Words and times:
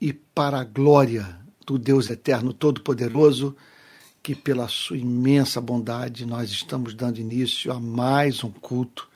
e 0.00 0.12
para 0.34 0.58
a 0.58 0.64
glória 0.64 1.38
do 1.64 1.78
Deus 1.78 2.10
Eterno 2.10 2.52
Todo-Poderoso, 2.52 3.54
que 4.20 4.34
pela 4.34 4.66
sua 4.66 4.98
imensa 4.98 5.60
bondade 5.60 6.26
nós 6.26 6.50
estamos 6.50 6.92
dando 6.92 7.20
início 7.20 7.70
a 7.70 7.78
mais 7.78 8.42
um 8.42 8.50
culto 8.50 9.08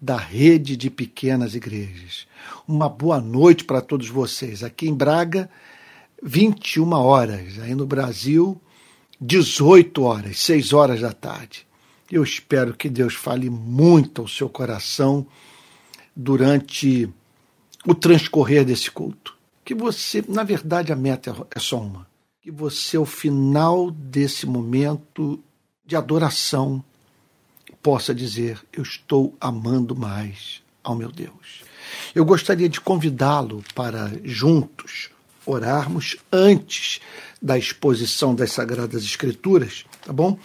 da 0.00 0.16
rede 0.16 0.76
de 0.76 0.88
pequenas 0.88 1.56
igrejas. 1.56 2.28
Uma 2.68 2.88
boa 2.88 3.20
noite 3.20 3.64
para 3.64 3.80
todos 3.80 4.08
vocês. 4.08 4.62
Aqui 4.62 4.88
em 4.88 4.94
Braga, 4.94 5.50
21 6.22 6.92
horas. 6.92 7.58
Aí 7.58 7.74
no 7.74 7.86
Brasil, 7.86 8.60
18 9.20 10.02
horas, 10.04 10.38
6 10.38 10.72
horas 10.72 11.00
da 11.00 11.12
tarde. 11.12 11.66
Eu 12.08 12.22
espero 12.22 12.74
que 12.74 12.88
Deus 12.88 13.14
fale 13.14 13.50
muito 13.50 14.22
ao 14.22 14.28
seu 14.28 14.48
coração 14.48 15.26
durante 16.14 17.12
o 17.86 17.94
transcorrer 17.94 18.64
desse 18.64 18.90
culto. 18.90 19.36
Que 19.64 19.74
você, 19.74 20.24
na 20.28 20.42
verdade, 20.42 20.92
a 20.92 20.96
meta 20.96 21.34
é 21.54 21.58
só 21.58 21.80
uma. 21.80 22.06
Que 22.40 22.50
você, 22.50 22.96
ao 22.96 23.04
final 23.04 23.90
desse 23.90 24.46
momento 24.46 25.42
de 25.84 25.96
adoração, 25.96 26.82
possa 27.82 28.14
dizer: 28.14 28.60
Eu 28.72 28.82
estou 28.82 29.34
amando 29.40 29.94
mais 29.94 30.62
ao 30.82 30.94
meu 30.94 31.10
Deus. 31.10 31.62
Eu 32.14 32.24
gostaria 32.24 32.68
de 32.68 32.80
convidá-lo 32.80 33.62
para 33.74 34.10
juntos 34.24 35.10
orarmos 35.44 36.16
antes 36.32 37.00
da 37.40 37.56
exposição 37.56 38.34
das 38.34 38.52
Sagradas 38.52 39.02
Escrituras, 39.02 39.84
tá 40.04 40.12
bom? 40.12 40.38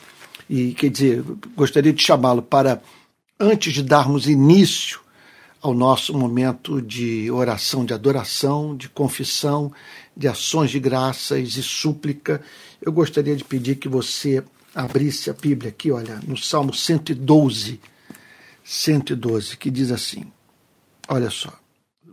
E 0.50 0.74
quer 0.74 0.90
dizer, 0.90 1.24
gostaria 1.56 1.92
de 1.92 2.02
chamá-lo 2.02 2.42
para, 2.42 2.82
antes 3.40 3.74
de 3.74 3.84
darmos 3.84 4.28
início 4.28 5.02
ao 5.66 5.74
nosso 5.74 6.16
momento 6.16 6.80
de 6.80 7.32
oração, 7.32 7.84
de 7.84 7.92
adoração, 7.92 8.78
de 8.78 8.88
confissão, 8.88 9.74
de 10.16 10.28
ações 10.28 10.70
de 10.70 10.80
graças 10.80 11.58
e 11.58 11.64
súplica, 11.64 12.40
eu 12.80 12.92
gostaria 12.92 13.36
de 13.36 13.44
pedir 13.44 13.78
que 13.78 13.90
você 13.90 14.44
abrisse 14.76 15.28
a 15.28 15.34
Bíblia 15.34 15.70
aqui, 15.70 15.90
olha, 15.90 16.20
no 16.28 16.38
Salmo 16.38 16.72
112, 16.72 17.80
112, 18.64 19.58
que 19.58 19.72
diz 19.72 19.90
assim: 19.90 20.32
olha 21.08 21.32
só, 21.32 21.52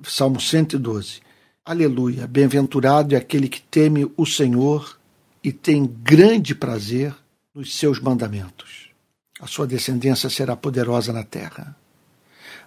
Salmo 0.03 0.41
112. 0.41 1.21
Aleluia, 1.63 2.27
bem-aventurado 2.27 3.15
é 3.15 3.19
aquele 3.19 3.51
que 3.51 3.61
teme 3.61 4.11
o 4.17 4.25
Senhor 4.25 4.99
e 5.45 5.53
tem 5.53 5.85
grande 5.85 6.55
prazer 6.55 7.15
nos 7.55 7.77
seus 7.77 8.01
mandamentos. 8.01 8.89
A 9.39 9.47
sua 9.47 9.67
descendência 9.67 10.31
será 10.31 10.57
poderosa 10.57 11.13
na 11.13 11.23
terra. 11.23 11.77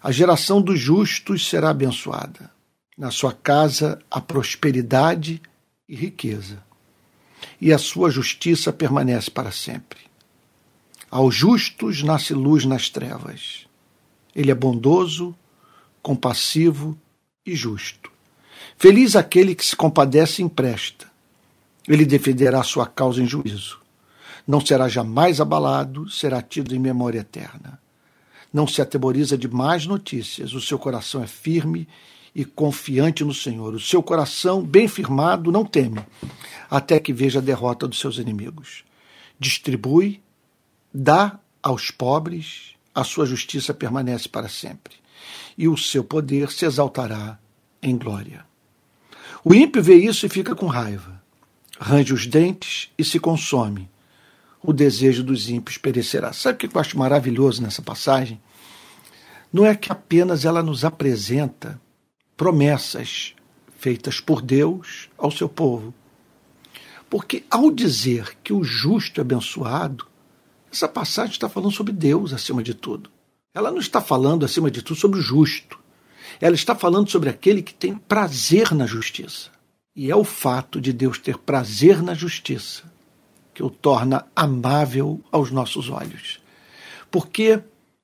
A 0.06 0.12
geração 0.12 0.62
dos 0.62 0.80
justos 0.80 1.50
será 1.50 1.72
abençoada. 1.72 2.52
Na 2.96 3.10
sua 3.10 3.34
casa 3.34 3.98
há 4.12 4.22
prosperidade 4.22 5.42
e 5.90 5.96
riqueza, 5.96 6.64
e 7.60 7.74
a 7.74 7.80
sua 7.80 8.12
justiça 8.12 8.72
permanece 8.72 9.32
para 9.32 9.52
sempre. 9.52 9.98
Aos 11.10 11.34
justos 11.34 12.04
nasce 12.04 12.36
luz 12.36 12.66
nas 12.66 12.88
trevas. 12.88 13.66
Ele 14.36 14.52
é 14.52 14.54
bondoso, 14.54 15.36
compassivo 16.04 16.96
e 17.44 17.56
justo. 17.56 18.12
Feliz 18.78 19.16
aquele 19.16 19.56
que 19.56 19.66
se 19.66 19.76
compadece 19.76 20.40
e 20.40 20.46
empresta. 20.46 21.08
Ele 21.88 22.06
defenderá 22.06 22.62
sua 22.62 22.86
causa 22.86 23.24
em 23.24 23.26
juízo. 23.26 23.82
Não 24.48 24.64
será 24.64 24.88
jamais 24.88 25.42
abalado, 25.42 26.08
será 26.12 26.44
tido 26.44 26.76
em 26.76 26.80
memória 26.80 27.22
eterna 27.22 27.84
não 28.54 28.68
se 28.68 28.82
atemoriza 28.82 29.38
de 29.38 29.48
mais 29.48 29.86
notícias, 29.86 30.54
o 30.54 30.62
seu 30.62 30.80
coração 30.80 31.24
é 31.24 31.28
firme 31.28 31.88
e 32.34 32.44
confiante 32.44 33.24
no 33.24 33.34
Senhor. 33.34 33.74
O 33.74 33.80
seu 33.80 34.04
coração, 34.04 34.62
bem 34.62 34.88
firmado, 34.88 35.52
não 35.52 35.66
teme, 35.66 36.02
até 36.70 37.00
que 37.00 37.14
veja 37.14 37.40
a 37.40 37.42
derrota 37.42 37.88
dos 37.88 38.00
seus 38.00 38.18
inimigos. 38.18 38.84
Distribui, 39.40 40.22
dá 40.94 41.40
aos 41.64 41.92
pobres, 41.92 42.76
a 42.94 43.04
sua 43.04 43.26
justiça 43.26 43.74
permanece 43.74 44.28
para 44.28 44.50
sempre, 44.50 44.96
e 45.58 45.68
o 45.68 45.78
seu 45.78 46.04
poder 46.04 46.52
se 46.52 46.66
exaltará 46.66 47.40
em 47.82 47.98
glória. 47.98 48.46
O 49.44 49.54
ímpio 49.54 49.82
vê 49.82 49.96
isso 49.96 50.26
e 50.26 50.30
fica 50.30 50.56
com 50.56 50.68
raiva, 50.68 51.22
range 51.80 52.14
os 52.14 52.28
dentes 52.28 52.90
e 52.98 53.04
se 53.04 53.20
consome 53.20 53.90
o 54.66 54.74
desejo 54.74 55.24
dos 55.24 55.50
ímpios 55.50 55.78
perecerá. 55.78 56.34
Sabe 56.34 56.56
o 56.56 56.70
que 56.70 56.76
eu 56.76 56.82
acho 56.82 56.98
maravilhoso 56.98 57.62
nessa 57.62 57.82
passagem? 57.82 58.42
Não 59.52 59.66
é 59.66 59.76
que 59.76 59.92
apenas 59.92 60.46
ela 60.46 60.62
nos 60.62 60.84
apresenta 60.84 61.80
promessas 62.36 63.34
feitas 63.78 64.20
por 64.20 64.42
Deus 64.42 65.10
ao 65.18 65.32
seu 65.32 65.48
povo. 65.48 65.94
Porque 67.10 67.44
ao 67.50 67.72
dizer 67.72 68.38
que 68.44 68.52
o 68.52 68.64
justo 68.64 69.20
é 69.20 69.22
abençoado, 69.22 70.06
essa 70.72 70.88
passagem 70.88 71.32
está 71.32 71.48
falando 71.48 71.72
sobre 71.72 71.94
Deus 71.94 72.34
acima 72.34 72.62
de 72.62 72.74
tudo. 72.74 73.10
Ela 73.54 73.72
não 73.72 73.80
está 73.80 74.02
falando, 74.02 74.44
acima 74.44 74.70
de 74.70 74.82
tudo, 74.82 75.00
sobre 75.00 75.20
o 75.20 75.22
justo. 75.22 75.80
Ela 76.42 76.56
está 76.56 76.76
falando 76.76 77.10
sobre 77.10 77.30
aquele 77.30 77.62
que 77.62 77.74
tem 77.74 77.96
prazer 77.96 78.74
na 78.74 78.86
justiça. 78.86 79.50
E 79.96 80.12
é 80.12 80.16
o 80.16 80.26
fato 80.26 80.82
de 80.82 80.92
Deus 80.92 81.18
ter 81.18 81.38
prazer 81.38 82.02
na 82.02 82.14
justiça 82.14 82.95
que 83.56 83.64
o 83.64 83.70
torna 83.70 84.28
amável 84.36 85.22
aos 85.32 85.50
nossos 85.50 85.90
olhos. 85.90 86.42
Porque 87.10 87.62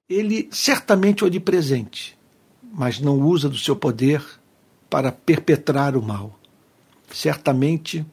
ele 0.09 0.47
certamente 0.49 1.23
é 1.23 1.27
onipresente, 1.27 2.17
mas 2.73 2.99
não 3.01 3.19
usa 3.19 3.49
do 3.49 3.57
seu 3.57 3.75
poder 3.75 4.23
para 4.89 5.11
perpetrar 5.11 5.97
o 5.97 6.01
mal. 6.01 6.39
Certamente 7.11 8.05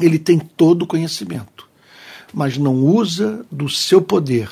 ele 0.00 0.18
tem 0.18 0.38
todo 0.38 0.82
o 0.82 0.86
conhecimento, 0.86 1.66
mas 2.32 2.58
não 2.58 2.74
usa 2.74 3.44
do 3.50 3.68
seu 3.68 4.02
poder 4.02 4.50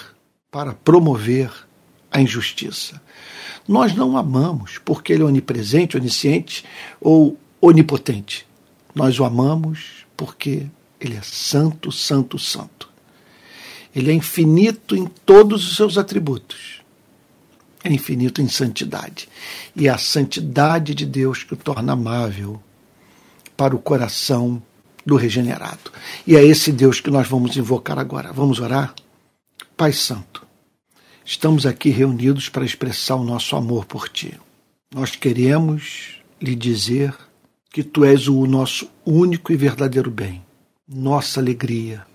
para 0.51 0.73
promover 0.73 1.53
a 2.11 2.23
injustiça. 2.23 3.01
Nós 3.69 3.95
não 3.95 4.17
amamos 4.17 4.79
porque 4.83 5.13
ele 5.13 5.23
é 5.23 5.27
onipresente, 5.27 5.97
onisciente 5.97 6.65
ou 7.01 7.39
onipotente. 7.61 8.47
Nós 8.95 9.19
o 9.21 9.25
amamos 9.25 10.07
porque 10.17 10.67
ele 11.07 11.17
é 11.17 11.23
santo, 11.23 11.91
santo, 11.91 12.39
santo. 12.39 12.89
Ele 13.95 14.11
é 14.11 14.15
infinito 14.15 14.95
em 14.95 15.05
todos 15.07 15.69
os 15.69 15.77
seus 15.77 15.99
atributos. 15.99 16.81
É 17.83 17.93
infinito 17.93 18.41
em 18.41 18.49
santidade. 18.49 19.29
E 19.75 19.89
é 19.89 19.91
a 19.91 19.99
santidade 19.99 20.95
de 20.95 21.05
Deus 21.05 21.43
que 21.43 21.55
o 21.55 21.57
torna 21.57 21.93
amável 21.93 22.63
para 23.57 23.75
o 23.75 23.81
coração 23.81 24.63
do 25.05 25.17
regenerado. 25.17 25.91
E 26.25 26.37
é 26.37 26.45
esse 26.45 26.71
Deus 26.71 27.01
que 27.01 27.11
nós 27.11 27.27
vamos 27.27 27.57
invocar 27.57 27.99
agora. 27.99 28.33
Vamos 28.33 28.61
orar? 28.61 28.95
Pai 29.77 29.93
Santo, 29.93 30.47
estamos 31.25 31.67
aqui 31.67 31.91
reunidos 31.91 32.49
para 32.49 32.65
expressar 32.65 33.17
o 33.17 33.25
nosso 33.25 33.57
amor 33.57 33.85
por 33.85 34.09
Ti. 34.09 34.39
Nós 34.95 35.17
queremos 35.17 36.21
lhe 36.41 36.55
dizer 36.55 37.13
que 37.71 37.83
Tu 37.83 38.05
és 38.05 38.29
o 38.29 38.47
nosso 38.47 38.89
único 39.05 39.53
e 39.53 39.57
verdadeiro 39.57 40.11
bem 40.11 40.43
nossa 40.89 41.41
alegria, 41.41 42.07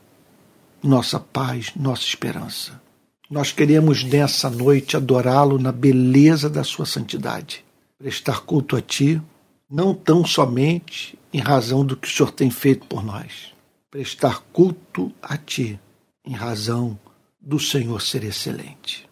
nossa 0.83 1.19
paz, 1.19 1.71
nossa 1.75 2.03
esperança. 2.03 2.81
Nós 3.29 3.51
queremos 3.51 4.03
nessa 4.03 4.49
noite 4.49 4.95
adorá-lo 4.95 5.59
na 5.59 5.71
beleza 5.71 6.49
da 6.49 6.63
sua 6.63 6.85
santidade, 6.85 7.65
prestar 7.97 8.41
culto 8.41 8.75
a 8.75 8.81
ti, 8.81 9.21
não 9.69 9.93
tão 9.93 10.25
somente 10.25 11.17
em 11.33 11.39
razão 11.39 11.85
do 11.85 11.97
que 11.97 12.07
o 12.07 12.11
Senhor 12.11 12.31
tem 12.31 12.49
feito 12.49 12.87
por 12.87 13.03
nós, 13.03 13.53
prestar 13.91 14.41
culto 14.53 15.11
a 15.21 15.37
ti 15.37 15.79
em 16.25 16.33
razão 16.33 16.97
do 17.41 17.59
Senhor 17.59 18.01
ser 18.01 18.23
excelente. 18.23 19.07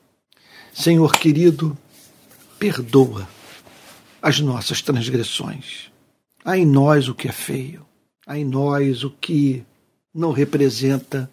Senhor 0.74 1.14
querido, 1.14 1.78
perdoa 2.60 3.28
as 4.22 4.40
nossas 4.40 4.82
transgressões. 4.82 5.92
Há 6.44 6.58
em 6.58 6.66
nós 6.66 7.08
o 7.08 7.16
que 7.16 7.28
é 7.28 7.32
feio, 7.32 7.86
há 8.26 8.38
em 8.38 8.46
nós 8.46 9.04
o 9.04 9.10
que 9.10 9.64
não 10.14 10.32
representa 10.32 11.30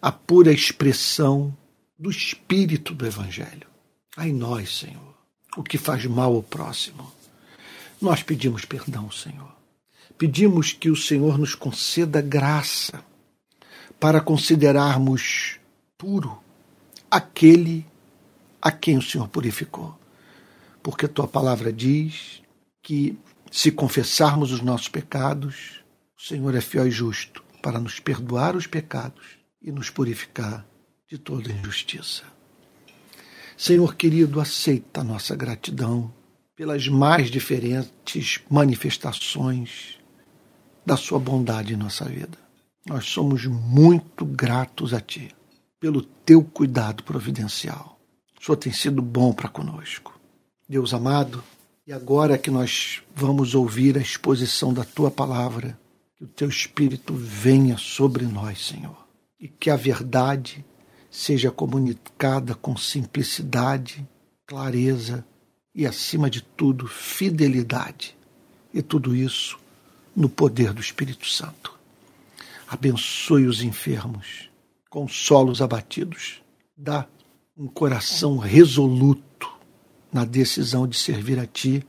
a 0.00 0.12
pura 0.12 0.52
expressão 0.52 1.56
do 1.98 2.10
espírito 2.10 2.94
do 2.94 3.06
Evangelho. 3.06 3.66
Há 4.16 4.28
em 4.28 4.32
nós, 4.32 4.78
Senhor, 4.78 5.14
o 5.56 5.62
que 5.62 5.78
faz 5.78 6.04
mal 6.04 6.34
ao 6.34 6.42
próximo. 6.42 7.10
Nós 8.00 8.22
pedimos 8.22 8.64
perdão, 8.64 9.10
Senhor. 9.10 9.52
Pedimos 10.18 10.72
que 10.72 10.90
o 10.90 10.96
Senhor 10.96 11.38
nos 11.38 11.54
conceda 11.54 12.20
graça 12.20 13.02
para 13.98 14.20
considerarmos 14.20 15.58
puro 15.96 16.38
aquele 17.10 17.86
a 18.60 18.70
quem 18.70 18.98
o 18.98 19.02
Senhor 19.02 19.28
purificou. 19.28 19.98
Porque 20.82 21.08
tua 21.08 21.26
palavra 21.26 21.72
diz 21.72 22.42
que 22.82 23.18
se 23.50 23.70
confessarmos 23.70 24.52
os 24.52 24.60
nossos 24.60 24.88
pecados, 24.88 25.83
Senhor 26.26 26.54
é 26.54 26.60
fiel 26.62 26.88
e 26.88 26.90
justo 26.90 27.44
para 27.60 27.78
nos 27.78 28.00
perdoar 28.00 28.56
os 28.56 28.66
pecados 28.66 29.36
e 29.60 29.70
nos 29.70 29.90
purificar 29.90 30.66
de 31.06 31.18
toda 31.18 31.52
injustiça. 31.52 32.22
Senhor 33.58 33.94
querido, 33.94 34.40
aceita 34.40 35.02
a 35.02 35.04
nossa 35.04 35.36
gratidão 35.36 36.10
pelas 36.56 36.88
mais 36.88 37.30
diferentes 37.30 38.40
manifestações 38.48 39.98
da 40.86 40.96
Sua 40.96 41.18
bondade 41.18 41.74
em 41.74 41.76
nossa 41.76 42.06
vida. 42.06 42.38
Nós 42.86 43.04
somos 43.04 43.44
muito 43.44 44.24
gratos 44.24 44.94
a 44.94 45.02
Ti 45.02 45.28
pelo 45.78 46.00
Teu 46.00 46.42
cuidado 46.42 47.04
providencial. 47.04 48.00
O 48.40 48.42
Senhor 48.42 48.56
tem 48.56 48.72
sido 48.72 49.02
bom 49.02 49.30
para 49.30 49.50
conosco. 49.50 50.18
Deus 50.66 50.94
amado, 50.94 51.44
e 51.86 51.92
agora 51.92 52.38
que 52.38 52.50
nós 52.50 53.02
vamos 53.14 53.54
ouvir 53.54 53.98
a 53.98 54.00
exposição 54.00 54.72
da 54.72 54.84
Tua 54.84 55.10
palavra, 55.10 55.78
que 56.16 56.24
o 56.24 56.28
Teu 56.28 56.48
Espírito 56.48 57.14
venha 57.14 57.76
sobre 57.76 58.24
nós, 58.24 58.66
Senhor, 58.66 59.06
e 59.38 59.48
que 59.48 59.70
a 59.70 59.76
verdade 59.76 60.64
seja 61.10 61.50
comunicada 61.50 62.54
com 62.54 62.76
simplicidade, 62.76 64.06
clareza 64.46 65.26
e, 65.74 65.86
acima 65.86 66.30
de 66.30 66.42
tudo, 66.42 66.86
fidelidade. 66.86 68.16
E 68.72 68.82
tudo 68.82 69.14
isso 69.14 69.58
no 70.14 70.28
poder 70.28 70.72
do 70.72 70.80
Espírito 70.80 71.28
Santo. 71.28 71.78
Abençoe 72.68 73.46
os 73.46 73.62
enfermos, 73.62 74.50
consola 74.88 75.50
os 75.50 75.60
abatidos, 75.60 76.42
dá 76.76 77.06
um 77.56 77.66
coração 77.68 78.36
resoluto 78.36 79.52
na 80.12 80.24
decisão 80.24 80.86
de 80.86 80.96
servir 80.96 81.38
a 81.38 81.46
Ti 81.46 81.84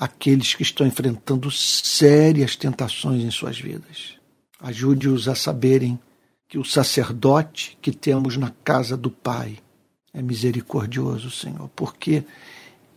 aqueles 0.00 0.54
que 0.54 0.62
estão 0.62 0.86
enfrentando 0.86 1.50
sérias 1.50 2.56
tentações 2.56 3.22
em 3.22 3.30
suas 3.30 3.60
vidas. 3.60 4.14
Ajude-os 4.58 5.28
a 5.28 5.34
saberem 5.34 6.00
que 6.48 6.56
o 6.56 6.64
sacerdote 6.64 7.76
que 7.82 7.92
temos 7.92 8.38
na 8.38 8.50
casa 8.64 8.96
do 8.96 9.10
Pai 9.10 9.58
é 10.14 10.22
misericordioso, 10.22 11.30
Senhor, 11.30 11.68
porque 11.76 12.24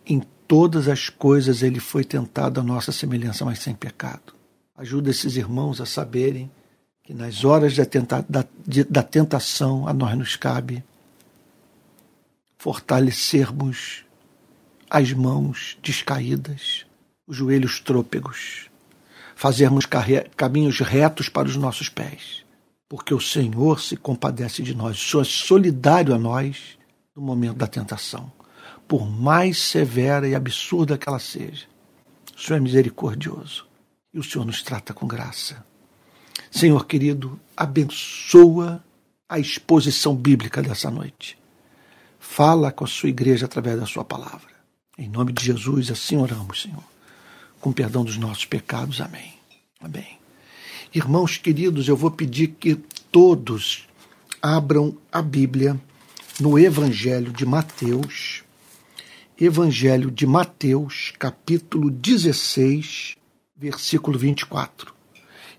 em 0.06 0.24
todas 0.48 0.88
as 0.88 1.10
coisas 1.10 1.62
ele 1.62 1.82
foi 1.82 2.06
tentado 2.06 2.62
à 2.62 2.64
nossa 2.64 2.94
semelhança, 2.94 3.44
mas 3.44 3.60
sem 3.60 3.76
pecado. 3.76 4.34
Ajuda 4.78 5.12
esses 5.12 5.36
irmãos 5.36 5.82
a 5.82 5.86
saberem 5.86 6.50
que 7.04 7.14
nas 7.14 7.44
horas 7.44 7.76
da, 7.76 7.86
tenta, 7.86 8.26
da, 8.30 8.46
de, 8.66 8.86
da 8.86 9.04
tentação 9.04 9.90
a 9.90 9.94
nós 9.94 10.18
nos 10.18 10.38
cabe 10.38 10.82
fortalecermos 12.58 14.06
as 14.90 15.12
mãos 15.12 15.78
descaídas, 15.84 16.86
os 17.34 17.38
joelhos 17.38 17.80
trôpegos, 17.80 18.70
fazermos 19.36 19.86
caminhos 20.36 20.80
retos 20.80 21.28
para 21.28 21.48
os 21.48 21.56
nossos 21.56 21.90
pés 21.90 22.44
porque 22.94 23.12
o 23.12 23.20
Senhor 23.20 23.82
se 23.82 23.98
compadece 23.98 24.62
de 24.62 24.76
nós. 24.76 24.96
O 24.96 25.10
Senhor 25.10 25.22
é 25.24 25.26
solidário 25.26 26.14
a 26.14 26.20
nós 26.20 26.78
no 27.16 27.24
momento 27.24 27.58
da 27.58 27.66
tentação, 27.66 28.32
por 28.88 29.10
mais 29.10 29.58
severa 29.58 30.28
e 30.28 30.36
absurda 30.36 30.96
que 30.96 31.10
ela 31.10 31.18
seja. 31.18 31.66
O 32.38 32.40
Senhor 32.40 32.58
é 32.58 32.60
misericordioso 32.60 33.66
e 34.14 34.20
o 34.20 34.24
Senhor 34.24 34.46
nos 34.46 34.62
trata 34.62 34.94
com 34.94 35.08
graça. 35.08 35.66
Senhor 36.52 36.86
querido, 36.86 37.40
abençoa 37.58 38.84
a 39.28 39.40
exposição 39.40 40.16
bíblica 40.16 40.62
dessa 40.62 40.92
noite. 40.92 41.36
Fala 42.20 42.72
com 42.72 42.84
a 42.84 42.88
sua 42.88 43.10
igreja 43.10 43.48
através 43.48 43.80
da 43.80 43.88
sua 43.88 44.06
palavra. 44.06 44.54
Em 45.00 45.10
nome 45.10 45.34
de 45.34 45.44
Jesus, 45.44 45.90
assim 45.90 46.16
oramos, 46.16 46.62
Senhor. 46.62 46.93
Com 47.64 47.72
perdão 47.72 48.04
dos 48.04 48.18
nossos 48.18 48.44
pecados. 48.44 49.00
Amém. 49.00 49.36
Amém. 49.80 50.20
Irmãos 50.94 51.38
queridos, 51.38 51.88
eu 51.88 51.96
vou 51.96 52.12
pedir 52.12 52.50
que 52.60 52.76
todos 53.10 53.88
abram 54.42 54.98
a 55.10 55.22
Bíblia 55.22 55.80
no 56.42 56.60
Evangelho 56.60 57.32
de 57.32 57.46
Mateus, 57.46 58.44
Evangelho 59.40 60.12
de 60.12 60.28
Mateus, 60.28 61.14
capítulo 61.18 61.90
16, 61.90 63.16
versículo 63.56 64.20
24. 64.20 64.94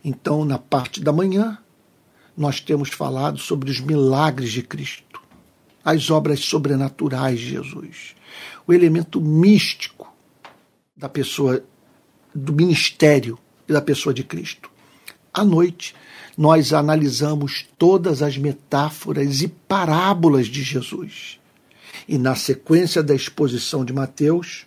Então, 0.04 0.44
na 0.44 0.58
parte 0.58 1.00
da 1.02 1.10
manhã, 1.10 1.56
nós 2.36 2.60
temos 2.60 2.90
falado 2.90 3.38
sobre 3.38 3.70
os 3.70 3.80
milagres 3.80 4.52
de 4.52 4.62
Cristo, 4.62 5.22
as 5.82 6.10
obras 6.10 6.40
sobrenaturais 6.40 7.40
de 7.40 7.48
Jesus, 7.48 8.14
o 8.66 8.74
elemento 8.74 9.22
místico 9.22 10.12
da 10.94 11.08
pessoa, 11.08 11.64
do 12.34 12.52
ministério 12.52 13.38
e 13.68 13.72
da 13.72 13.80
pessoa 13.80 14.12
de 14.12 14.24
Cristo. 14.24 14.70
À 15.32 15.44
noite, 15.44 15.94
nós 16.36 16.72
analisamos 16.72 17.66
todas 17.78 18.22
as 18.22 18.36
metáforas 18.36 19.40
e 19.40 19.48
parábolas 19.48 20.46
de 20.46 20.62
Jesus. 20.62 21.38
E 22.08 22.18
na 22.18 22.34
sequência 22.34 23.02
da 23.02 23.14
exposição 23.14 23.84
de 23.84 23.92
Mateus, 23.92 24.66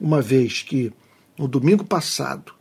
uma 0.00 0.20
vez 0.20 0.62
que 0.62 0.92
no 1.36 1.48
domingo 1.48 1.84
passado 1.84 2.52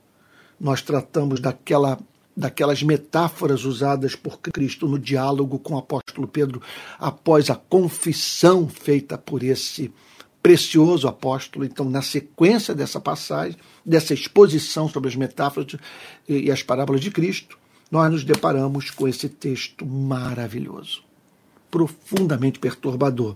nós 0.59 0.81
tratamos 0.81 1.39
daquela, 1.39 1.99
daquelas 2.35 2.81
metáforas 2.81 3.63
usadas 3.63 4.15
por 4.15 4.39
Cristo 4.39 4.87
no 4.87 4.97
diálogo 4.97 5.59
com 5.59 5.75
o 5.75 5.77
apóstolo 5.77 6.27
Pedro 6.27 6.61
após 6.97 7.49
a 7.49 7.55
confissão 7.55 8.67
feita 8.67 9.17
por 9.17 9.43
esse 9.43 9.91
precioso 10.41 11.07
apóstolo. 11.07 11.65
Então, 11.65 11.89
na 11.89 12.01
sequência 12.01 12.73
dessa 12.73 12.99
passagem, 12.99 13.57
dessa 13.85 14.13
exposição 14.13 14.87
sobre 14.87 15.09
as 15.09 15.15
metáforas 15.15 15.75
e 16.27 16.51
as 16.51 16.63
parábolas 16.63 17.01
de 17.01 17.11
Cristo, 17.11 17.57
nós 17.89 18.11
nos 18.11 18.23
deparamos 18.23 18.89
com 18.89 19.07
esse 19.07 19.29
texto 19.29 19.85
maravilhoso, 19.85 21.03
profundamente 21.71 22.59
perturbador. 22.59 23.35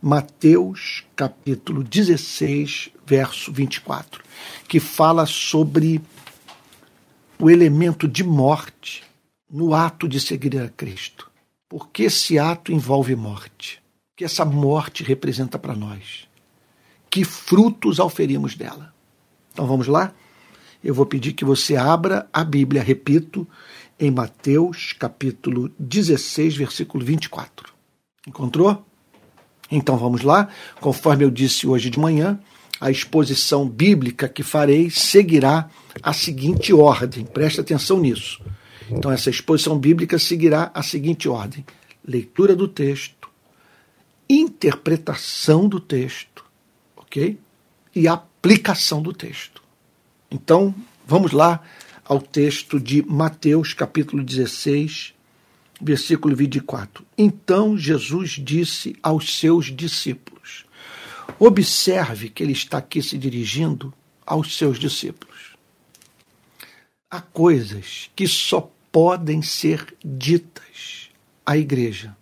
Mateus 0.00 1.04
capítulo 1.14 1.84
16, 1.84 2.90
verso 3.06 3.52
24, 3.52 4.22
que 4.66 4.80
fala 4.80 5.26
sobre 5.26 6.00
o 7.38 7.48
elemento 7.48 8.08
de 8.08 8.24
morte 8.24 9.04
no 9.50 9.74
ato 9.74 10.08
de 10.08 10.18
seguir 10.18 10.58
a 10.58 10.68
Cristo. 10.68 11.30
Porque 11.68 12.04
esse 12.04 12.38
ato 12.38 12.72
envolve 12.72 13.14
morte. 13.14 13.80
que 14.16 14.24
essa 14.24 14.44
morte 14.44 15.02
representa 15.02 15.58
para 15.58 15.74
nós? 15.74 16.28
Que 17.12 17.24
frutos 17.24 18.00
auferimos 18.00 18.54
dela. 18.54 18.90
Então 19.52 19.66
vamos 19.66 19.86
lá? 19.86 20.14
Eu 20.82 20.94
vou 20.94 21.04
pedir 21.04 21.34
que 21.34 21.44
você 21.44 21.76
abra 21.76 22.26
a 22.32 22.42
Bíblia, 22.42 22.82
repito, 22.82 23.46
em 24.00 24.10
Mateus 24.10 24.94
capítulo 24.94 25.70
16, 25.78 26.56
versículo 26.56 27.04
24. 27.04 27.70
Encontrou? 28.26 28.82
Então 29.70 29.98
vamos 29.98 30.22
lá. 30.22 30.48
Conforme 30.80 31.22
eu 31.22 31.30
disse 31.30 31.66
hoje 31.66 31.90
de 31.90 32.00
manhã, 32.00 32.40
a 32.80 32.90
exposição 32.90 33.68
bíblica 33.68 34.26
que 34.26 34.42
farei 34.42 34.88
seguirá 34.88 35.68
a 36.02 36.14
seguinte 36.14 36.72
ordem. 36.72 37.26
Preste 37.26 37.60
atenção 37.60 38.00
nisso. 38.00 38.40
Então, 38.90 39.12
essa 39.12 39.28
exposição 39.28 39.78
bíblica 39.78 40.18
seguirá 40.18 40.70
a 40.72 40.82
seguinte 40.82 41.28
ordem: 41.28 41.62
leitura 42.02 42.56
do 42.56 42.66
texto, 42.66 43.28
interpretação 44.30 45.68
do 45.68 45.78
texto 45.78 46.31
ok? 47.12 47.38
E 47.94 48.08
aplicação 48.08 49.02
do 49.02 49.12
texto. 49.12 49.62
Então, 50.30 50.74
vamos 51.06 51.32
lá 51.32 51.62
ao 52.06 52.18
texto 52.18 52.80
de 52.80 53.02
Mateus, 53.02 53.74
capítulo 53.74 54.24
16, 54.24 55.12
versículo 55.78 56.34
24. 56.34 57.04
Então 57.18 57.76
Jesus 57.76 58.30
disse 58.30 58.96
aos 59.02 59.38
seus 59.38 59.66
discípulos: 59.66 60.64
Observe 61.38 62.30
que 62.30 62.42
ele 62.42 62.52
está 62.52 62.78
aqui 62.78 63.02
se 63.02 63.18
dirigindo 63.18 63.92
aos 64.24 64.56
seus 64.56 64.78
discípulos. 64.78 65.52
Há 67.10 67.20
coisas 67.20 68.10
que 68.16 68.26
só 68.26 68.72
podem 68.90 69.42
ser 69.42 69.94
ditas 70.02 71.10
à 71.44 71.58
igreja. 71.58 72.16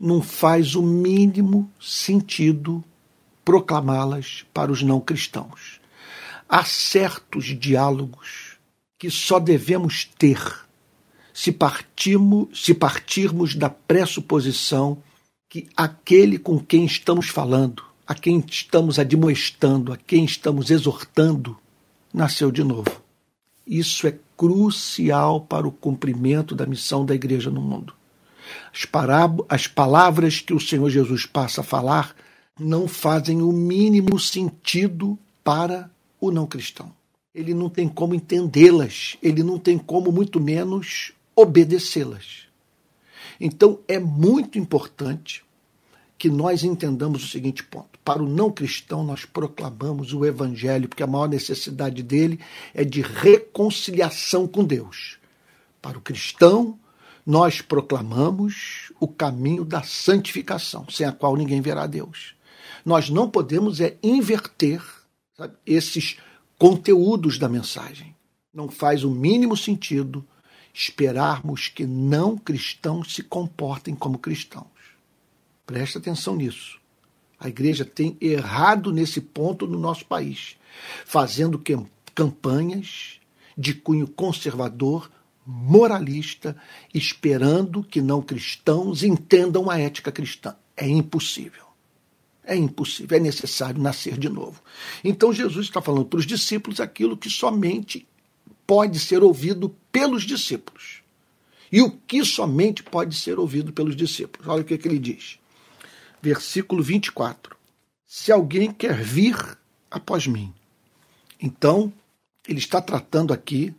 Não 0.00 0.22
faz 0.22 0.74
o 0.74 0.82
mínimo 0.82 1.70
sentido 1.78 2.82
proclamá-las 3.44 4.44
para 4.52 4.72
os 4.72 4.82
não 4.82 5.00
cristãos. 5.00 5.80
Há 6.48 6.64
certos 6.64 7.46
diálogos 7.58 8.56
que 8.98 9.10
só 9.10 9.38
devemos 9.38 10.04
ter 10.04 10.40
se, 11.32 11.52
partimos, 11.52 12.48
se 12.64 12.74
partirmos 12.74 13.54
da 13.54 13.70
pressuposição 13.70 15.02
que 15.48 15.68
aquele 15.76 16.38
com 16.38 16.58
quem 16.58 16.84
estamos 16.84 17.28
falando, 17.28 17.82
a 18.06 18.14
quem 18.14 18.44
estamos 18.46 18.98
admoestando, 18.98 19.92
a 19.92 19.96
quem 19.96 20.24
estamos 20.24 20.70
exortando, 20.70 21.56
nasceu 22.12 22.50
de 22.50 22.62
novo. 22.62 23.00
Isso 23.66 24.06
é 24.06 24.18
crucial 24.36 25.40
para 25.40 25.66
o 25.66 25.72
cumprimento 25.72 26.54
da 26.54 26.66
missão 26.66 27.06
da 27.06 27.14
igreja 27.14 27.50
no 27.50 27.60
mundo. 27.60 27.94
As, 28.72 28.86
as 29.48 29.66
palavras 29.66 30.40
que 30.40 30.52
o 30.52 30.60
Senhor 30.60 30.90
Jesus 30.90 31.24
passa 31.24 31.60
a 31.60 31.64
falar 31.64 32.14
não 32.60 32.86
fazem 32.86 33.42
o 33.42 33.52
mínimo 33.52 34.18
sentido 34.18 35.18
para 35.42 35.90
o 36.20 36.30
não 36.30 36.46
cristão. 36.46 36.92
Ele 37.34 37.54
não 37.54 37.70
tem 37.70 37.88
como 37.88 38.14
entendê-las, 38.14 39.16
ele 39.22 39.42
não 39.42 39.58
tem 39.58 39.78
como, 39.78 40.12
muito 40.12 40.38
menos, 40.38 41.12
obedecê-las. 41.34 42.46
Então 43.40 43.78
é 43.88 43.98
muito 43.98 44.58
importante 44.58 45.42
que 46.18 46.28
nós 46.28 46.62
entendamos 46.64 47.24
o 47.24 47.28
seguinte 47.28 47.64
ponto. 47.64 47.98
Para 48.04 48.22
o 48.22 48.28
não 48.28 48.50
cristão, 48.50 49.02
nós 49.02 49.24
proclamamos 49.24 50.12
o 50.12 50.26
evangelho, 50.26 50.86
porque 50.86 51.02
a 51.02 51.06
maior 51.06 51.28
necessidade 51.28 52.02
dele 52.02 52.38
é 52.74 52.84
de 52.84 53.00
reconciliação 53.00 54.46
com 54.46 54.62
Deus. 54.62 55.16
Para 55.80 55.96
o 55.96 56.00
cristão, 56.02 56.78
nós 57.24 57.62
proclamamos 57.62 58.92
o 59.00 59.08
caminho 59.08 59.64
da 59.64 59.82
santificação, 59.82 60.86
sem 60.90 61.06
a 61.06 61.12
qual 61.12 61.36
ninguém 61.36 61.62
verá 61.62 61.86
Deus. 61.86 62.34
Nós 62.84 63.10
não 63.10 63.30
podemos 63.30 63.80
é 63.80 63.96
inverter 64.02 64.82
sabe, 65.36 65.54
esses 65.66 66.16
conteúdos 66.58 67.38
da 67.38 67.48
mensagem. 67.48 68.14
Não 68.52 68.68
faz 68.68 69.04
o 69.04 69.10
mínimo 69.10 69.56
sentido 69.56 70.24
esperarmos 70.72 71.68
que 71.68 71.86
não 71.86 72.36
cristãos 72.36 73.14
se 73.14 73.22
comportem 73.22 73.94
como 73.94 74.18
cristãos. 74.18 74.66
Presta 75.66 75.98
atenção 75.98 76.36
nisso. 76.36 76.78
A 77.38 77.48
igreja 77.48 77.84
tem 77.84 78.16
errado 78.20 78.92
nesse 78.92 79.20
ponto 79.20 79.66
no 79.66 79.78
nosso 79.78 80.04
país, 80.04 80.56
fazendo 81.06 81.62
campanhas 82.14 83.18
de 83.56 83.72
cunho 83.72 84.06
conservador, 84.06 85.10
moralista, 85.46 86.56
esperando 86.92 87.82
que 87.82 88.02
não 88.02 88.20
cristãos 88.20 89.02
entendam 89.02 89.70
a 89.70 89.78
ética 89.78 90.12
cristã. 90.12 90.54
É 90.76 90.86
impossível. 90.86 91.69
É 92.50 92.56
impossível, 92.56 93.16
é 93.16 93.20
necessário 93.20 93.80
nascer 93.80 94.18
de 94.18 94.28
novo. 94.28 94.60
Então 95.04 95.32
Jesus 95.32 95.66
está 95.66 95.80
falando 95.80 96.06
para 96.06 96.18
os 96.18 96.26
discípulos 96.26 96.80
aquilo 96.80 97.16
que 97.16 97.30
somente 97.30 98.08
pode 98.66 98.98
ser 98.98 99.22
ouvido 99.22 99.72
pelos 99.92 100.24
discípulos. 100.24 101.00
E 101.70 101.80
o 101.80 101.92
que 101.92 102.24
somente 102.24 102.82
pode 102.82 103.14
ser 103.14 103.38
ouvido 103.38 103.72
pelos 103.72 103.94
discípulos. 103.94 104.48
Olha 104.48 104.62
o 104.62 104.64
que, 104.64 104.76
que 104.76 104.88
ele 104.88 104.98
diz. 104.98 105.38
Versículo 106.20 106.82
24. 106.82 107.56
Se 108.04 108.32
alguém 108.32 108.72
quer 108.72 109.00
vir 109.00 109.36
após 109.88 110.26
mim. 110.26 110.52
Então, 111.40 111.92
ele 112.48 112.58
está 112.58 112.82
tratando 112.82 113.32
aqui 113.32 113.72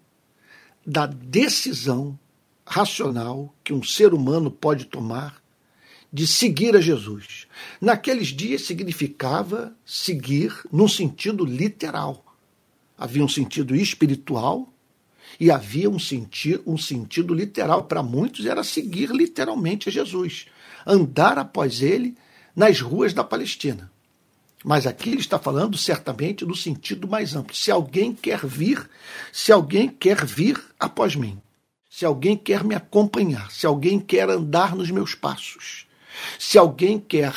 da 0.88 1.06
decisão 1.08 2.18
racional 2.66 3.54
que 3.66 3.74
um 3.74 3.84
ser 3.84 4.14
humano 4.14 4.50
pode 4.50 4.86
tomar 4.86 5.41
de 6.12 6.28
seguir 6.28 6.76
a 6.76 6.82
Jesus. 6.82 7.48
Naqueles 7.80 8.28
dias 8.30 8.64
significava 8.64 9.76
seguir 9.86 10.54
num 10.72 10.88
sentido 10.88 11.46
literal. 11.46 12.26
Havia 12.98 13.24
um 13.24 13.30
sentido 13.30 13.76
espiritual 13.76 14.72
e 15.40 15.50
havia 15.50 15.90
um, 15.90 15.98
senti 15.98 16.60
um 16.66 16.78
sentido 16.78 17.34
literal. 17.34 17.86
Para 17.86 18.04
muitos 18.04 18.46
era 18.46 18.64
seguir 18.64 19.10
literalmente 19.10 19.90
a 19.90 19.92
Jesus, 19.92 20.48
andar 20.86 21.38
após 21.38 21.82
ele 21.82 22.16
nas 22.56 22.82
ruas 22.82 23.14
da 23.14 23.24
Palestina. 23.24 23.92
Mas 24.64 24.86
aqui 24.86 25.10
ele 25.10 25.22
está 25.22 25.40
falando 25.40 25.78
certamente 25.78 26.46
no 26.46 26.56
sentido 26.56 27.08
mais 27.08 27.36
amplo. 27.36 27.56
Se 27.56 27.72
alguém 27.72 28.14
quer 28.14 28.46
vir, 28.46 28.88
se 29.32 29.52
alguém 29.52 29.88
quer 29.88 30.24
vir 30.24 30.62
após 30.80 31.16
mim, 31.16 31.42
se 31.90 32.06
alguém 32.06 32.38
quer 32.38 32.64
me 32.64 32.76
acompanhar, 32.76 33.50
se 33.50 33.66
alguém 33.66 34.00
quer 34.00 34.30
andar 34.30 34.76
nos 34.76 34.92
meus 34.92 35.16
passos, 35.16 35.88
se 36.38 36.58
alguém 36.58 37.00
quer 37.00 37.34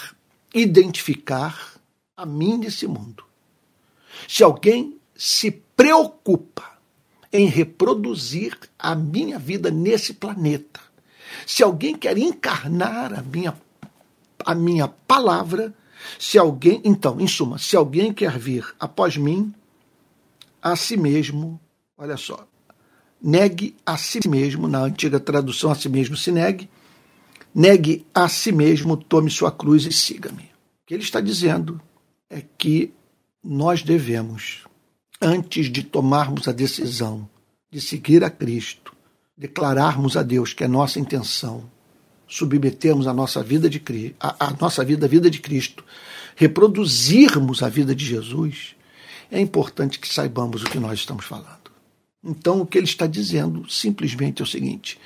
identificar 0.55 1.75
a 2.17 2.25
mim 2.25 2.59
nesse 2.59 2.87
mundo, 2.87 3.25
se 4.29 4.43
alguém 4.43 4.99
se 5.17 5.51
preocupa 5.51 6.79
em 7.33 7.47
reproduzir 7.47 8.57
a 8.79 8.95
minha 8.95 9.39
vida 9.39 9.71
nesse 9.71 10.15
planeta, 10.15 10.81
se 11.47 11.63
alguém 11.63 11.97
quer 11.97 12.17
encarnar 12.17 13.13
a 13.13 13.23
minha, 13.23 13.57
a 14.45 14.55
minha 14.55 14.87
palavra, 14.87 15.75
se 16.19 16.39
alguém, 16.39 16.81
então, 16.85 17.21
em 17.21 17.27
suma, 17.27 17.59
se 17.59 17.77
alguém 17.77 18.13
quer 18.13 18.39
vir 18.39 18.75
após 18.79 19.17
mim, 19.17 19.53
a 20.63 20.77
si 20.77 20.97
mesmo, 20.97 21.61
olha 21.99 22.17
só, 22.17 22.47
negue 23.21 23.75
a 23.85 23.97
si 23.97 24.21
mesmo, 24.29 24.69
na 24.69 24.81
antiga 24.81 25.19
tradução, 25.19 25.71
a 25.71 25.75
si 25.75 25.89
mesmo 25.89 26.17
se 26.17 26.31
negue, 26.31 26.69
Negue 27.55 28.05
a 28.13 28.29
si 28.29 28.51
mesmo, 28.51 28.97
tome 28.97 29.31
sua 29.31 29.53
cruz 29.53 29.87
e 29.87 29.93
siga-me. 29.93 30.43
O 30.43 30.87
que 30.87 30.95
ele 30.95 31.05
está 31.05 31.21
dizendo 31.21 31.81
é 32.29 32.43
que 32.59 32.93
nós 33.43 33.83
devemos, 33.83 34.65
antes 35.21 35.71
de 35.71 35.83
tomarmos 35.83 36.49
a 36.49 36.53
decisão 36.53 37.29
de 37.71 37.81
seguir 37.81 38.25
a 38.25 38.31
Cristo, 38.31 38.93
declararmos 39.37 40.17
a 40.17 40.23
Deus 40.23 40.53
que 40.53 40.65
é 40.65 40.69
nossa 40.69 40.99
intenção, 40.99 41.71
submetermos 42.27 43.07
a 43.07 43.13
nossa 43.13 43.43
vida 43.43 43.69
de 43.69 43.83
a, 44.19 44.47
a 44.49 44.57
nossa 44.61 44.85
vida, 44.85 45.07
a 45.07 45.09
vida 45.09 45.31
de 45.31 45.39
Cristo, 45.39 45.85
reproduzirmos 46.35 47.63
a 47.63 47.69
vida 47.69 47.95
de 47.95 48.05
Jesus, 48.05 48.75
é 49.31 49.41
importante 49.41 49.99
que 49.99 50.13
saibamos 50.13 50.63
o 50.63 50.71
que 50.71 50.79
nós 50.79 50.99
estamos 50.99 51.25
falando. 51.25 51.71
Então, 52.23 52.61
o 52.61 52.67
que 52.67 52.79
ele 52.79 52.87
está 52.87 53.07
dizendo 53.07 53.69
simplesmente 53.71 54.41
é 54.41 54.45
o 54.45 54.49
seguinte: 54.49 54.99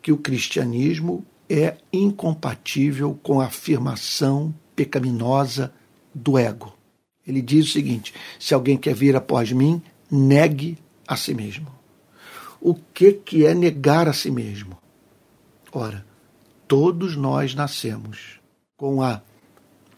que 0.00 0.12
o 0.12 0.16
cristianismo 0.16 1.26
é 1.50 1.76
incompatível 1.92 3.18
com 3.24 3.40
a 3.40 3.46
afirmação 3.46 4.54
pecaminosa 4.76 5.72
do 6.14 6.38
ego. 6.38 6.72
Ele 7.26 7.42
diz 7.42 7.66
o 7.66 7.72
seguinte: 7.72 8.14
se 8.38 8.54
alguém 8.54 8.78
quer 8.78 8.94
vir 8.94 9.16
após 9.16 9.50
mim, 9.50 9.82
negue 10.08 10.78
a 11.08 11.16
si 11.16 11.34
mesmo. 11.34 11.66
O 12.60 12.74
que, 12.74 13.12
que 13.12 13.44
é 13.44 13.52
negar 13.52 14.08
a 14.08 14.12
si 14.12 14.30
mesmo? 14.30 14.78
Ora, 15.72 16.06
todos 16.68 17.16
nós 17.16 17.54
nascemos 17.54 18.40
com 18.76 19.02
a 19.02 19.20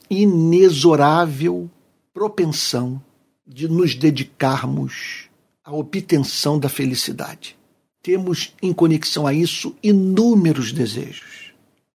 inexorável 0.08 1.70
propensão 2.14 3.02
de 3.46 3.68
nos 3.68 3.94
dedicarmos 3.94 5.28
à 5.64 5.72
obtenção 5.72 6.58
da 6.58 6.68
felicidade. 6.68 7.58
Temos 8.02 8.54
em 8.62 8.72
conexão 8.72 9.26
a 9.26 9.34
isso 9.34 9.76
inúmeros 9.82 10.72
desejos 10.72 11.41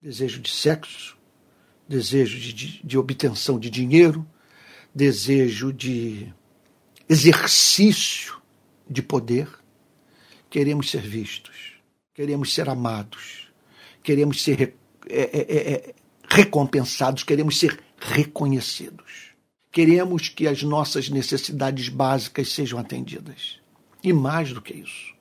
desejo 0.02 0.42
de 0.42 0.50
sexo, 0.50 1.18
desejo 1.88 2.40
de, 2.40 2.54
de, 2.54 2.82
de 2.84 2.98
obtenção 2.98 3.60
de 3.60 3.70
dinheiro, 3.70 4.26
desejo 4.94 5.72
de 5.72 6.34
exercício 7.08 8.42
de 8.90 9.02
poder. 9.02 9.48
Queremos 10.50 10.90
ser 10.90 11.02
vistos, 11.02 11.74
queremos 12.14 12.54
ser 12.54 12.70
amados, 12.70 13.52
queremos 14.02 14.42
ser 14.42 14.76
é, 15.10 15.22
é, 15.22 15.40
é, 15.40 15.74
é, 15.74 15.96
recompensados, 16.30 17.24
queremos 17.24 17.60
ser 17.60 17.80
reconhecidos. 18.00 19.28
Queremos 19.72 20.30
que 20.30 20.48
as 20.48 20.64
nossas 20.64 21.10
necessidades 21.10 21.90
básicas 21.90 22.52
sejam 22.52 22.80
atendidas. 22.80 23.60
E 24.04 24.14
mais 24.14 24.54
do 24.54 24.62
que 24.62 24.74
isso, 24.74 25.14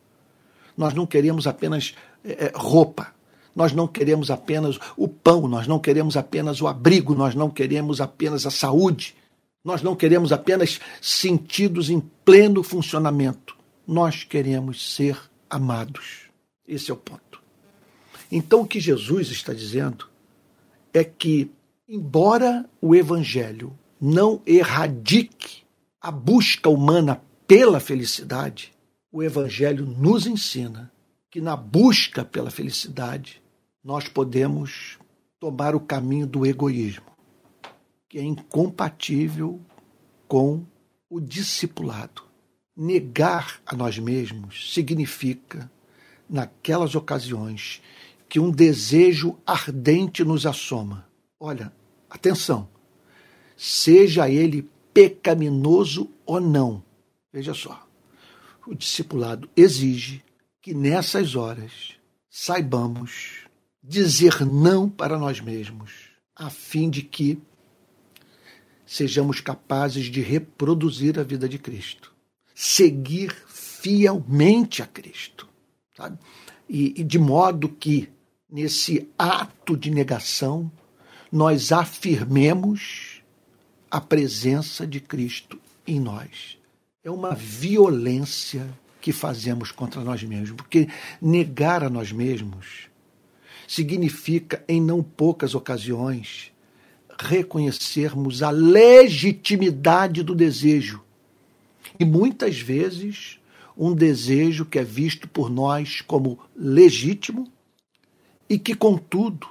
nós 0.77 0.95
não 0.95 1.07
queremos 1.07 1.47
apenas 1.47 1.95
é, 2.25 2.47
é, 2.47 2.53
roupa, 2.55 3.15
nós 3.57 3.73
não 3.73 3.89
queremos 3.89 4.31
apenas 4.31 4.79
o 4.99 5.09
pão, 5.09 5.49
nós 5.49 5.67
não 5.67 5.79
queremos 5.79 6.15
apenas 6.15 6.61
o 6.61 6.69
abrigo, 6.69 7.15
nós 7.15 7.35
não 7.35 7.49
queremos 7.49 8.03
apenas 8.03 8.45
a 8.45 8.51
saúde, 8.51 9.17
nós 9.65 9.83
não 9.83 9.97
queremos 9.97 10.31
apenas 10.31 10.79
sentidos 11.01 11.89
em 11.89 11.99
pleno 11.99 12.63
funcionamento. 12.63 13.57
Nós 13.87 14.23
queremos 14.25 14.95
ser 14.95 15.19
amados. 15.49 16.27
Esse 16.69 16.91
é 16.91 16.95
o 16.95 16.99
ponto. 16.99 17.41
Então, 18.31 18.61
o 18.61 18.67
que 18.67 18.79
Jesus 18.79 19.29
está 19.29 19.55
dizendo 19.55 20.07
é 20.93 21.03
que, 21.03 21.51
embora 21.89 22.69
o 22.79 22.95
Evangelho 22.95 23.73
não 23.99 24.43
erradique 24.47 25.63
a 25.99 26.11
busca 26.11 26.69
humana 26.69 27.23
pela 27.47 27.81
felicidade, 27.81 28.73
o 29.11 29.23
Evangelho 29.23 29.87
nos 29.87 30.27
ensina 30.27 30.93
que 31.31 31.41
na 31.41 31.57
busca 31.57 32.23
pela 32.23 32.51
felicidade 32.51 33.41
nós 33.87 34.09
podemos 34.09 34.99
tomar 35.39 35.77
o 35.77 35.81
caminho 35.81 36.27
do 36.27 36.45
egoísmo, 36.45 37.07
que 38.09 38.19
é 38.19 38.23
incompatível 38.25 39.61
com 40.27 40.67
o 41.09 41.21
discipulado. 41.21 42.23
Negar 42.77 43.61
a 43.65 43.77
nós 43.77 43.97
mesmos 43.97 44.75
significa, 44.75 45.71
naquelas 46.29 46.97
ocasiões, 46.97 47.81
que 48.29 48.41
um 48.41 48.51
desejo 48.51 49.39
ardente 49.47 50.25
nos 50.25 50.47
assoma. 50.47 51.07
Olha, 51.39 51.73
atenção, 52.11 52.69
seja 53.57 54.29
ele 54.29 54.69
pecaminoso 54.93 56.11
ou 56.27 56.41
não. 56.41 56.83
Veja 57.33 57.55
só, 57.55 57.87
o 58.67 58.75
discipulado 58.75 59.49
exige 59.57 60.25
que 60.61 60.75
nessas 60.75 61.37
horas 61.37 61.95
saibamos 62.29 63.46
dizer 63.87 64.45
não 64.45 64.89
para 64.91 65.17
nós 65.17 65.41
mesmos, 65.41 65.93
a 66.35 66.51
fim 66.51 66.91
de 66.91 67.03
que 67.03 67.39
sejamos 68.85 69.41
capazes 69.41 70.07
de 70.07 70.21
reproduzir 70.21 71.19
a 71.19 71.23
vida 71.23 71.49
de 71.49 71.59
Cristo, 71.59 72.13
seguir 72.55 73.33
fielmente 73.47 74.83
a 74.83 74.87
Cristo, 74.87 75.49
sabe? 75.97 76.19
E, 76.69 77.01
e 77.01 77.05
de 77.05 77.19
modo 77.19 77.69
que 77.69 78.09
nesse 78.51 79.09
ato 79.17 79.77
de 79.77 79.91
negação 79.91 80.71
nós 81.31 81.71
afirmemos 81.71 83.23
a 83.91 84.01
presença 84.01 84.87
de 84.87 85.01
Cristo 85.01 85.61
em 85.87 86.01
nós. 86.01 86.59
É 87.05 87.11
uma 87.11 87.35
violência 87.35 88.69
que 89.01 89.13
fazemos 89.13 89.71
contra 89.71 90.03
nós 90.03 90.23
mesmos, 90.25 90.57
porque 90.57 90.89
negar 91.23 91.85
a 91.85 91.91
nós 91.91 92.11
mesmos 92.11 92.89
significa, 93.67 94.65
em 94.69 94.81
não 94.81 95.03
poucas 95.03 95.55
ocasiões, 95.55 96.53
reconhecermos 97.19 98.43
a 98.43 98.51
legitimidade 98.51 100.23
do 100.23 100.35
desejo. 100.35 101.03
E 101.99 102.05
muitas 102.05 102.59
vezes, 102.59 103.39
um 103.77 103.95
desejo 103.95 104.65
que 104.65 104.79
é 104.79 104.85
visto 104.85 105.29
por 105.29 105.51
nós 105.51 106.01
como 106.01 106.39
legítimo 106.55 107.51
e 108.49 108.59
que, 108.59 108.75
contudo, 108.75 109.49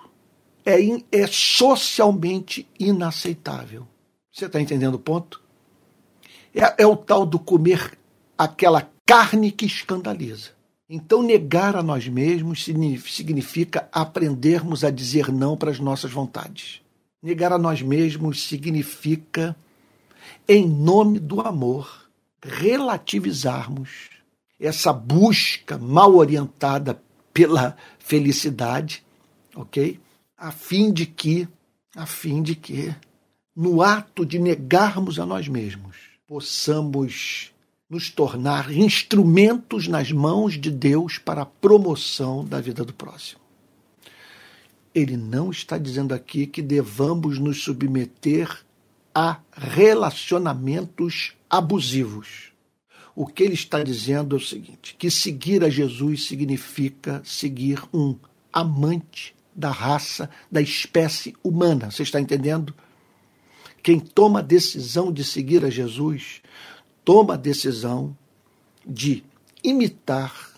é, 0.65 0.81
in, 0.81 1.03
é 1.12 1.27
socialmente 1.27 2.67
inaceitável. 2.79 3.88
Você 4.31 4.45
está 4.45 4.60
entendendo 4.60 4.95
o 4.95 5.00
ponto? 5.00 5.41
É, 6.53 6.84
é 6.84 6.88
o 6.88 6.95
tal 6.95 7.25
do 7.25 7.38
comer 7.38 7.98
aquela 8.38 8.89
carne 9.05 9.51
que 9.51 9.65
escandaliza. 9.65 10.54
Então, 10.88 11.24
negar 11.24 11.75
a 11.75 11.82
nós 11.82 12.08
mesmos 12.08 12.63
significa 12.63 13.89
aprendermos 13.92 14.84
a 14.84 14.92
dizer 14.92 15.32
não 15.32 15.58
para 15.58 15.72
as 15.72 15.80
nossas 15.80 16.12
vontades. 16.12 16.82
Negar 17.24 17.51
a 17.51 17.58
nós 17.58 17.82
mesmos 17.82 18.44
significa, 18.44 19.56
em 20.48 20.68
nome 20.68 21.18
do 21.18 21.42
amor, 21.42 22.08
relativizarmos 22.44 24.12
essa 24.60 24.94
busca 24.94 25.77
mal 25.77 26.15
orientada 26.15 27.01
pela 27.34 27.75
felicidade, 27.98 29.04
ok? 29.56 30.00
A 30.38 30.51
fim 30.51 30.94
de 30.94 31.08
que, 31.08 31.48
a 31.96 32.06
fim 32.06 32.44
de 32.44 32.56
que, 32.56 32.94
no 33.56 33.82
ato 33.82 34.24
de 34.24 34.38
negarmos 34.38 35.18
a 35.18 35.25
nós 35.25 35.48
mesmos, 35.48 35.98
possamos 36.27 37.54
nos 37.89 38.10
tornar 38.10 38.72
instrumentos 38.72 39.88
nas 39.88 40.12
mãos 40.12 40.60
de 40.60 40.72
Deus 40.72 41.18
para 41.18 41.44
a 41.44 41.46
promoção 41.46 42.44
da 42.44 42.60
vida 42.60 42.84
do 42.84 42.94
próximo. 42.94 43.42
Ele 44.94 45.15
não 45.18 45.51
está 45.51 45.77
dizendo 45.77 46.13
aqui 46.13 46.48
que 46.48 46.62
devamos 46.62 47.38
nos 47.38 47.62
submeter 47.63 48.65
a 49.13 49.39
relacionamentos 49.51 51.34
abusivos. 51.50 52.51
O 53.15 53.25
que 53.25 53.44
ele 53.44 53.54
está 53.54 53.84
dizendo 53.84 54.36
é 54.36 54.39
o 54.39 54.42
seguinte: 54.42 54.96
que 54.98 55.12
seguir 55.12 55.63
a 55.63 55.70
Jesus 55.70 56.25
significa 56.25 57.22
seguir 57.24 57.82
um 57.94 58.15
amante 58.51 59.36
da 59.56 59.70
raça, 59.72 60.30
da 60.51 60.62
espécie 60.62 61.36
humana. 61.44 61.92
Você 61.92 62.04
está 62.04 62.20
entendendo? 62.20 62.74
Quem 63.82 64.00
toma 64.00 64.39
a 64.39 64.42
decisão 64.42 65.12
de 65.12 65.24
seguir 65.24 65.63
a 65.63 65.70
Jesus 65.70 66.42
toma 67.05 67.35
a 67.35 67.38
decisão 67.38 68.17
de 68.85 69.24
imitar 69.63 70.53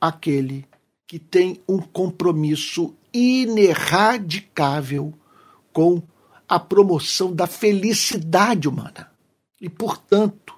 aquele 0.00 0.66
que 1.06 1.18
tem 1.18 1.60
um 1.68 1.78
compromisso 1.78 2.94
ineradicável 3.12 5.12
com 5.72 6.02
a 6.48 6.58
promoção 6.58 7.32
da 7.32 7.46
felicidade 7.46 8.68
humana. 8.68 9.10
E, 9.60 9.68
portanto, 9.68 10.54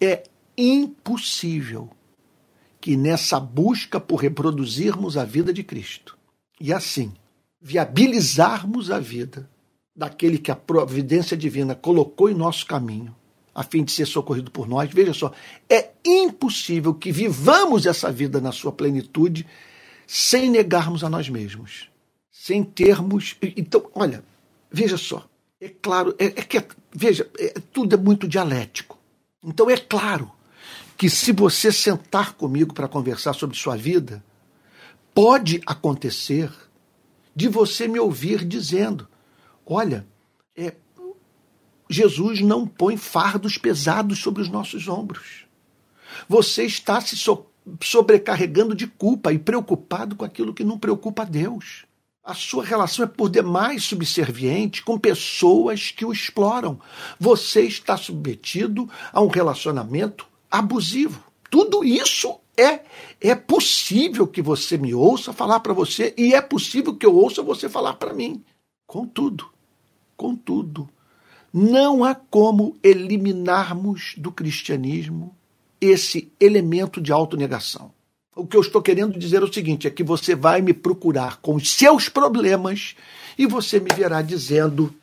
é 0.00 0.24
impossível 0.56 1.90
que 2.80 2.96
nessa 2.96 3.38
busca 3.38 4.00
por 4.00 4.16
reproduzirmos 4.16 5.16
a 5.16 5.24
vida 5.24 5.52
de 5.52 5.62
Cristo 5.62 6.16
e 6.60 6.72
assim 6.72 7.12
viabilizarmos 7.60 8.90
a 8.90 8.98
vida 8.98 9.48
daquele 9.94 10.38
que 10.38 10.50
a 10.50 10.56
providência 10.56 11.36
divina 11.36 11.74
colocou 11.74 12.30
em 12.30 12.34
nosso 12.34 12.64
caminho, 12.64 13.14
a 13.58 13.64
fim 13.64 13.82
de 13.82 13.90
ser 13.90 14.06
socorrido 14.06 14.52
por 14.52 14.68
nós. 14.68 14.88
Veja 14.88 15.12
só, 15.12 15.32
é 15.68 15.90
impossível 16.04 16.94
que 16.94 17.10
vivamos 17.10 17.86
essa 17.86 18.12
vida 18.12 18.40
na 18.40 18.52
sua 18.52 18.70
plenitude 18.70 19.44
sem 20.06 20.48
negarmos 20.48 21.02
a 21.02 21.10
nós 21.10 21.28
mesmos, 21.28 21.90
sem 22.30 22.62
termos. 22.62 23.34
Então, 23.56 23.84
olha, 23.96 24.22
veja 24.70 24.96
só, 24.96 25.28
é 25.60 25.68
claro, 25.68 26.14
é, 26.20 26.26
é 26.26 26.30
que, 26.30 26.62
veja, 26.92 27.28
é, 27.36 27.54
tudo 27.72 27.96
é 27.96 27.98
muito 27.98 28.28
dialético. 28.28 28.96
Então, 29.42 29.68
é 29.68 29.76
claro 29.76 30.30
que 30.96 31.10
se 31.10 31.32
você 31.32 31.72
sentar 31.72 32.34
comigo 32.34 32.72
para 32.72 32.86
conversar 32.86 33.32
sobre 33.32 33.56
sua 33.56 33.76
vida, 33.76 34.22
pode 35.12 35.60
acontecer 35.66 36.48
de 37.34 37.48
você 37.48 37.88
me 37.88 37.98
ouvir 37.98 38.44
dizendo: 38.44 39.08
olha, 39.66 40.06
é, 40.56 40.76
Jesus 41.88 42.40
não 42.40 42.66
põe 42.66 42.96
fardos 42.96 43.56
pesados 43.56 44.20
sobre 44.20 44.42
os 44.42 44.48
nossos 44.48 44.88
ombros. 44.88 45.44
Você 46.28 46.64
está 46.64 47.00
se 47.00 47.16
so 47.16 47.46
sobrecarregando 47.82 48.74
de 48.74 48.86
culpa 48.86 49.30
e 49.30 49.38
preocupado 49.38 50.16
com 50.16 50.24
aquilo 50.24 50.54
que 50.54 50.64
não 50.64 50.78
preocupa 50.78 51.22
a 51.22 51.26
Deus. 51.26 51.84
A 52.24 52.34
sua 52.34 52.64
relação 52.64 53.04
é 53.04 53.08
por 53.08 53.28
demais 53.28 53.84
subserviente 53.84 54.82
com 54.82 54.98
pessoas 54.98 55.90
que 55.90 56.04
o 56.04 56.12
exploram. 56.12 56.80
Você 57.18 57.62
está 57.62 57.96
submetido 57.96 58.88
a 59.12 59.20
um 59.20 59.28
relacionamento 59.28 60.26
abusivo. 60.50 61.22
Tudo 61.50 61.84
isso 61.84 62.38
é 62.56 62.80
é 63.20 63.34
possível 63.34 64.26
que 64.26 64.42
você 64.42 64.76
me 64.76 64.94
ouça 64.94 65.32
falar 65.32 65.60
para 65.60 65.72
você 65.72 66.14
e 66.16 66.34
é 66.34 66.40
possível 66.40 66.94
que 66.94 67.06
eu 67.06 67.14
ouça 67.14 67.42
você 67.42 67.68
falar 67.68 67.94
para 67.94 68.12
mim. 68.12 68.44
Contudo, 68.86 69.50
contudo, 70.16 70.88
não 71.58 72.04
há 72.04 72.14
como 72.14 72.76
eliminarmos 72.84 74.14
do 74.16 74.30
cristianismo 74.30 75.34
esse 75.80 76.30
elemento 76.38 77.00
de 77.00 77.10
autonegação. 77.10 77.90
O 78.36 78.46
que 78.46 78.56
eu 78.56 78.60
estou 78.60 78.80
querendo 78.80 79.18
dizer 79.18 79.42
é 79.42 79.44
o 79.44 79.52
seguinte: 79.52 79.88
é 79.88 79.90
que 79.90 80.04
você 80.04 80.36
vai 80.36 80.62
me 80.62 80.72
procurar 80.72 81.38
com 81.38 81.56
os 81.56 81.70
seus 81.70 82.08
problemas 82.08 82.94
e 83.36 83.44
você 83.44 83.80
me 83.80 83.90
verá 83.92 84.22
dizendo: 84.22 84.94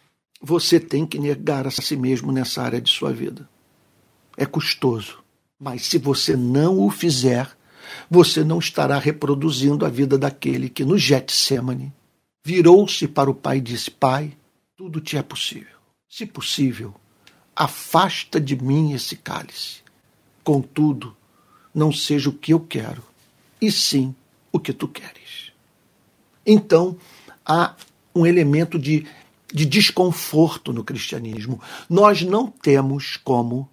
você 0.42 0.80
tem 0.80 1.06
que 1.06 1.20
negar 1.20 1.68
a 1.68 1.72
si 1.72 1.98
mesmo 1.98 2.32
nessa 2.32 2.62
área 2.62 2.80
de 2.80 2.90
sua 2.90 3.12
vida. 3.12 3.50
É 4.38 4.46
custoso, 4.46 5.20
mas 5.60 5.86
se 5.86 5.98
você 5.98 6.38
não 6.38 6.80
o 6.80 6.90
fizer, 6.90 7.50
você 8.10 8.46
não 8.46 8.60
estará 8.60 8.98
reproduzindo 8.98 9.86
a 9.86 9.90
vida 9.90 10.18
daquele 10.18 10.70
que 10.70 10.86
no 10.86 10.98
Getsemane 10.98 11.92
virou-se 12.46 13.10
para 13.10 13.30
o 13.30 13.36
pai 13.36 13.58
e 13.58 13.62
disse: 13.62 13.92
Pai, 13.92 14.32
tudo 14.78 15.02
te 15.02 15.18
é 15.18 15.22
possível 15.22 15.75
se 16.16 16.26
possível, 16.26 16.96
afasta 17.54 18.40
de 18.40 18.56
mim 18.56 18.94
esse 18.94 19.18
cálice. 19.18 19.82
Contudo, 20.46 21.14
não 21.74 21.92
seja 21.92 22.30
o 22.30 22.34
que 22.34 22.54
eu 22.54 22.60
quero, 22.62 23.04
e 23.60 23.70
sim 23.70 24.16
o 24.50 24.58
que 24.58 24.72
tu 24.72 24.88
queres. 24.88 25.52
Então, 26.46 26.98
há 27.46 27.76
um 28.16 28.26
elemento 28.26 28.80
de, 28.80 29.06
de 29.54 29.66
desconforto 29.66 30.72
no 30.72 30.86
cristianismo. 30.86 31.62
Nós 31.90 32.22
não 32.22 32.48
temos 32.48 33.18
como, 33.18 33.70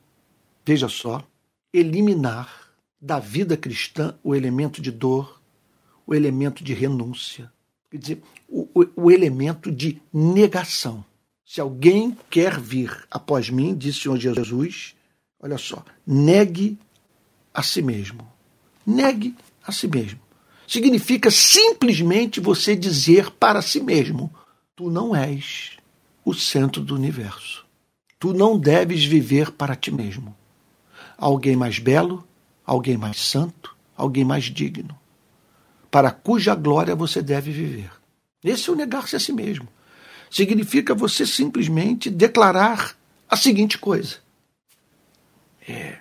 veja 0.66 0.88
só, 0.88 1.24
eliminar 1.72 2.72
da 3.00 3.20
vida 3.20 3.56
cristã 3.56 4.18
o 4.20 4.34
elemento 4.34 4.82
de 4.82 4.90
dor, 4.90 5.40
o 6.04 6.12
elemento 6.12 6.64
de 6.64 6.74
renúncia, 6.74 7.52
quer 7.88 7.98
dizer, 7.98 8.22
o, 8.48 8.68
o, 8.74 9.04
o 9.04 9.10
elemento 9.12 9.70
de 9.70 10.02
negação. 10.12 11.04
Se 11.52 11.60
alguém 11.60 12.16
quer 12.30 12.58
vir 12.58 13.04
após 13.10 13.50
mim, 13.50 13.74
disse 13.74 14.08
o 14.08 14.16
Senhor 14.16 14.18
Jesus, 14.18 14.94
olha 15.38 15.58
só, 15.58 15.84
negue 16.06 16.78
a 17.52 17.62
si 17.62 17.82
mesmo. 17.82 18.26
Negue 18.86 19.36
a 19.62 19.70
si 19.70 19.86
mesmo. 19.86 20.18
Significa 20.66 21.30
simplesmente 21.30 22.40
você 22.40 22.74
dizer 22.74 23.30
para 23.32 23.60
si 23.60 23.82
mesmo: 23.82 24.32
tu 24.74 24.88
não 24.88 25.14
és 25.14 25.76
o 26.24 26.32
centro 26.32 26.80
do 26.80 26.94
universo. 26.94 27.66
Tu 28.18 28.32
não 28.32 28.58
deves 28.58 29.04
viver 29.04 29.50
para 29.50 29.76
ti 29.76 29.90
mesmo. 29.90 30.34
Alguém 31.18 31.54
mais 31.54 31.78
belo, 31.78 32.26
alguém 32.64 32.96
mais 32.96 33.20
santo, 33.20 33.76
alguém 33.94 34.24
mais 34.24 34.44
digno, 34.44 34.98
para 35.90 36.10
cuja 36.10 36.54
glória 36.54 36.96
você 36.96 37.20
deve 37.20 37.52
viver. 37.52 37.90
Esse 38.42 38.70
é 38.70 38.72
o 38.72 38.74
negar-se 38.74 39.16
a 39.16 39.20
si 39.20 39.34
mesmo 39.34 39.68
significa 40.32 40.94
você 40.94 41.26
simplesmente 41.26 42.08
declarar 42.08 42.96
a 43.28 43.36
seguinte 43.36 43.76
coisa: 43.76 44.16
é, 45.68 45.98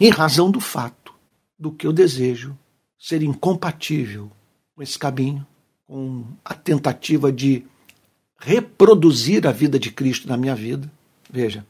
em 0.00 0.08
razão 0.08 0.50
do 0.50 0.58
fato 0.58 1.14
do 1.58 1.70
que 1.70 1.86
eu 1.86 1.92
desejo 1.92 2.58
ser 2.98 3.22
incompatível 3.22 4.30
com 4.74 4.82
esse 4.82 4.98
caminho, 4.98 5.46
com 5.86 6.24
a 6.42 6.54
tentativa 6.54 7.30
de 7.30 7.64
reproduzir 8.38 9.46
a 9.46 9.52
vida 9.52 9.78
de 9.78 9.90
Cristo 9.90 10.26
na 10.26 10.36
minha 10.36 10.54
vida. 10.54 10.90
Veja, 11.30 11.64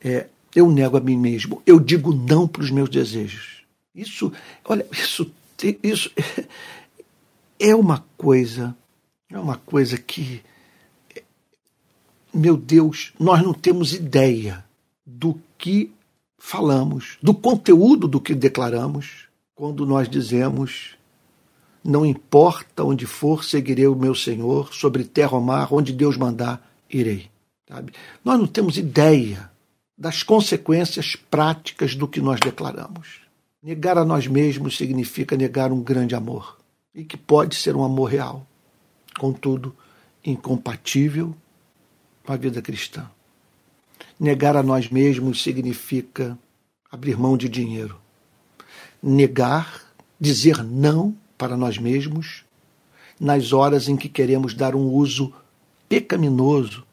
é, 0.00 0.26
eu 0.54 0.70
nego 0.70 0.96
a 0.96 1.00
mim 1.00 1.18
mesmo, 1.18 1.62
eu 1.66 1.78
digo 1.78 2.14
não 2.14 2.48
para 2.48 2.62
os 2.62 2.70
meus 2.70 2.88
desejos. 2.88 3.62
Isso, 3.94 4.32
olha, 4.64 4.86
isso, 4.90 5.30
isso 5.82 6.10
é 7.60 7.74
uma 7.74 8.04
coisa, 8.16 8.74
é 9.28 9.38
uma 9.38 9.56
coisa 9.56 9.98
que 9.98 10.42
meu 12.32 12.56
Deus, 12.56 13.12
nós 13.18 13.42
não 13.42 13.52
temos 13.52 13.92
ideia 13.92 14.64
do 15.04 15.40
que 15.58 15.92
falamos, 16.38 17.18
do 17.22 17.34
conteúdo 17.34 18.08
do 18.08 18.20
que 18.20 18.34
declaramos, 18.34 19.28
quando 19.54 19.84
nós 19.84 20.08
dizemos: 20.08 20.96
Não 21.84 22.06
importa 22.06 22.84
onde 22.84 23.06
for, 23.06 23.44
seguirei 23.44 23.86
o 23.86 23.96
meu 23.96 24.14
Senhor, 24.14 24.72
sobre 24.72 25.04
terra 25.04 25.34
ou 25.34 25.40
mar, 25.40 25.72
onde 25.72 25.92
Deus 25.92 26.16
mandar, 26.16 26.66
irei. 26.88 27.28
Sabe? 27.68 27.92
Nós 28.24 28.38
não 28.38 28.46
temos 28.46 28.76
ideia 28.76 29.50
das 29.96 30.22
consequências 30.22 31.14
práticas 31.14 31.94
do 31.94 32.08
que 32.08 32.20
nós 32.20 32.40
declaramos. 32.40 33.20
Negar 33.62 33.98
a 33.98 34.04
nós 34.04 34.26
mesmos 34.26 34.76
significa 34.76 35.36
negar 35.36 35.70
um 35.70 35.82
grande 35.82 36.14
amor, 36.14 36.56
e 36.94 37.04
que 37.04 37.18
pode 37.18 37.54
ser 37.54 37.76
um 37.76 37.84
amor 37.84 38.06
real, 38.06 38.46
contudo, 39.18 39.76
incompatível 40.24 41.36
com 42.30 42.34
a 42.34 42.36
vida 42.36 42.62
cristã. 42.62 43.10
Negar 44.18 44.56
a 44.56 44.62
nós 44.62 44.88
mesmos 44.88 45.42
significa 45.42 46.38
abrir 46.88 47.18
mão 47.18 47.36
de 47.36 47.48
dinheiro. 47.48 48.00
Negar, 49.02 49.82
dizer 50.20 50.62
não 50.62 51.12
para 51.36 51.56
nós 51.56 51.76
mesmos 51.76 52.44
nas 53.18 53.52
horas 53.52 53.88
em 53.88 53.96
que 53.96 54.08
queremos 54.08 54.54
dar 54.54 54.76
um 54.76 54.92
uso 54.92 55.32
pecaminoso 55.88 56.86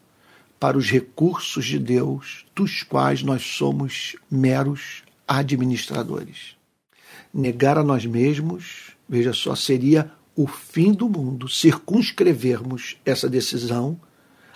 para 0.60 0.76
os 0.76 0.90
recursos 0.90 1.66
de 1.66 1.78
Deus, 1.78 2.44
dos 2.56 2.82
quais 2.82 3.22
nós 3.22 3.44
somos 3.44 4.16
meros 4.32 5.04
administradores. 5.28 6.56
Negar 7.32 7.78
a 7.78 7.84
nós 7.84 8.08
mesmos, 8.08 8.94
veja 9.08 9.34
só, 9.34 9.54
seria 9.54 10.12
o 10.36 10.48
fim 10.48 10.92
do 10.92 11.08
mundo 11.08 11.48
circunscrevermos 11.48 12.98
essa 13.06 13.30
decisão 13.30 14.00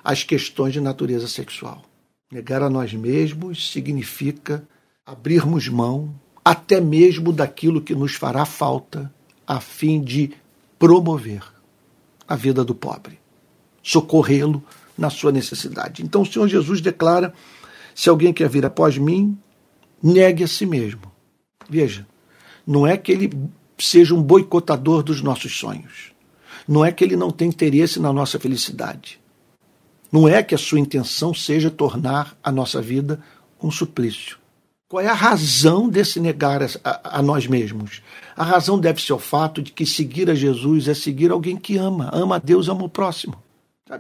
às 0.04 0.24
questões 0.24 0.74
de 0.74 0.82
natureza 0.82 1.28
sexual. 1.28 1.84
Negar 2.32 2.64
a 2.64 2.70
nós 2.70 2.94
mesmos 2.94 3.72
significa 3.72 4.68
abrirmos 5.06 5.68
mão 5.68 6.14
até 6.44 6.82
mesmo 6.82 7.32
daquilo 7.32 7.82
que 7.82 7.94
nos 7.94 8.16
fará 8.16 8.46
falta 8.46 9.14
a 9.46 9.60
fim 9.60 10.02
de 10.02 10.32
promover 10.80 11.44
a 12.28 12.36
vida 12.36 12.64
do 12.64 12.74
pobre, 12.74 13.20
socorrê-lo 13.84 14.64
na 14.98 15.10
sua 15.10 15.32
necessidade. 15.32 16.04
Então 16.04 16.22
o 16.22 16.26
Senhor 16.26 16.48
Jesus 16.48 16.82
declara: 16.82 17.34
se 17.94 18.10
alguém 18.10 18.34
quer 18.34 18.50
vir 18.50 18.66
após 18.66 18.98
mim, 18.98 19.38
negue 20.02 20.44
a 20.44 20.48
si 20.48 20.66
mesmo. 20.66 21.12
Veja, 21.70 22.08
não 22.66 22.88
é 22.88 22.98
que 22.98 23.12
ele 23.12 23.32
seja 23.78 24.16
um 24.16 24.22
boicotador 24.22 25.04
dos 25.04 25.22
nossos 25.22 25.58
sonhos. 25.58 26.12
Não 26.68 26.86
é 26.86 26.92
que 26.92 27.04
ele 27.04 27.16
não 27.16 27.32
tenha 27.32 27.50
interesse 27.50 28.00
na 28.00 28.14
nossa 28.14 28.40
felicidade. 28.40 29.21
Não 30.12 30.28
é 30.28 30.44
que 30.44 30.54
a 30.54 30.58
sua 30.58 30.80
intenção 30.80 31.34
seja 31.34 31.70
tornar 31.70 32.38
a 32.44 32.52
nossa 32.52 32.82
vida 32.82 33.20
um 33.62 33.72
suplício. 33.72 34.38
Qual 34.90 35.02
é 35.02 35.08
a 35.08 35.14
razão 35.14 35.88
desse 35.88 36.20
negar 36.20 36.62
a, 36.62 37.20
a, 37.20 37.22
nós 37.22 37.48
mesmos? 37.48 38.02
A 38.36 38.44
razão 38.44 38.78
deve 38.78 39.02
ser 39.02 39.14
o 39.14 39.20
fato 39.20 39.62
de 39.62 39.72
que 39.72 39.86
seguir 39.86 40.30
a 40.30 40.36
Jesus 40.36 40.90
é 40.90 40.94
seguir 40.94 41.32
alguém 41.32 41.56
que 41.56 41.78
ama, 41.78 42.10
ama 42.12 42.36
a 42.36 42.40
Deus, 42.40 42.68
ama 42.68 42.84
o 42.84 42.90
próximo. 42.90 43.42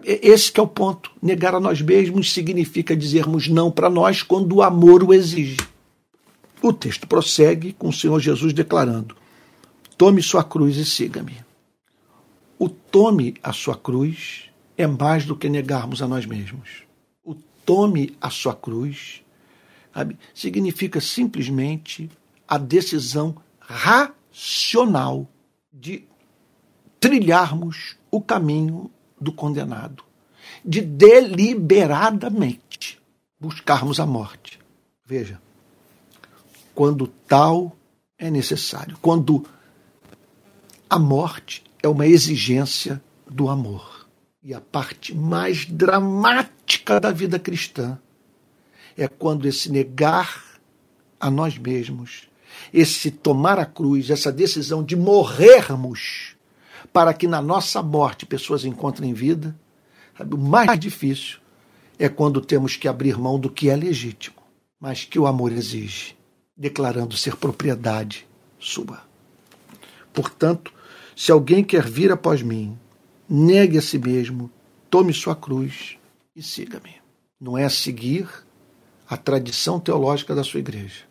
Esse 0.03 0.51
é 0.57 0.61
o 0.61 0.67
ponto. 0.67 1.09
Negar 1.21 1.55
a 1.55 1.61
nós 1.61 1.81
mesmos 1.81 2.33
significa 2.33 2.95
dizermos 2.95 3.47
não 3.47 3.71
para 3.71 3.89
nós 3.89 4.21
quando 4.21 4.57
o 4.57 4.61
amor 4.61 5.01
o 5.01 5.13
exige. 5.13 5.57
O 6.61 6.73
texto 6.73 7.07
prossegue 7.07 7.71
com 7.71 7.87
o 7.87 7.93
Senhor 7.93 8.19
Jesus 8.19 8.51
declarando: 8.51 9.15
Tome 9.97 10.21
sua 10.21 10.43
cruz 10.43 10.75
e 10.75 10.83
siga-me. 10.83 11.37
O 12.59 12.67
tome 12.67 13.35
a 13.41 13.53
sua 13.53 13.75
cruz 13.75 14.50
é 14.81 14.87
mais 14.87 15.25
do 15.25 15.35
que 15.35 15.49
negarmos 15.49 16.01
a 16.01 16.07
nós 16.07 16.25
mesmos. 16.25 16.83
O 17.23 17.35
tome 17.65 18.15
a 18.19 18.29
sua 18.29 18.55
cruz 18.55 19.21
sabe, 19.93 20.17
significa 20.33 20.99
simplesmente 20.99 22.09
a 22.47 22.57
decisão 22.57 23.35
racional 23.59 25.29
de 25.71 26.03
trilharmos 26.99 27.95
o 28.09 28.19
caminho 28.21 28.89
do 29.19 29.31
condenado, 29.31 30.03
de 30.63 30.81
deliberadamente 30.81 32.99
buscarmos 33.39 33.99
a 33.99 34.05
morte. 34.05 34.59
Veja, 35.05 35.41
quando 36.73 37.07
tal 37.27 37.75
é 38.17 38.29
necessário, 38.29 38.97
quando 39.01 39.45
a 40.89 40.97
morte 40.99 41.63
é 41.81 41.87
uma 41.87 42.05
exigência 42.05 43.01
do 43.27 43.49
amor. 43.49 43.90
E 44.43 44.55
a 44.55 44.59
parte 44.59 45.13
mais 45.13 45.65
dramática 45.65 46.99
da 46.99 47.11
vida 47.11 47.37
cristã 47.37 47.99
é 48.97 49.07
quando 49.07 49.47
esse 49.47 49.71
negar 49.71 50.43
a 51.19 51.29
nós 51.29 51.59
mesmos, 51.59 52.27
esse 52.73 53.11
tomar 53.11 53.59
a 53.59 53.65
cruz, 53.65 54.09
essa 54.09 54.31
decisão 54.31 54.83
de 54.83 54.95
morrermos 54.95 56.35
para 56.91 57.13
que 57.13 57.27
na 57.27 57.39
nossa 57.39 57.83
morte 57.83 58.25
pessoas 58.25 58.65
encontrem 58.65 59.13
vida. 59.13 59.55
O 60.19 60.37
mais 60.37 60.79
difícil 60.79 61.37
é 61.99 62.09
quando 62.09 62.41
temos 62.41 62.75
que 62.75 62.87
abrir 62.87 63.19
mão 63.19 63.39
do 63.39 63.49
que 63.49 63.69
é 63.69 63.75
legítimo, 63.75 64.37
mas 64.79 65.05
que 65.05 65.19
o 65.19 65.27
amor 65.27 65.51
exige, 65.51 66.15
declarando 66.57 67.15
ser 67.15 67.35
propriedade 67.35 68.27
sua. 68.59 69.03
Portanto, 70.11 70.73
se 71.15 71.31
alguém 71.31 71.63
quer 71.63 71.87
vir 71.87 72.11
após 72.11 72.41
mim, 72.41 72.77
negue 73.31 73.77
a 73.77 73.81
si 73.81 73.97
mesmo, 73.97 74.51
tome 74.89 75.13
sua 75.13 75.35
cruz 75.35 75.97
e 76.35 76.43
siga-me. 76.43 76.95
Não 77.39 77.57
é 77.57 77.67
seguir 77.69 78.27
a 79.09 79.15
tradição 79.15 79.79
teológica 79.79 80.35
da 80.35 80.43
sua 80.43 80.59
igreja. 80.59 81.05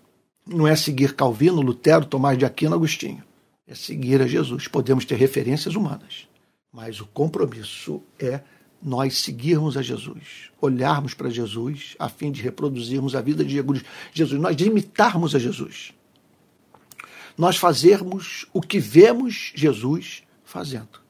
Não 0.46 0.66
é 0.66 0.76
seguir 0.76 1.14
Calvino, 1.14 1.60
Lutero, 1.60 2.04
Tomás 2.04 2.36
de 2.36 2.44
Aquino, 2.44 2.74
Agostinho 2.74 3.24
é 3.70 3.74
seguir 3.74 4.20
a 4.20 4.26
Jesus. 4.26 4.66
Podemos 4.66 5.04
ter 5.04 5.14
referências 5.14 5.76
humanas, 5.76 6.26
mas 6.72 7.00
o 7.00 7.06
compromisso 7.06 8.02
é 8.18 8.40
nós 8.82 9.18
seguirmos 9.18 9.76
a 9.76 9.82
Jesus, 9.82 10.50
olharmos 10.60 11.14
para 11.14 11.30
Jesus 11.30 11.94
a 11.98 12.08
fim 12.08 12.32
de 12.32 12.42
reproduzirmos 12.42 13.14
a 13.14 13.20
vida 13.20 13.44
de 13.44 13.62
Jesus, 14.12 14.40
nós 14.40 14.60
imitarmos 14.60 15.36
a 15.36 15.38
Jesus. 15.38 15.92
Nós 17.38 17.56
fazermos 17.56 18.46
o 18.52 18.60
que 18.60 18.80
vemos 18.80 19.52
Jesus 19.54 20.24
fazendo. 20.44 21.00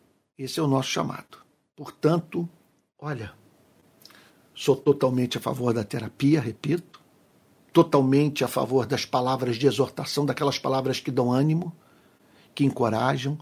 Esse 0.40 0.59
é 0.59 0.62
o 0.62 0.66
nosso 0.66 0.88
chamado. 0.88 1.37
Portanto, 1.76 2.48
olha, 2.98 3.35
sou 4.55 4.74
totalmente 4.74 5.37
a 5.37 5.40
favor 5.40 5.74
da 5.74 5.85
terapia, 5.85 6.40
repito, 6.40 6.98
totalmente 7.74 8.42
a 8.42 8.48
favor 8.48 8.87
das 8.87 9.05
palavras 9.05 9.57
de 9.57 9.66
exortação, 9.66 10.24
daquelas 10.24 10.59
palavras 10.59 10.98
que 10.98 11.11
dão 11.11 11.31
ânimo, 11.31 11.76
que 12.55 12.64
encorajam. 12.64 13.38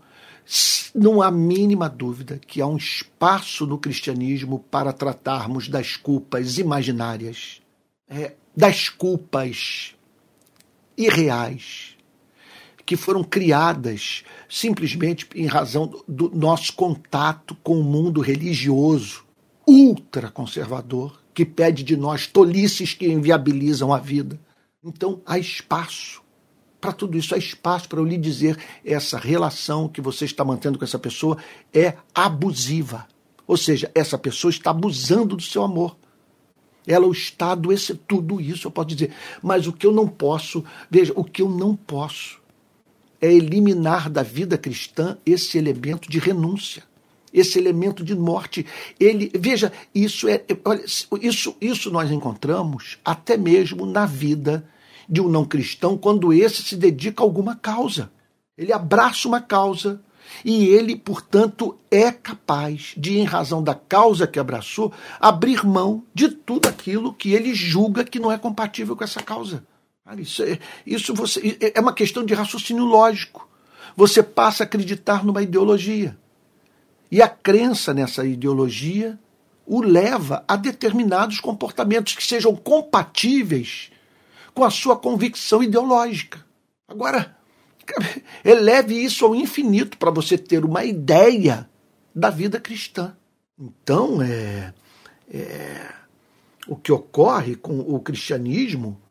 Não 0.93 1.23
há 1.23 1.31
mínima 1.31 1.89
dúvida 1.89 2.41
que 2.45 2.61
há 2.61 2.67
um 2.67 2.77
espaço 2.77 3.65
no 3.65 3.79
cristianismo 3.79 4.59
para 4.69 4.93
tratarmos 4.93 5.69
das 5.69 5.95
culpas 5.95 6.59
imaginárias, 6.59 7.63
é, 8.09 8.35
das 8.57 8.89
culpas 8.89 9.95
irreais, 10.97 11.97
que 12.89 12.97
foram 12.97 13.23
criadas 13.23 14.25
simplesmente 14.49 15.29
em 15.35 15.45
razão 15.45 16.03
do 16.09 16.31
nosso 16.31 16.73
contato 16.73 17.55
com 17.63 17.79
o 17.79 17.85
mundo 17.85 18.23
religioso 18.23 19.27
ultraconservador, 19.67 21.21
que 21.35 21.45
pede 21.45 21.83
de 21.83 21.99
nós 21.99 22.27
tolices 22.27 22.95
que 22.95 23.07
inviabilizam 23.07 23.93
a 23.93 23.99
vida. 23.99 24.41
Então 24.83 25.21
há 25.27 25.39
espaço 25.39 26.23
para 26.81 26.91
tudo 26.91 27.19
isso. 27.19 27.35
Há 27.35 27.37
espaço 27.37 27.91
para 27.91 28.01
eu 28.01 28.07
lhe 28.07 28.17
dizer: 28.17 28.57
essa 28.83 29.19
relação 29.19 29.87
que 29.87 30.01
você 30.01 30.25
está 30.25 30.43
mantendo 30.43 30.79
com 30.79 30.85
essa 30.87 30.99
pessoa 30.99 31.37
é 31.75 31.93
abusiva. 32.15 33.07
Ou 33.47 33.59
seja, 33.59 33.91
essa 33.95 34.17
pessoa 34.17 34.51
está 34.51 34.71
abusando 34.71 35.37
do 35.37 35.43
seu 35.43 35.63
amor. 35.63 35.95
Ela 36.87 37.07
está 37.11 37.53
adoecendo. 37.53 38.01
Tudo 38.09 38.41
isso 38.41 38.67
eu 38.67 38.71
posso 38.71 38.89
dizer. 38.89 39.13
Mas 39.43 39.67
o 39.67 39.75
que 39.75 39.87
eu 39.87 39.93
não 39.93 40.09
posso, 40.09 40.65
veja, 40.91 41.13
o 41.15 41.23
que 41.23 41.43
eu 41.43 41.51
não 41.51 41.77
posso 41.77 42.39
é 43.21 43.33
eliminar 43.33 44.09
da 44.09 44.23
vida 44.23 44.57
cristã 44.57 45.17
esse 45.27 45.59
elemento 45.59 46.11
de 46.11 46.19
renúncia, 46.19 46.83
esse 47.33 47.59
elemento 47.59 48.05
de 48.05 48.15
morte. 48.15 48.65
Ele, 48.99 49.31
veja, 49.35 49.73
isso 49.95 50.29
é, 50.29 50.43
olha, 50.65 50.85
isso, 51.21 51.57
isso 51.61 51.91
nós 51.91 52.11
encontramos 52.11 52.99
até 53.05 53.37
mesmo 53.37 53.85
na 53.87 54.07
vida 54.07 54.69
de 55.09 55.21
um 55.21 55.29
não 55.29 55.45
cristão 55.45 55.97
quando 55.97 56.33
esse 56.33 56.63
se 56.63 56.77
dedica 56.77 57.23
a 57.23 57.25
alguma 57.25 57.57
causa. 57.57 58.11
Ele 58.57 58.73
abraça 58.73 59.27
uma 59.27 59.41
causa 59.41 60.01
e 60.45 60.67
ele, 60.67 60.95
portanto, 60.97 61.77
é 61.91 62.13
capaz 62.13 62.93
de, 62.97 63.19
em 63.19 63.25
razão 63.25 63.63
da 63.63 63.75
causa 63.75 64.27
que 64.27 64.39
abraçou, 64.39 64.93
abrir 65.19 65.65
mão 65.65 66.05
de 66.15 66.29
tudo 66.29 66.69
aquilo 66.69 67.15
que 67.15 67.33
ele 67.33 67.55
julga 67.55 68.05
que 68.05 68.21
não 68.21 68.31
é 68.31 68.39
compatível 68.39 68.95
com 68.95 69.05
essa 69.05 69.23
causa. 69.23 69.65
Isso 70.17 70.43
é, 70.43 70.59
isso 70.87 71.15
você, 71.15 71.59
é 71.75 71.81
uma 71.81 71.93
questão 71.93 72.25
de 72.25 72.35
raciocínio 72.35 72.85
lógico. 72.85 73.49
Você 73.97 74.23
passa 74.23 74.63
a 74.63 74.67
acreditar 74.67 75.25
numa 75.25 75.43
ideologia. 75.43 76.17
E 77.11 77.21
a 77.23 77.29
crença 77.29 77.93
nessa 77.93 78.25
ideologia 78.25 79.19
o 79.67 79.83
leva 79.83 80.45
a 80.49 80.57
determinados 80.57 81.41
comportamentos 81.41 82.15
que 82.15 82.27
sejam 82.27 82.57
compatíveis 82.57 83.91
com 84.55 84.65
a 84.65 84.71
sua 84.71 84.97
convicção 84.97 85.63
ideológica. 85.63 86.45
Agora, 86.87 87.37
eleve 88.45 88.95
isso 88.95 89.25
ao 89.25 89.35
infinito 89.35 89.99
para 89.99 90.11
você 90.11 90.39
ter 90.39 90.65
uma 90.65 90.85
ideia 90.85 91.69
da 92.15 92.31
vida 92.31 92.59
cristã. 92.59 93.15
Então, 93.59 94.23
é, 94.23 94.73
é, 95.31 95.95
o 96.67 96.77
que 96.77 96.91
ocorre 96.91 97.57
com 97.57 97.79
o 97.81 98.01
cristianismo 98.01 98.99
é, 99.01 99.08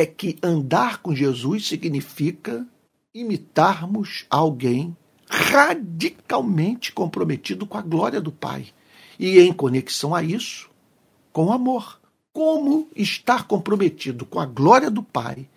é 0.00 0.06
que 0.06 0.38
andar 0.42 0.98
com 0.98 1.14
Jesus 1.14 1.66
significa 1.66 2.66
imitarmos 3.12 4.24
alguém 4.30 4.96
radicalmente 5.28 6.92
comprometido 6.92 7.66
com 7.66 7.76
a 7.76 7.82
glória 7.82 8.20
do 8.20 8.30
Pai. 8.30 8.68
E 9.18 9.40
em 9.40 9.52
conexão 9.52 10.14
a 10.14 10.22
isso, 10.22 10.70
com 11.32 11.52
amor. 11.52 12.00
Como 12.32 12.88
estar 12.94 13.48
comprometido 13.48 14.24
com 14.24 14.38
a 14.38 14.46
glória 14.46 14.90
do 14.90 15.02
Pai 15.02 15.48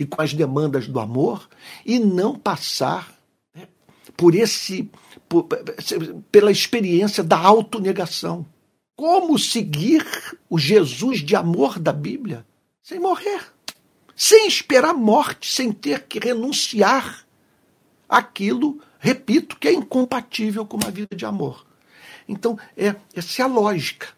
e 0.00 0.04
com 0.04 0.20
as 0.20 0.34
demandas 0.34 0.88
do 0.88 0.98
amor 0.98 1.48
e 1.86 2.00
não 2.00 2.36
passar 2.36 3.16
né, 3.54 3.68
por 4.16 4.34
esse 4.34 4.90
por, 5.28 5.44
pela 6.32 6.50
experiência 6.50 7.22
da 7.22 7.38
autonegação. 7.38 8.44
Como 8.96 9.38
seguir 9.38 10.04
o 10.50 10.58
Jesus 10.58 11.20
de 11.20 11.36
amor 11.36 11.78
da 11.78 11.92
Bíblia 11.92 12.44
sem 12.82 12.98
morrer, 12.98 13.52
sem 14.18 14.48
esperar 14.48 14.92
morte, 14.92 15.48
sem 15.48 15.70
ter 15.70 16.02
que 16.08 16.18
renunciar 16.18 17.24
aquilo, 18.08 18.80
repito, 18.98 19.56
que 19.56 19.68
é 19.68 19.72
incompatível 19.72 20.66
com 20.66 20.76
uma 20.76 20.90
vida 20.90 21.14
de 21.14 21.24
amor. 21.24 21.64
Então, 22.28 22.58
é, 22.76 22.96
essa 23.14 23.40
é 23.40 23.44
a 23.44 23.48
lógica. 23.48 24.08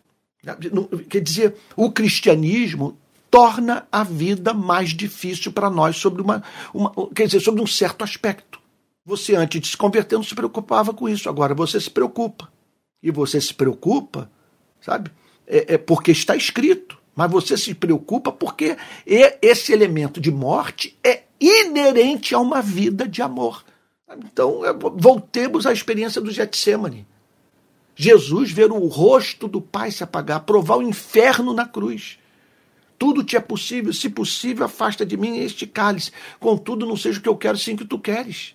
Quer 1.10 1.20
dizer, 1.20 1.54
o 1.76 1.92
cristianismo 1.92 2.98
torna 3.30 3.86
a 3.92 4.02
vida 4.02 4.54
mais 4.54 4.88
difícil 4.88 5.52
para 5.52 5.68
nós 5.68 5.98
sobre 5.98 6.22
uma, 6.22 6.42
uma, 6.72 6.90
quer 7.14 7.26
dizer, 7.26 7.40
sobre 7.40 7.60
um 7.60 7.66
certo 7.66 8.02
aspecto. 8.02 8.58
Você 9.04 9.36
antes 9.36 9.60
de 9.60 9.68
se 9.68 9.76
converter 9.76 10.16
não 10.16 10.22
se 10.22 10.34
preocupava 10.34 10.94
com 10.94 11.10
isso, 11.10 11.28
agora 11.28 11.54
você 11.54 11.78
se 11.78 11.90
preocupa. 11.90 12.50
E 13.02 13.10
você 13.10 13.38
se 13.38 13.52
preocupa, 13.52 14.30
sabe? 14.80 15.10
É, 15.46 15.74
é 15.74 15.78
porque 15.78 16.10
está 16.10 16.34
escrito. 16.34 16.99
Mas 17.14 17.30
você 17.30 17.56
se 17.56 17.74
preocupa 17.74 18.32
porque 18.32 18.76
esse 19.06 19.72
elemento 19.72 20.20
de 20.20 20.30
morte 20.30 20.98
é 21.04 21.24
inerente 21.40 22.34
a 22.34 22.38
uma 22.38 22.62
vida 22.62 23.08
de 23.08 23.22
amor. 23.22 23.64
Então, 24.18 24.64
é, 24.64 24.72
voltemos 24.72 25.66
à 25.66 25.72
experiência 25.72 26.20
do 26.20 26.30
Getsemane. 26.30 27.06
Jesus 27.94 28.50
ver 28.50 28.72
o 28.72 28.86
rosto 28.86 29.46
do 29.46 29.60
Pai 29.60 29.90
se 29.90 30.02
apagar, 30.02 30.40
provar 30.40 30.78
o 30.78 30.82
inferno 30.82 31.52
na 31.52 31.66
cruz. 31.66 32.18
Tudo 32.98 33.24
te 33.24 33.36
é 33.36 33.40
possível, 33.40 33.92
se 33.92 34.08
possível, 34.08 34.64
afasta 34.64 35.06
de 35.06 35.16
mim 35.16 35.38
este 35.38 35.66
cálice. 35.66 36.12
Contudo, 36.38 36.86
não 36.86 36.96
seja 36.96 37.18
o 37.18 37.22
que 37.22 37.28
eu 37.28 37.36
quero, 37.36 37.56
sim 37.56 37.74
o 37.74 37.76
que 37.76 37.84
tu 37.84 37.98
queres. 37.98 38.54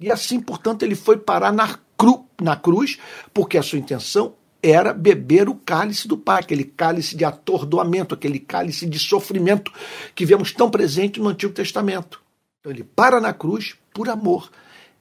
E 0.00 0.10
assim, 0.10 0.40
portanto, 0.40 0.82
ele 0.82 0.94
foi 0.94 1.16
parar 1.16 1.52
na, 1.52 1.78
cru, 1.96 2.26
na 2.40 2.56
cruz, 2.56 2.98
porque 3.32 3.56
a 3.56 3.62
sua 3.62 3.78
intenção 3.78 4.34
era 4.62 4.92
beber 4.92 5.48
o 5.48 5.54
cálice 5.54 6.08
do 6.08 6.16
Pai, 6.16 6.40
aquele 6.40 6.64
cálice 6.64 7.16
de 7.16 7.24
atordoamento, 7.24 8.14
aquele 8.14 8.38
cálice 8.38 8.86
de 8.86 8.98
sofrimento 8.98 9.72
que 10.14 10.26
vemos 10.26 10.52
tão 10.52 10.70
presente 10.70 11.20
no 11.20 11.28
Antigo 11.28 11.52
Testamento. 11.52 12.20
Então 12.60 12.72
ele 12.72 12.84
para 12.84 13.20
na 13.20 13.32
cruz 13.32 13.76
por 13.92 14.08
amor. 14.08 14.50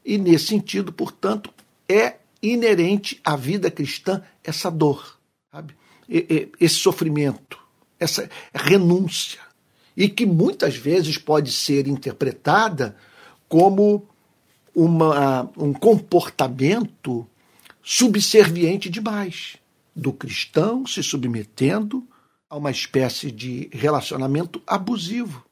E 0.05 0.17
nesse 0.17 0.47
sentido, 0.47 0.93
portanto, 0.93 1.51
é 1.89 2.17
inerente 2.41 3.19
à 3.23 3.35
vida 3.35 3.71
cristã 3.71 4.21
essa 4.43 4.69
dor, 4.69 5.17
sabe? 5.51 5.75
esse 6.07 6.75
sofrimento, 6.75 7.57
essa 7.99 8.29
renúncia. 8.53 9.39
E 9.97 10.07
que 10.07 10.25
muitas 10.25 10.75
vezes 10.75 11.17
pode 11.17 11.51
ser 11.51 11.87
interpretada 11.87 12.95
como 13.47 14.07
uma, 14.75 15.49
um 15.57 15.73
comportamento 15.73 17.25
subserviente 17.87 18.89
demais 18.89 19.57
do 19.95 20.11
cristão 20.11 20.87
se 20.87 21.03
submetendo 21.03 22.03
a 22.49 22.57
uma 22.57 22.71
espécie 22.71 23.31
de 23.31 23.69
relacionamento 23.71 24.59
abusivo. 24.65 25.45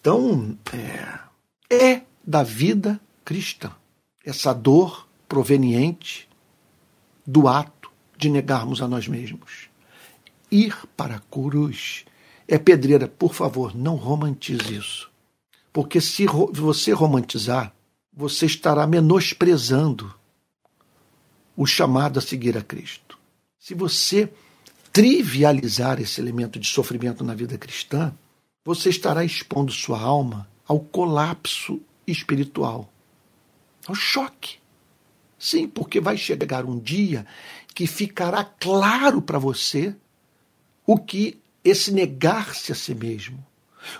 Então, 0.00 0.58
é, 0.72 1.74
é 1.76 2.02
da 2.26 2.42
vida 2.42 2.98
cristã 3.22 3.70
essa 4.24 4.54
dor 4.54 5.06
proveniente 5.28 6.26
do 7.26 7.46
ato 7.46 7.90
de 8.16 8.30
negarmos 8.30 8.80
a 8.80 8.88
nós 8.88 9.06
mesmos. 9.06 9.68
Ir 10.50 10.74
para 10.96 11.16
a 11.16 11.20
cruz 11.20 12.06
é 12.48 12.56
pedreira. 12.56 13.06
Por 13.06 13.34
favor, 13.34 13.76
não 13.76 13.96
romantize 13.96 14.74
isso. 14.74 15.10
Porque 15.70 16.00
se 16.00 16.24
você 16.26 16.92
romantizar, 16.92 17.74
você 18.10 18.46
estará 18.46 18.86
menosprezando 18.86 20.14
o 21.56 21.66
chamado 21.66 22.18
a 22.18 22.22
seguir 22.22 22.56
a 22.56 22.62
Cristo. 22.62 23.18
Se 23.58 23.74
você 23.74 24.32
trivializar 24.92 26.00
esse 26.00 26.20
elemento 26.20 26.58
de 26.58 26.68
sofrimento 26.68 27.24
na 27.24 27.34
vida 27.34 27.58
cristã, 27.58 28.14
você 28.64 28.90
estará 28.90 29.24
expondo 29.24 29.72
sua 29.72 30.00
alma 30.00 30.48
ao 30.66 30.80
colapso 30.80 31.80
espiritual, 32.06 32.90
ao 33.86 33.94
choque. 33.94 34.58
Sim, 35.38 35.68
porque 35.68 36.00
vai 36.00 36.16
chegar 36.16 36.64
um 36.64 36.78
dia 36.78 37.26
que 37.74 37.86
ficará 37.86 38.44
claro 38.44 39.20
para 39.20 39.38
você 39.38 39.94
o 40.86 40.96
que 40.96 41.40
esse 41.64 41.90
negar-se 41.92 42.72
a 42.72 42.74
si 42.74 42.94
mesmo, 42.94 43.44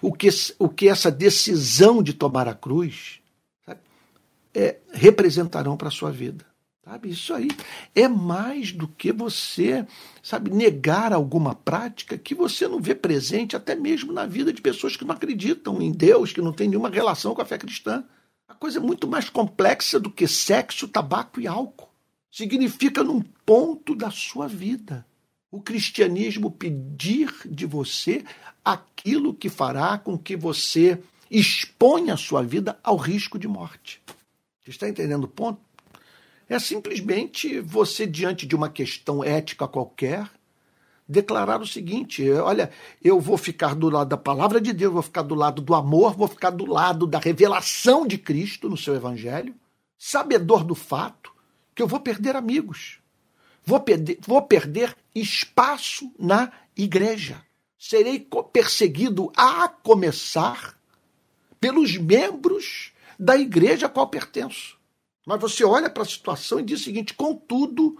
o 0.00 0.12
que, 0.12 0.28
o 0.58 0.68
que 0.68 0.88
essa 0.88 1.10
decisão 1.10 2.02
de 2.02 2.12
tomar 2.12 2.46
a 2.48 2.54
cruz 2.54 3.20
sabe, 3.64 3.80
é, 4.54 4.78
representarão 4.92 5.76
para 5.76 5.88
a 5.88 5.90
sua 5.90 6.10
vida. 6.10 6.46
Sabe, 6.84 7.08
isso 7.08 7.32
aí 7.32 7.48
é 7.94 8.06
mais 8.06 8.70
do 8.70 8.86
que 8.86 9.10
você, 9.10 9.86
sabe, 10.22 10.50
negar 10.50 11.14
alguma 11.14 11.54
prática 11.54 12.18
que 12.18 12.34
você 12.34 12.68
não 12.68 12.78
vê 12.78 12.94
presente 12.94 13.56
até 13.56 13.74
mesmo 13.74 14.12
na 14.12 14.26
vida 14.26 14.52
de 14.52 14.60
pessoas 14.60 14.94
que 14.94 15.04
não 15.04 15.14
acreditam 15.14 15.80
em 15.80 15.90
Deus, 15.90 16.30
que 16.30 16.42
não 16.42 16.52
têm 16.52 16.68
nenhuma 16.68 16.90
relação 16.90 17.34
com 17.34 17.40
a 17.40 17.46
fé 17.46 17.56
cristã. 17.56 18.04
A 18.46 18.52
coisa 18.52 18.78
é 18.78 18.82
muito 18.82 19.08
mais 19.08 19.30
complexa 19.30 19.98
do 19.98 20.10
que 20.10 20.28
sexo, 20.28 20.86
tabaco 20.86 21.40
e 21.40 21.46
álcool. 21.46 21.88
Significa 22.30 23.02
num 23.02 23.22
ponto 23.46 23.94
da 23.94 24.10
sua 24.10 24.46
vida. 24.46 25.06
O 25.50 25.62
cristianismo 25.62 26.50
pedir 26.50 27.32
de 27.46 27.64
você 27.64 28.26
aquilo 28.62 29.32
que 29.32 29.48
fará 29.48 29.96
com 29.96 30.18
que 30.18 30.36
você 30.36 31.00
exponha 31.30 32.12
a 32.12 32.18
sua 32.18 32.42
vida 32.42 32.78
ao 32.84 32.98
risco 32.98 33.38
de 33.38 33.48
morte. 33.48 34.02
Você 34.62 34.70
está 34.70 34.86
entendendo 34.86 35.24
o 35.24 35.28
ponto? 35.28 35.73
É 36.48 36.58
simplesmente 36.58 37.60
você, 37.60 38.06
diante 38.06 38.46
de 38.46 38.54
uma 38.54 38.68
questão 38.68 39.24
ética 39.24 39.66
qualquer, 39.66 40.30
declarar 41.08 41.60
o 41.60 41.66
seguinte: 41.66 42.30
olha, 42.32 42.70
eu 43.02 43.20
vou 43.20 43.36
ficar 43.36 43.74
do 43.74 43.88
lado 43.88 44.08
da 44.08 44.16
palavra 44.16 44.60
de 44.60 44.72
Deus, 44.72 44.92
vou 44.92 45.02
ficar 45.02 45.22
do 45.22 45.34
lado 45.34 45.62
do 45.62 45.74
amor, 45.74 46.14
vou 46.14 46.28
ficar 46.28 46.50
do 46.50 46.66
lado 46.66 47.06
da 47.06 47.18
revelação 47.18 48.06
de 48.06 48.18
Cristo 48.18 48.68
no 48.68 48.76
seu 48.76 48.94
evangelho, 48.94 49.54
sabedor 49.98 50.64
do 50.64 50.74
fato 50.74 51.32
que 51.74 51.82
eu 51.82 51.88
vou 51.88 52.00
perder 52.00 52.36
amigos, 52.36 52.98
vou 53.64 53.80
perder, 53.80 54.18
vou 54.20 54.42
perder 54.42 54.96
espaço 55.14 56.12
na 56.18 56.52
igreja, 56.76 57.42
serei 57.78 58.26
perseguido 58.52 59.32
a 59.36 59.68
começar 59.68 60.78
pelos 61.60 61.96
membros 61.96 62.92
da 63.18 63.36
igreja 63.36 63.86
a 63.86 63.88
qual 63.88 64.06
pertenço. 64.08 64.78
Mas 65.26 65.40
você 65.40 65.64
olha 65.64 65.88
para 65.88 66.02
a 66.02 66.06
situação 66.06 66.60
e 66.60 66.64
diz 66.64 66.80
o 66.80 66.84
seguinte: 66.84 67.14
contudo, 67.14 67.98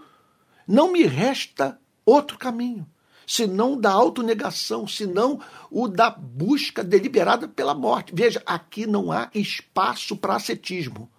não 0.67 0.91
me 0.91 1.03
resta 1.03 1.79
outro 2.05 2.37
caminho, 2.37 2.85
senão 3.25 3.79
da 3.79 3.91
autonegação, 3.91 4.87
senão 4.87 5.39
o 5.71 5.87
da 5.87 6.09
busca 6.09 6.83
deliberada 6.83 7.47
pela 7.47 7.73
morte. 7.73 8.13
Veja, 8.15 8.41
aqui 8.45 8.85
não 8.85 9.11
há 9.11 9.29
espaço 9.33 10.15
para 10.15 10.35
ascetismo. 10.35 11.09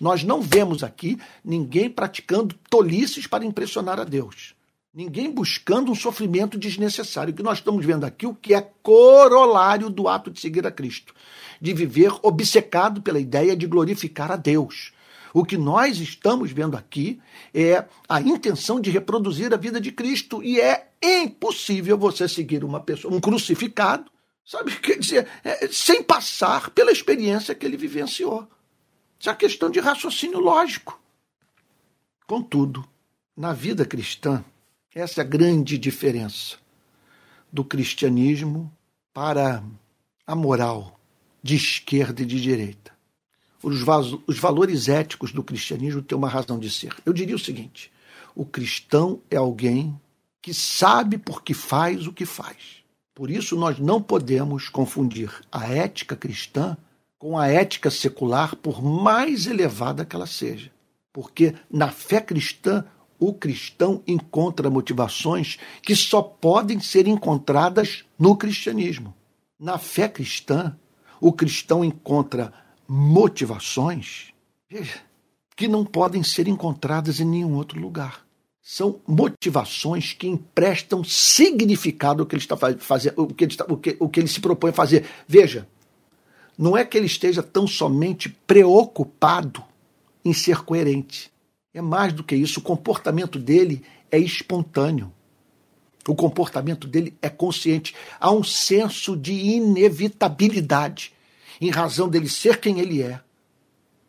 Nós 0.00 0.22
não 0.22 0.40
vemos 0.40 0.84
aqui 0.84 1.18
ninguém 1.44 1.90
praticando 1.90 2.54
tolices 2.70 3.26
para 3.26 3.44
impressionar 3.44 3.98
a 3.98 4.04
Deus. 4.04 4.54
Ninguém 4.94 5.30
buscando 5.30 5.90
um 5.90 5.94
sofrimento 5.94 6.56
desnecessário. 6.56 7.32
O 7.32 7.36
que 7.36 7.42
nós 7.42 7.58
estamos 7.58 7.84
vendo 7.84 8.04
aqui, 8.04 8.24
o 8.24 8.34
que 8.34 8.54
é 8.54 8.60
corolário 8.82 9.90
do 9.90 10.08
ato 10.08 10.30
de 10.30 10.40
seguir 10.40 10.64
a 10.66 10.70
Cristo, 10.70 11.12
de 11.60 11.74
viver 11.74 12.12
obcecado 12.22 13.02
pela 13.02 13.18
ideia 13.18 13.56
de 13.56 13.66
glorificar 13.66 14.30
a 14.30 14.36
Deus 14.36 14.92
o 15.32 15.44
que 15.44 15.56
nós 15.56 15.98
estamos 15.98 16.50
vendo 16.50 16.76
aqui 16.76 17.20
é 17.54 17.84
a 18.08 18.20
intenção 18.20 18.80
de 18.80 18.90
reproduzir 18.90 19.52
a 19.52 19.56
vida 19.56 19.80
de 19.80 19.92
Cristo 19.92 20.42
e 20.42 20.60
é 20.60 20.88
impossível 21.02 21.96
você 21.98 22.28
seguir 22.28 22.64
uma 22.64 22.80
pessoa, 22.80 23.14
um 23.14 23.20
crucificado, 23.20 24.10
sabe? 24.44 24.74
Quer 24.80 24.98
dizer, 24.98 25.28
é, 25.44 25.68
sem 25.68 26.02
passar 26.02 26.70
pela 26.70 26.90
experiência 26.92 27.54
que 27.54 27.66
ele 27.66 27.76
vivenciou. 27.76 28.48
Isso 29.18 29.28
é 29.28 29.32
uma 29.32 29.38
questão 29.38 29.70
de 29.70 29.80
raciocínio 29.80 30.38
lógico. 30.38 31.00
Contudo, 32.26 32.86
na 33.36 33.52
vida 33.52 33.84
cristã, 33.84 34.44
Essa 34.94 35.20
é 35.20 35.24
a 35.24 35.26
grande 35.26 35.78
diferença 35.78 36.56
do 37.52 37.62
cristianismo 37.64 38.72
para 39.12 39.62
a 40.26 40.34
moral 40.34 40.98
de 41.42 41.54
esquerda 41.54 42.22
e 42.22 42.26
de 42.26 42.40
direita. 42.40 42.97
Os, 43.62 43.82
os 44.26 44.38
valores 44.38 44.88
éticos 44.88 45.32
do 45.32 45.42
cristianismo 45.42 46.02
têm 46.02 46.16
uma 46.16 46.28
razão 46.28 46.58
de 46.58 46.70
ser. 46.70 46.94
Eu 47.04 47.12
diria 47.12 47.36
o 47.36 47.38
seguinte: 47.38 47.90
o 48.34 48.44
cristão 48.44 49.20
é 49.30 49.36
alguém 49.36 49.98
que 50.40 50.54
sabe 50.54 51.18
por 51.18 51.42
que 51.42 51.54
faz 51.54 52.06
o 52.06 52.12
que 52.12 52.24
faz. 52.24 52.78
Por 53.14 53.30
isso, 53.30 53.56
nós 53.56 53.78
não 53.78 54.00
podemos 54.00 54.68
confundir 54.68 55.30
a 55.50 55.66
ética 55.66 56.14
cristã 56.14 56.76
com 57.18 57.36
a 57.36 57.48
ética 57.48 57.90
secular, 57.90 58.54
por 58.54 58.80
mais 58.80 59.48
elevada 59.48 60.04
que 60.04 60.14
ela 60.14 60.26
seja. 60.26 60.70
Porque 61.12 61.52
na 61.68 61.90
fé 61.90 62.20
cristã, 62.20 62.84
o 63.18 63.34
cristão 63.34 64.02
encontra 64.06 64.70
motivações 64.70 65.58
que 65.82 65.96
só 65.96 66.22
podem 66.22 66.78
ser 66.78 67.08
encontradas 67.08 68.04
no 68.16 68.36
cristianismo. 68.36 69.12
Na 69.58 69.78
fé 69.78 70.08
cristã, 70.08 70.76
o 71.20 71.32
cristão 71.32 71.84
encontra 71.84 72.52
motivações 72.88 74.32
que 75.54 75.68
não 75.68 75.84
podem 75.84 76.22
ser 76.22 76.48
encontradas 76.48 77.20
em 77.20 77.24
nenhum 77.26 77.54
outro 77.54 77.78
lugar. 77.78 78.26
São 78.62 79.00
motivações 79.06 80.12
que 80.12 80.26
emprestam 80.26 81.04
significado 81.04 82.22
ao 82.22 82.26
que 82.26 82.34
ele 82.34 82.42
está 82.42 82.56
fazendo, 82.78 83.22
o 83.22 83.34
que 83.34 83.44
ele, 83.44 83.56
o 83.68 83.76
que, 83.76 83.96
o 84.00 84.08
que 84.08 84.20
ele 84.20 84.28
se 84.28 84.40
propõe 84.40 84.70
a 84.70 84.74
fazer. 84.74 85.06
Veja, 85.26 85.66
não 86.56 86.76
é 86.76 86.84
que 86.84 86.96
ele 86.96 87.06
esteja 87.06 87.42
tão 87.42 87.66
somente 87.66 88.28
preocupado 88.28 89.62
em 90.24 90.32
ser 90.32 90.62
coerente. 90.62 91.30
É 91.72 91.80
mais 91.80 92.12
do 92.12 92.24
que 92.24 92.34
isso, 92.34 92.60
o 92.60 92.62
comportamento 92.62 93.38
dele 93.38 93.82
é 94.10 94.18
espontâneo. 94.18 95.12
O 96.06 96.14
comportamento 96.14 96.86
dele 96.86 97.16
é 97.20 97.28
consciente. 97.28 97.94
Há 98.18 98.32
um 98.32 98.42
senso 98.42 99.16
de 99.16 99.32
inevitabilidade 99.32 101.12
em 101.60 101.70
razão 101.70 102.08
dele 102.08 102.28
ser 102.28 102.58
quem 102.58 102.80
ele 102.80 103.02
é, 103.02 103.20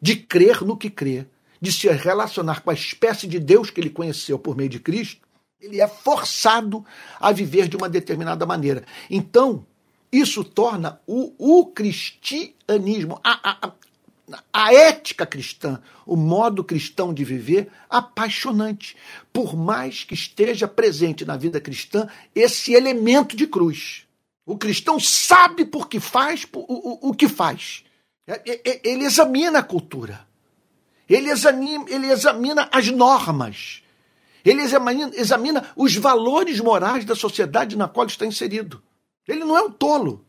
de 0.01 0.15
crer 0.15 0.63
no 0.63 0.77
que 0.77 0.89
crê, 0.89 1.25
de 1.61 1.71
se 1.71 1.89
relacionar 1.89 2.61
com 2.61 2.69
a 2.69 2.73
espécie 2.73 3.27
de 3.27 3.39
Deus 3.39 3.69
que 3.69 3.81
ele 3.81 3.89
conheceu 3.89 4.39
por 4.39 4.55
meio 4.55 4.69
de 4.69 4.79
Cristo, 4.79 5.27
ele 5.61 5.81
é 5.81 5.87
forçado 5.87 6.85
a 7.19 7.31
viver 7.31 7.67
de 7.67 7.75
uma 7.75 7.89
determinada 7.89 8.45
maneira. 8.45 8.85
Então, 9.09 9.65
isso 10.11 10.43
torna 10.43 11.01
o, 11.05 11.33
o 11.37 11.65
cristianismo, 11.65 13.19
a, 13.23 13.67
a, 13.67 13.73
a 14.53 14.73
ética 14.73 15.25
cristã, 15.25 15.81
o 16.05 16.15
modo 16.15 16.63
cristão 16.63 17.13
de 17.13 17.23
viver, 17.23 17.69
apaixonante. 17.89 18.95
Por 19.33 19.55
mais 19.55 20.03
que 20.03 20.13
esteja 20.13 20.67
presente 20.67 21.25
na 21.25 21.35
vida 21.35 21.59
cristã 21.59 22.07
esse 22.33 22.73
elemento 22.73 23.35
de 23.35 23.45
cruz. 23.45 24.07
O 24.49 24.57
cristão 24.57 24.99
sabe 24.99 25.63
por 25.63 25.87
que 25.87 25.99
faz 25.99 26.43
o, 26.51 26.59
o, 26.59 27.09
o 27.09 27.13
que 27.13 27.27
faz. 27.27 27.83
É, 28.25 28.41
é, 28.51 28.61
é, 28.65 28.81
ele 28.83 29.05
examina 29.05 29.59
a 29.59 29.63
cultura. 29.63 30.27
Ele 31.07 31.29
examina, 31.29 31.85
ele 31.87 32.07
examina 32.07 32.67
as 32.71 32.89
normas. 32.89 33.83
Ele 34.43 34.63
examina, 34.63 35.11
examina 35.13 35.69
os 35.75 35.95
valores 35.95 36.59
morais 36.59 37.05
da 37.05 37.15
sociedade 37.15 37.77
na 37.77 37.87
qual 37.87 38.07
está 38.07 38.25
inserido. 38.25 38.81
Ele 39.27 39.41
não 39.41 39.55
é 39.55 39.61
um 39.61 39.71
tolo. 39.71 40.25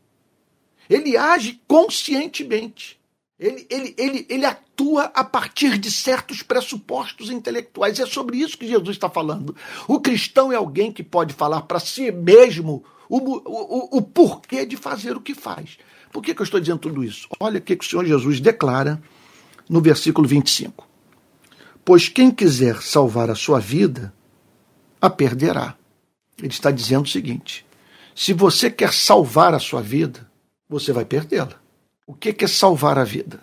Ele 0.87 1.17
age 1.17 1.59
conscientemente. 1.67 3.01
Ele, 3.39 3.65
ele, 3.71 3.95
ele, 3.97 4.27
ele 4.29 4.45
atua 4.45 5.05
a 5.15 5.23
partir 5.23 5.79
de 5.79 5.89
certos 5.89 6.43
pressupostos 6.43 7.31
intelectuais. 7.31 7.99
É 7.99 8.05
sobre 8.05 8.37
isso 8.37 8.55
que 8.55 8.67
Jesus 8.67 8.97
está 8.97 9.09
falando. 9.09 9.55
O 9.87 9.99
cristão 9.99 10.51
é 10.51 10.57
alguém 10.57 10.91
que 10.91 11.01
pode 11.01 11.33
falar 11.33 11.63
para 11.63 11.79
si 11.79 12.11
mesmo 12.11 12.85
o, 13.17 13.41
o, 13.45 13.97
o, 13.97 14.01
porquê 14.01 14.65
de 14.65 14.77
fazer 14.77 15.17
o 15.17 15.21
que 15.21 15.35
faz. 15.35 15.77
Por 16.13 16.21
que, 16.23 16.33
que 16.33 16.41
eu 16.41 16.45
estou 16.45 16.59
dizendo 16.61 16.79
tudo 16.79 17.03
isso? 17.03 17.27
Olha 17.41 17.59
o 17.59 17.61
que, 17.61 17.75
que 17.75 17.85
o 17.85 17.89
Senhor 17.89 18.05
Jesus 18.05 18.39
declara 18.39 19.01
no 19.69 19.81
versículo 19.81 20.25
25. 20.25 20.87
Pois 21.83 22.07
quem 22.07 22.31
quiser 22.31 22.81
salvar 22.81 23.29
a 23.29 23.35
sua 23.35 23.59
vida, 23.59 24.13
a 25.01 25.09
perderá. 25.09 25.75
Ele 26.37 26.47
está 26.47 26.71
dizendo 26.71 27.03
o 27.03 27.09
seguinte: 27.09 27.65
se 28.15 28.31
você 28.31 28.71
quer 28.71 28.93
salvar 28.93 29.53
a 29.53 29.59
sua 29.59 29.81
vida, 29.81 30.29
você 30.69 30.93
vai 30.93 31.03
perdê-la. 31.03 31.59
O 32.07 32.13
que 32.13 32.33
é 32.43 32.47
salvar 32.47 32.97
a 32.97 33.03
vida? 33.03 33.41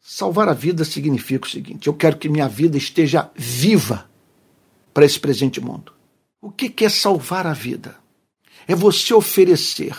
Salvar 0.00 0.48
a 0.48 0.54
vida 0.54 0.84
significa 0.84 1.46
o 1.46 1.50
seguinte: 1.50 1.86
eu 1.86 1.94
quero 1.94 2.16
que 2.16 2.28
minha 2.28 2.48
vida 2.48 2.76
esteja 2.76 3.30
viva 3.36 4.10
para 4.92 5.04
esse 5.04 5.20
presente 5.20 5.60
mundo. 5.60 5.92
O 6.40 6.50
que 6.50 6.84
é 6.84 6.88
salvar 6.88 7.46
a 7.46 7.52
vida? 7.52 7.96
É 8.68 8.74
você 8.74 9.14
oferecer 9.14 9.96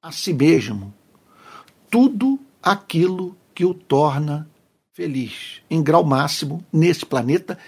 a 0.00 0.12
si 0.12 0.32
mesmo 0.32 0.92
tudo 1.90 2.38
aquilo 2.62 3.36
que 3.54 3.64
o 3.64 3.72
torna 3.74 4.50
feliz, 4.92 5.62
em 5.70 5.82
grau 5.82 6.04
máximo, 6.04 6.64
nesse 6.72 7.06
planeta, 7.06 7.58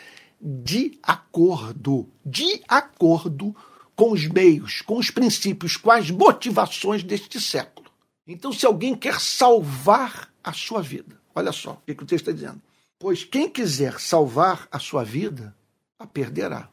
de 0.40 0.98
acordo, 1.02 2.06
de 2.24 2.62
acordo 2.68 3.56
com 3.96 4.12
os 4.12 4.26
meios, 4.26 4.82
com 4.82 4.98
os 4.98 5.10
princípios, 5.10 5.76
com 5.76 5.90
as 5.90 6.10
motivações 6.10 7.02
deste 7.02 7.40
século. 7.40 7.90
Então, 8.26 8.52
se 8.52 8.66
alguém 8.66 8.94
quer 8.94 9.20
salvar 9.20 10.30
a 10.42 10.52
sua 10.52 10.82
vida, 10.82 11.18
olha 11.34 11.52
só 11.52 11.72
o 11.72 11.76
que 11.86 11.92
o 11.92 12.06
texto 12.06 12.28
está 12.28 12.32
dizendo. 12.32 12.60
Pois 12.98 13.24
quem 13.24 13.48
quiser 13.48 13.98
salvar 14.00 14.68
a 14.70 14.78
sua 14.78 15.04
vida, 15.04 15.54
a 15.98 16.06
perderá. 16.06 16.68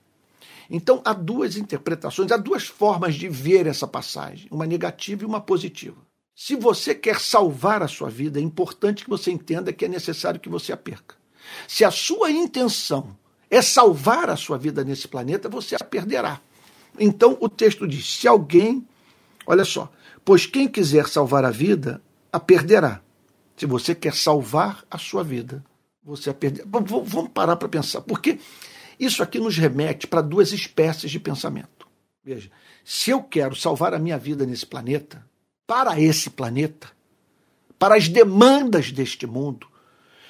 Então, 0.71 1.01
há 1.03 1.13
duas 1.13 1.57
interpretações, 1.57 2.31
há 2.31 2.37
duas 2.37 2.65
formas 2.65 3.15
de 3.15 3.27
ver 3.27 3.67
essa 3.67 3.85
passagem, 3.85 4.47
uma 4.49 4.65
negativa 4.65 5.23
e 5.23 5.25
uma 5.25 5.41
positiva. 5.41 5.97
Se 6.33 6.55
você 6.55 6.95
quer 6.95 7.19
salvar 7.19 7.83
a 7.83 7.87
sua 7.87 8.09
vida, 8.09 8.39
é 8.39 8.41
importante 8.41 9.03
que 9.03 9.09
você 9.09 9.29
entenda 9.29 9.73
que 9.73 9.85
é 9.85 9.87
necessário 9.87 10.39
que 10.39 10.49
você 10.49 10.71
a 10.71 10.77
perca. 10.77 11.15
Se 11.67 11.83
a 11.83 11.91
sua 11.91 12.31
intenção 12.31 13.17
é 13.49 13.61
salvar 13.61 14.29
a 14.29 14.37
sua 14.37 14.57
vida 14.57 14.83
nesse 14.83 15.07
planeta, 15.07 15.49
você 15.49 15.75
a 15.75 15.83
perderá. 15.83 16.39
Então, 16.97 17.37
o 17.41 17.49
texto 17.49 17.87
diz: 17.87 18.05
se 18.05 18.27
alguém, 18.27 18.87
olha 19.45 19.65
só, 19.65 19.91
Pois 20.23 20.45
quem 20.45 20.67
quiser 20.67 21.07
salvar 21.07 21.43
a 21.43 21.51
vida, 21.51 22.01
a 22.31 22.39
perderá. 22.39 23.01
Se 23.57 23.65
você 23.65 23.93
quer 23.93 24.13
salvar 24.13 24.83
a 24.89 24.97
sua 24.97 25.23
vida, 25.23 25.63
você 26.03 26.29
a 26.29 26.33
perderá. 26.33 26.67
Vamos 26.69 27.29
parar 27.29 27.55
para 27.55 27.67
pensar, 27.67 28.01
porque 28.01 28.39
isso 29.05 29.23
aqui 29.23 29.39
nos 29.39 29.57
remete 29.57 30.05
para 30.05 30.21
duas 30.21 30.51
espécies 30.51 31.09
de 31.09 31.19
pensamento. 31.19 31.87
Veja, 32.23 32.51
se 32.85 33.09
eu 33.09 33.23
quero 33.23 33.55
salvar 33.55 33.93
a 33.93 33.99
minha 33.99 34.17
vida 34.17 34.45
nesse 34.45 34.65
planeta, 34.65 35.25
para 35.65 35.99
esse 35.99 36.29
planeta, 36.29 36.87
para 37.79 37.95
as 37.95 38.07
demandas 38.07 38.91
deste 38.91 39.25
mundo, 39.25 39.67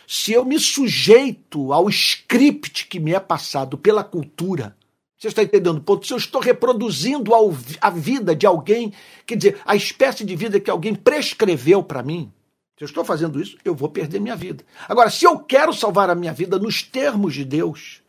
se 0.08 0.32
eu 0.32 0.46
me 0.46 0.58
sujeito 0.58 1.74
ao 1.74 1.90
script 1.90 2.88
que 2.88 3.00
me 3.00 3.14
é 3.14 3.20
passado 3.20 3.78
pela 3.78 4.04
cultura, 4.04 4.76
você 5.18 5.28
está 5.28 5.44
entendendo 5.44 5.78
o 5.78 5.82
ponto? 5.82 6.08
Se 6.08 6.14
eu 6.14 6.18
estou 6.18 6.42
reproduzindo 6.42 7.32
a 7.80 7.90
vida 7.90 8.36
de 8.36 8.46
alguém, 8.48 8.94
quer 9.26 9.36
dizer, 9.36 9.62
a 9.66 9.76
espécie 9.76 10.26
de 10.26 10.36
vida 10.36 10.60
que 10.60 10.72
alguém 10.72 10.96
prescreveu 10.96 11.84
para 11.84 12.02
mim, 12.02 12.32
se 12.78 12.84
eu 12.84 12.88
estou 12.88 13.06
fazendo 13.06 13.40
isso, 13.40 13.58
eu 13.64 13.76
vou 13.76 13.90
perder 13.90 14.20
minha 14.20 14.36
vida. 14.36 14.64
Agora, 14.90 15.12
se 15.12 15.24
eu 15.24 15.38
quero 15.38 15.74
salvar 15.74 16.10
a 16.10 16.16
minha 16.16 16.34
vida 16.34 16.58
nos 16.58 16.82
termos 16.82 17.36
de 17.36 17.46
Deus, 17.46 18.01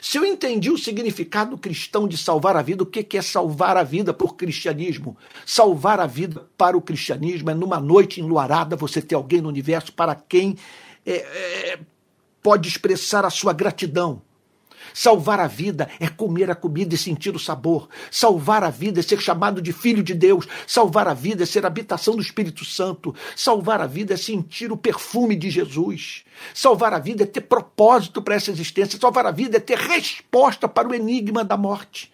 se 0.00 0.16
eu 0.16 0.24
entendi 0.24 0.70
o 0.70 0.78
significado 0.78 1.58
cristão 1.58 2.08
de 2.08 2.16
salvar 2.16 2.56
a 2.56 2.62
vida, 2.62 2.82
o 2.82 2.86
que 2.86 3.16
é 3.16 3.22
salvar 3.22 3.76
a 3.76 3.82
vida 3.82 4.12
o 4.26 4.32
cristianismo? 4.32 5.16
Salvar 5.44 6.00
a 6.00 6.06
vida 6.06 6.48
para 6.56 6.76
o 6.76 6.80
cristianismo 6.80 7.50
é 7.50 7.54
numa 7.54 7.78
noite 7.78 8.20
enluarada 8.20 8.76
você 8.76 9.02
ter 9.02 9.14
alguém 9.14 9.40
no 9.40 9.48
universo 9.48 9.92
para 9.92 10.14
quem 10.14 10.56
é, 11.04 11.16
é, 11.16 11.78
pode 12.42 12.68
expressar 12.68 13.24
a 13.24 13.30
sua 13.30 13.52
gratidão 13.52 14.22
Salvar 14.92 15.40
a 15.40 15.46
vida 15.46 15.88
é 15.98 16.08
comer 16.08 16.50
a 16.50 16.54
comida 16.54 16.94
e 16.94 16.98
sentir 16.98 17.34
o 17.34 17.38
sabor. 17.38 17.88
Salvar 18.10 18.64
a 18.64 18.70
vida 18.70 19.00
é 19.00 19.02
ser 19.02 19.20
chamado 19.20 19.60
de 19.60 19.72
filho 19.72 20.02
de 20.02 20.14
Deus. 20.14 20.46
Salvar 20.66 21.08
a 21.08 21.14
vida 21.14 21.42
é 21.42 21.46
ser 21.46 21.64
habitação 21.66 22.16
do 22.16 22.22
Espírito 22.22 22.64
Santo. 22.64 23.14
Salvar 23.34 23.80
a 23.80 23.86
vida 23.86 24.14
é 24.14 24.16
sentir 24.16 24.72
o 24.72 24.76
perfume 24.76 25.36
de 25.36 25.50
Jesus. 25.50 26.24
Salvar 26.54 26.92
a 26.92 26.98
vida 26.98 27.24
é 27.24 27.26
ter 27.26 27.42
propósito 27.42 28.22
para 28.22 28.34
essa 28.34 28.50
existência. 28.50 28.98
Salvar 28.98 29.26
a 29.26 29.30
vida 29.30 29.56
é 29.56 29.60
ter 29.60 29.78
resposta 29.78 30.68
para 30.68 30.88
o 30.88 30.94
enigma 30.94 31.44
da 31.44 31.56
morte. 31.56 32.12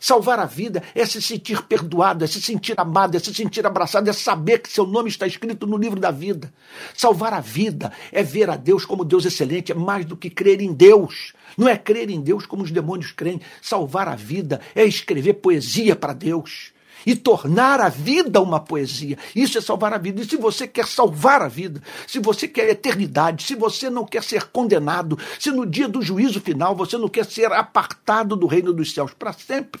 Salvar 0.00 0.40
a 0.40 0.46
vida 0.46 0.82
é 0.94 1.04
se 1.04 1.20
sentir 1.20 1.62
perdoado, 1.62 2.24
é 2.24 2.26
se 2.26 2.40
sentir 2.40 2.74
amado, 2.80 3.16
é 3.16 3.20
se 3.20 3.34
sentir 3.34 3.66
abraçado, 3.66 4.08
é 4.08 4.12
saber 4.12 4.60
que 4.60 4.72
seu 4.72 4.86
nome 4.86 5.10
está 5.10 5.26
escrito 5.26 5.66
no 5.66 5.76
livro 5.76 6.00
da 6.00 6.10
vida. 6.10 6.52
Salvar 6.96 7.34
a 7.34 7.40
vida 7.40 7.92
é 8.10 8.22
ver 8.22 8.48
a 8.48 8.56
Deus 8.56 8.86
como 8.86 9.04
Deus 9.04 9.26
excelente, 9.26 9.72
é 9.72 9.74
mais 9.74 10.06
do 10.06 10.16
que 10.16 10.30
crer 10.30 10.62
em 10.62 10.72
Deus. 10.72 11.34
Não 11.56 11.68
é 11.68 11.76
crer 11.76 12.08
em 12.08 12.20
Deus 12.20 12.46
como 12.46 12.62
os 12.62 12.70
demônios 12.70 13.12
creem. 13.12 13.40
Salvar 13.60 14.08
a 14.08 14.16
vida 14.16 14.60
é 14.74 14.84
escrever 14.84 15.34
poesia 15.34 15.94
para 15.94 16.14
Deus. 16.14 16.72
E 17.06 17.16
tornar 17.16 17.80
a 17.80 17.88
vida 17.88 18.40
uma 18.40 18.60
poesia. 18.60 19.18
Isso 19.34 19.58
é 19.58 19.60
salvar 19.60 19.92
a 19.92 19.98
vida. 19.98 20.20
E 20.22 20.28
se 20.28 20.36
você 20.36 20.66
quer 20.66 20.86
salvar 20.86 21.42
a 21.42 21.48
vida, 21.48 21.82
se 22.06 22.18
você 22.18 22.46
quer 22.46 22.68
eternidade, 22.68 23.44
se 23.44 23.54
você 23.54 23.88
não 23.90 24.04
quer 24.04 24.22
ser 24.22 24.44
condenado, 24.48 25.18
se 25.38 25.50
no 25.50 25.66
dia 25.66 25.88
do 25.88 26.02
juízo 26.02 26.40
final 26.40 26.74
você 26.74 26.96
não 26.96 27.08
quer 27.08 27.24
ser 27.24 27.52
apartado 27.52 28.36
do 28.36 28.46
reino 28.46 28.72
dos 28.72 28.92
céus 28.92 29.12
para 29.14 29.32
sempre, 29.32 29.80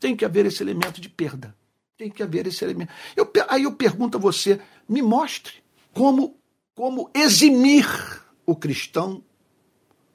tem 0.00 0.16
que 0.16 0.24
haver 0.24 0.46
esse 0.46 0.62
elemento 0.62 1.00
de 1.00 1.08
perda. 1.08 1.54
Tem 1.96 2.10
que 2.10 2.22
haver 2.22 2.46
esse 2.46 2.64
elemento. 2.64 2.92
Eu, 3.16 3.30
aí 3.48 3.62
eu 3.64 3.72
pergunto 3.72 4.16
a 4.16 4.20
você: 4.20 4.60
me 4.88 5.00
mostre 5.00 5.54
como, 5.92 6.36
como 6.74 7.10
eximir 7.14 7.86
o 8.44 8.56
cristão 8.56 9.22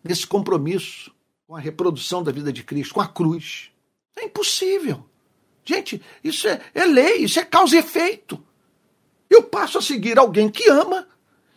desse 0.04 0.28
compromisso 0.28 1.12
com 1.48 1.56
a 1.56 1.60
reprodução 1.60 2.22
da 2.22 2.32
vida 2.32 2.52
de 2.52 2.64
Cristo, 2.64 2.94
com 2.94 3.02
a 3.02 3.08
cruz. 3.08 3.72
É 4.18 4.26
impossível. 4.26 5.06
Gente, 5.68 6.02
isso 6.24 6.48
é, 6.48 6.62
é 6.74 6.86
lei, 6.86 7.18
isso 7.18 7.38
é 7.38 7.44
causa 7.44 7.76
e 7.76 7.80
efeito. 7.80 8.42
Eu 9.30 9.44
passo 9.44 9.78
a 9.78 9.82
seguir 9.82 10.18
alguém 10.18 10.50
que 10.50 10.70
ama, 10.70 11.06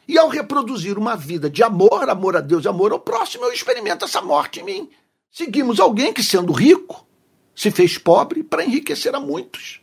e 0.09 0.19
ao 0.19 0.29
reproduzir 0.29 0.99
uma 0.99 1.15
vida 1.15 1.49
de 1.49 1.63
amor, 1.63 2.11
amor 2.11 2.37
a 2.37 2.41
Deus 2.41 2.65
e 2.65 2.69
amor 2.69 2.91
ao 2.91 2.99
próximo, 2.99 3.45
eu 3.45 3.53
experimento 3.53 4.05
essa 4.05 4.21
morte 4.21 4.59
em 4.59 4.65
mim. 4.65 4.91
Seguimos 5.31 5.79
alguém 5.79 6.13
que, 6.13 6.25
sendo 6.25 6.53
rico, 6.53 7.07
se 7.55 7.71
fez 7.71 7.97
pobre 7.97 8.43
para 8.43 8.65
enriquecer 8.65 9.15
a 9.15 9.21
muitos. 9.21 9.81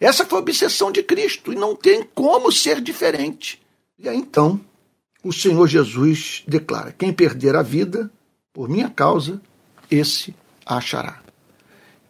Essa 0.00 0.26
foi 0.26 0.40
a 0.40 0.42
obsessão 0.42 0.90
de 0.90 1.04
Cristo 1.04 1.52
e 1.52 1.56
não 1.56 1.76
tem 1.76 2.02
como 2.12 2.50
ser 2.50 2.80
diferente. 2.80 3.62
E 3.96 4.08
aí 4.08 4.16
então, 4.16 4.60
o 5.22 5.32
Senhor 5.32 5.68
Jesus 5.68 6.42
declara: 6.48 6.90
quem 6.90 7.12
perder 7.12 7.54
a 7.54 7.62
vida 7.62 8.10
por 8.52 8.68
minha 8.68 8.90
causa, 8.90 9.40
esse 9.88 10.34
a 10.66 10.78
achará. 10.78 11.27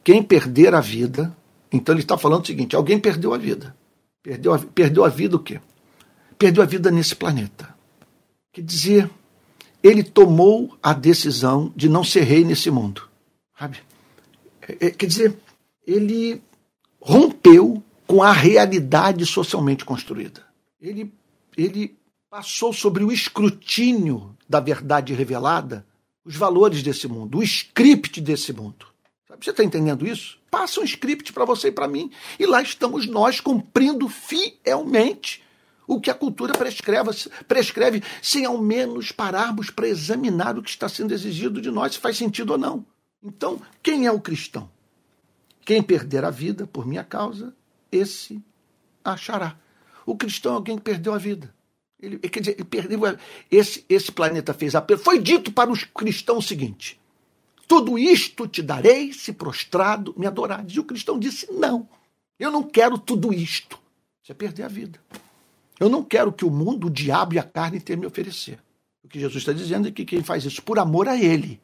Quem 0.09 0.23
perder 0.23 0.75
a 0.75 0.81
vida, 0.81 1.37
então 1.71 1.95
ele 1.95 2.01
está 2.01 2.17
falando 2.17 2.43
o 2.43 2.47
seguinte: 2.47 2.75
alguém 2.75 2.99
perdeu 2.99 3.35
a 3.35 3.37
vida. 3.37 3.77
Perdeu 4.23 4.55
a, 4.55 4.59
perdeu 4.59 5.05
a 5.05 5.11
vida 5.11 5.37
o 5.37 5.39
quê? 5.39 5.61
Perdeu 6.39 6.63
a 6.63 6.67
vida 6.67 6.91
nesse 6.91 7.15
planeta. 7.15 7.77
Quer 8.51 8.63
dizer, 8.63 9.11
ele 9.83 10.03
tomou 10.03 10.75
a 10.83 10.95
decisão 10.95 11.71
de 11.77 11.91
não 11.91 12.03
ser 12.03 12.23
rei 12.23 12.43
nesse 12.43 12.71
mundo. 12.71 13.07
Sabe? 13.59 13.81
É, 14.63 14.87
é, 14.87 14.91
quer 14.93 15.05
dizer, 15.05 15.37
ele 15.87 16.41
rompeu 16.99 17.83
com 18.07 18.23
a 18.23 18.33
realidade 18.33 19.27
socialmente 19.27 19.85
construída. 19.85 20.43
Ele, 20.81 21.13
ele 21.55 21.99
passou 22.31 22.73
sobre 22.73 23.05
o 23.05 23.13
escrutínio 23.13 24.35
da 24.49 24.59
verdade 24.59 25.13
revelada 25.13 25.85
os 26.25 26.35
valores 26.35 26.83
desse 26.83 27.07
mundo, 27.07 27.37
o 27.37 27.43
script 27.43 28.23
desse 28.23 28.55
mundo. 28.55 28.89
Você 29.41 29.51
está 29.51 29.63
entendendo 29.63 30.07
isso? 30.07 30.39
Passa 30.51 30.81
um 30.81 30.85
script 30.85 31.33
para 31.33 31.45
você 31.45 31.69
e 31.69 31.73
para 31.73 31.89
mim. 31.89 32.11
E 32.39 32.47
lá 32.47 32.61
estamos 32.63 33.07
nós 33.07 33.41
cumprindo 33.41 34.09
fielmente 34.09 35.43
o 35.87 36.01
que 36.01 36.11
a 36.11 36.15
cultura 36.15 36.53
prescreve, 36.53 37.11
prescreve 37.47 38.03
sem 38.21 38.45
ao 38.45 38.59
menos 38.59 39.11
pararmos 39.11 39.71
para 39.71 39.89
examinar 39.89 40.59
o 40.59 40.63
que 40.63 40.71
está 40.71 40.89
sendo 40.89 41.15
exigido 41.15 41.61
de 41.61 41.71
nós, 41.71 41.95
se 41.95 41.99
faz 41.99 42.17
sentido 42.17 42.51
ou 42.51 42.59
não. 42.59 42.85
Então, 43.23 43.61
quem 43.83 44.07
é 44.07 44.13
o 44.13 44.21
cristão? 44.21 44.71
Quem 45.65 45.83
perder 45.83 46.25
a 46.25 46.31
vida 46.31 46.67
por 46.67 46.87
minha 46.87 47.05
causa, 47.05 47.55
esse 47.91 48.43
achará. 49.05 49.57
O 50.05 50.17
cristão 50.17 50.53
é 50.53 50.55
alguém 50.57 50.77
que 50.77 50.83
perdeu 50.83 51.15
a 51.15 51.19
vida. 51.19 51.55
Ele, 52.01 52.19
quer 52.19 52.41
dizer, 52.41 52.53
ele 52.53 52.65
perdeu. 52.65 53.01
Esse, 53.51 53.85
esse 53.89 54.13
planeta 54.13 54.55
fez 54.55 54.75
a 54.75 54.87
Foi 55.03 55.19
dito 55.19 55.51
para 55.53 55.71
os 55.71 55.85
cristãos 55.85 56.45
o 56.45 56.49
seguinte: 56.49 57.01
tudo 57.69 57.99
isto 57.99 58.49
te 58.49 58.63
darei 58.63 59.13
se 59.13 59.33
prostrado 59.33 60.15
me 60.17 60.27
adorares. 60.27 60.73
E 60.75 60.81
o 60.81 60.85
cristão 60.85 61.19
disse: 61.19 61.53
Não, 61.53 61.87
eu 62.39 62.51
não 62.51 62.63
quero 62.63 62.97
tudo 62.97 63.33
isto. 63.33 63.79
Você 64.23 64.33
perder 64.33 64.63
a 64.65 64.69
vida. 64.69 64.99
Eu 65.79 65.89
não 65.89 66.03
quero 66.03 66.33
que 66.33 66.45
o 66.45 66.51
mundo, 66.51 66.87
o 66.87 66.91
diabo 66.91 67.35
e 67.35 67.39
a 67.39 67.43
carne 67.43 67.79
tenham 67.79 68.01
me 68.01 68.07
oferecer. 68.07 68.59
O 69.05 69.09
que 69.09 69.21
Jesus 69.21 69.43
está 69.43 69.53
dizendo 69.53 69.87
é 69.87 69.91
que 69.91 70.05
quem 70.05 70.23
faz 70.23 70.45
isso 70.45 70.63
por 70.63 70.79
amor 70.79 71.09
a 71.09 71.17
Ele, 71.17 71.61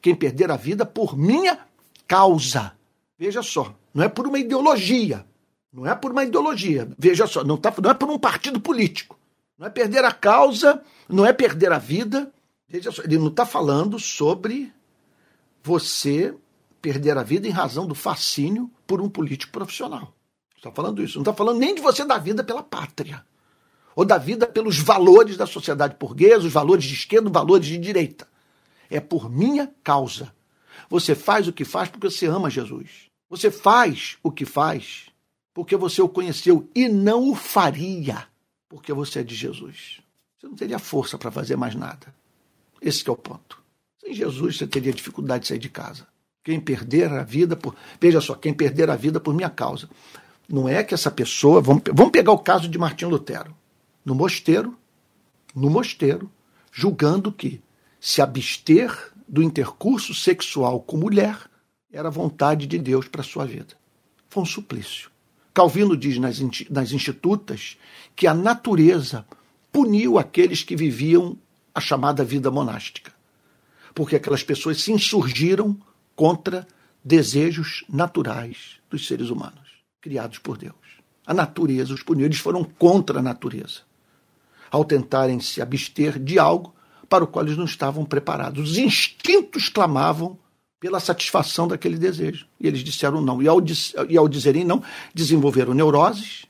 quem 0.00 0.14
perder 0.14 0.50
a 0.50 0.56
vida 0.56 0.86
por 0.86 1.18
minha 1.18 1.58
causa. 2.06 2.72
Veja 3.18 3.42
só, 3.42 3.74
não 3.92 4.04
é 4.04 4.08
por 4.08 4.26
uma 4.26 4.38
ideologia. 4.38 5.26
Não 5.72 5.84
é 5.84 5.94
por 5.94 6.12
uma 6.12 6.24
ideologia. 6.24 6.88
Veja 6.96 7.26
só, 7.26 7.42
não, 7.42 7.56
tá, 7.56 7.74
não 7.82 7.90
é 7.90 7.94
por 7.94 8.08
um 8.08 8.18
partido 8.18 8.60
político. 8.60 9.18
Não 9.58 9.66
é 9.66 9.70
perder 9.70 10.04
a 10.04 10.12
causa, 10.12 10.80
não 11.08 11.26
é 11.26 11.32
perder 11.32 11.72
a 11.72 11.78
vida. 11.78 12.32
Veja 12.68 12.92
só, 12.92 13.02
ele 13.02 13.18
não 13.18 13.28
está 13.28 13.44
falando 13.44 13.98
sobre 13.98 14.72
você 15.64 16.36
perder 16.82 17.16
a 17.16 17.22
vida 17.22 17.48
em 17.48 17.50
razão 17.50 17.86
do 17.86 17.94
fascínio 17.94 18.70
por 18.86 19.00
um 19.00 19.08
político 19.08 19.50
profissional. 19.50 20.14
Está 20.54 20.70
falando 20.70 21.02
isso. 21.02 21.16
Não 21.16 21.22
está 21.22 21.32
falando 21.32 21.58
nem 21.58 21.74
de 21.74 21.80
você 21.80 22.04
dar 22.04 22.18
vida 22.18 22.44
pela 22.44 22.62
pátria. 22.62 23.24
Ou 23.96 24.04
da 24.04 24.18
vida 24.18 24.46
pelos 24.46 24.78
valores 24.78 25.38
da 25.38 25.46
sociedade 25.46 25.96
burguesa, 25.98 26.46
os 26.46 26.52
valores 26.52 26.84
de 26.84 26.92
esquerda, 26.92 27.28
os 27.28 27.32
valores 27.32 27.66
de 27.66 27.78
direita. 27.78 28.28
É 28.90 29.00
por 29.00 29.30
minha 29.30 29.72
causa. 29.82 30.34
Você 30.90 31.14
faz 31.14 31.48
o 31.48 31.52
que 31.52 31.64
faz 31.64 31.88
porque 31.88 32.10
você 32.10 32.26
ama 32.26 32.50
Jesus. 32.50 33.08
Você 33.30 33.50
faz 33.50 34.18
o 34.22 34.30
que 34.30 34.44
faz 34.44 35.06
porque 35.54 35.76
você 35.76 36.02
o 36.02 36.08
conheceu 36.08 36.68
e 36.74 36.88
não 36.88 37.30
o 37.30 37.34
faria 37.34 38.28
porque 38.68 38.92
você 38.92 39.20
é 39.20 39.22
de 39.22 39.34
Jesus. 39.34 40.02
Você 40.38 40.46
não 40.46 40.54
teria 40.54 40.78
força 40.78 41.16
para 41.16 41.30
fazer 41.30 41.56
mais 41.56 41.74
nada. 41.74 42.14
Esse 42.82 43.08
é 43.08 43.12
o 43.12 43.16
ponto. 43.16 43.63
Sem 44.04 44.12
Jesus 44.12 44.58
você 44.58 44.66
teria 44.66 44.92
dificuldade 44.92 45.42
de 45.42 45.48
sair 45.48 45.58
de 45.58 45.70
casa. 45.70 46.06
Quem 46.42 46.60
perder 46.60 47.10
a 47.10 47.22
vida 47.22 47.56
por. 47.56 47.74
Veja 47.98 48.20
só, 48.20 48.34
quem 48.34 48.52
perder 48.52 48.90
a 48.90 48.96
vida 48.96 49.18
por 49.18 49.32
minha 49.32 49.48
causa. 49.48 49.88
Não 50.46 50.68
é 50.68 50.84
que 50.84 50.92
essa 50.92 51.10
pessoa. 51.10 51.62
Vamos, 51.62 51.82
vamos 51.90 52.12
pegar 52.12 52.32
o 52.32 52.38
caso 52.38 52.68
de 52.68 52.78
Martim 52.78 53.06
Lutero. 53.06 53.56
No 54.04 54.14
mosteiro, 54.14 54.76
no 55.54 55.70
mosteiro, 55.70 56.30
julgando 56.70 57.32
que 57.32 57.62
se 57.98 58.20
abster 58.20 58.94
do 59.26 59.42
intercurso 59.42 60.14
sexual 60.14 60.80
com 60.80 60.98
mulher 60.98 61.38
era 61.90 62.10
vontade 62.10 62.66
de 62.66 62.78
Deus 62.78 63.08
para 63.08 63.22
sua 63.22 63.46
vida. 63.46 63.74
Foi 64.28 64.42
um 64.42 64.46
suplício. 64.46 65.10
Calvino 65.54 65.96
diz 65.96 66.18
nas, 66.18 66.38
nas 66.68 66.92
Institutas 66.92 67.78
que 68.14 68.26
a 68.26 68.34
natureza 68.34 69.24
puniu 69.72 70.18
aqueles 70.18 70.62
que 70.62 70.76
viviam 70.76 71.38
a 71.74 71.80
chamada 71.80 72.22
vida 72.22 72.50
monástica 72.50 73.13
porque 73.94 74.16
aquelas 74.16 74.42
pessoas 74.42 74.82
se 74.82 74.92
insurgiram 74.92 75.78
contra 76.16 76.66
desejos 77.04 77.84
naturais 77.88 78.80
dos 78.90 79.06
seres 79.06 79.30
humanos, 79.30 79.68
criados 80.00 80.38
por 80.38 80.56
Deus. 80.56 80.74
A 81.26 81.32
natureza 81.32 81.94
os 81.94 82.02
puniu, 82.02 82.26
eles 82.26 82.38
foram 82.38 82.64
contra 82.64 83.20
a 83.20 83.22
natureza, 83.22 83.82
ao 84.70 84.84
tentarem 84.84 85.40
se 85.40 85.62
abster 85.62 86.18
de 86.18 86.38
algo 86.38 86.74
para 87.08 87.24
o 87.24 87.26
qual 87.26 87.44
eles 87.44 87.56
não 87.56 87.64
estavam 87.64 88.04
preparados. 88.04 88.70
Os 88.70 88.78
instintos 88.78 89.68
clamavam 89.68 90.38
pela 90.80 91.00
satisfação 91.00 91.68
daquele 91.68 91.96
desejo. 91.96 92.46
E 92.60 92.66
eles 92.66 92.80
disseram 92.80 93.20
não. 93.20 93.42
E 93.42 93.48
ao, 93.48 93.58
e 94.08 94.16
ao 94.16 94.28
dizerem 94.28 94.64
não, 94.64 94.82
desenvolveram 95.14 95.72
neuroses 95.72 96.44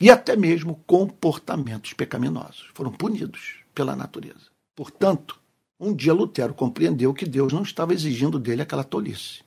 e 0.00 0.10
até 0.10 0.36
mesmo 0.36 0.80
comportamentos 0.86 1.92
pecaminosos. 1.92 2.68
Foram 2.72 2.92
punidos 2.92 3.56
pela 3.74 3.96
natureza. 3.96 4.46
Portanto, 4.74 5.39
um 5.80 5.94
dia 5.94 6.12
Lutero 6.12 6.52
compreendeu 6.52 7.14
que 7.14 7.24
Deus 7.24 7.52
não 7.52 7.62
estava 7.62 7.94
exigindo 7.94 8.38
dele 8.38 8.60
aquela 8.60 8.84
tolice. 8.84 9.40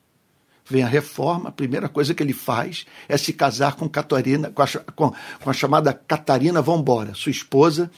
Vem 0.66 0.82
a 0.82 0.88
reforma, 0.88 1.50
a 1.50 1.52
primeira 1.52 1.88
coisa 1.88 2.14
que 2.14 2.22
ele 2.22 2.32
faz 2.32 2.86
é 3.08 3.16
se 3.16 3.32
casar 3.32 3.76
com 3.76 3.88
Catarina, 3.88 4.50
com 4.50 4.62
a, 4.62 4.66
com, 4.96 5.12
com 5.42 5.50
a 5.50 5.52
chamada 5.52 5.92
Catarina 5.92 6.60
Vambora, 6.60 7.14
sua 7.14 7.30
esposa, 7.30 7.90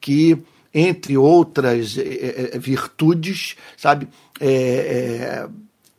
que, 0.00 0.38
entre 0.72 1.16
outras 1.16 1.98
é, 1.98 2.54
é, 2.54 2.58
virtudes, 2.58 3.56
sabe, 3.76 4.08
é, 4.40 5.48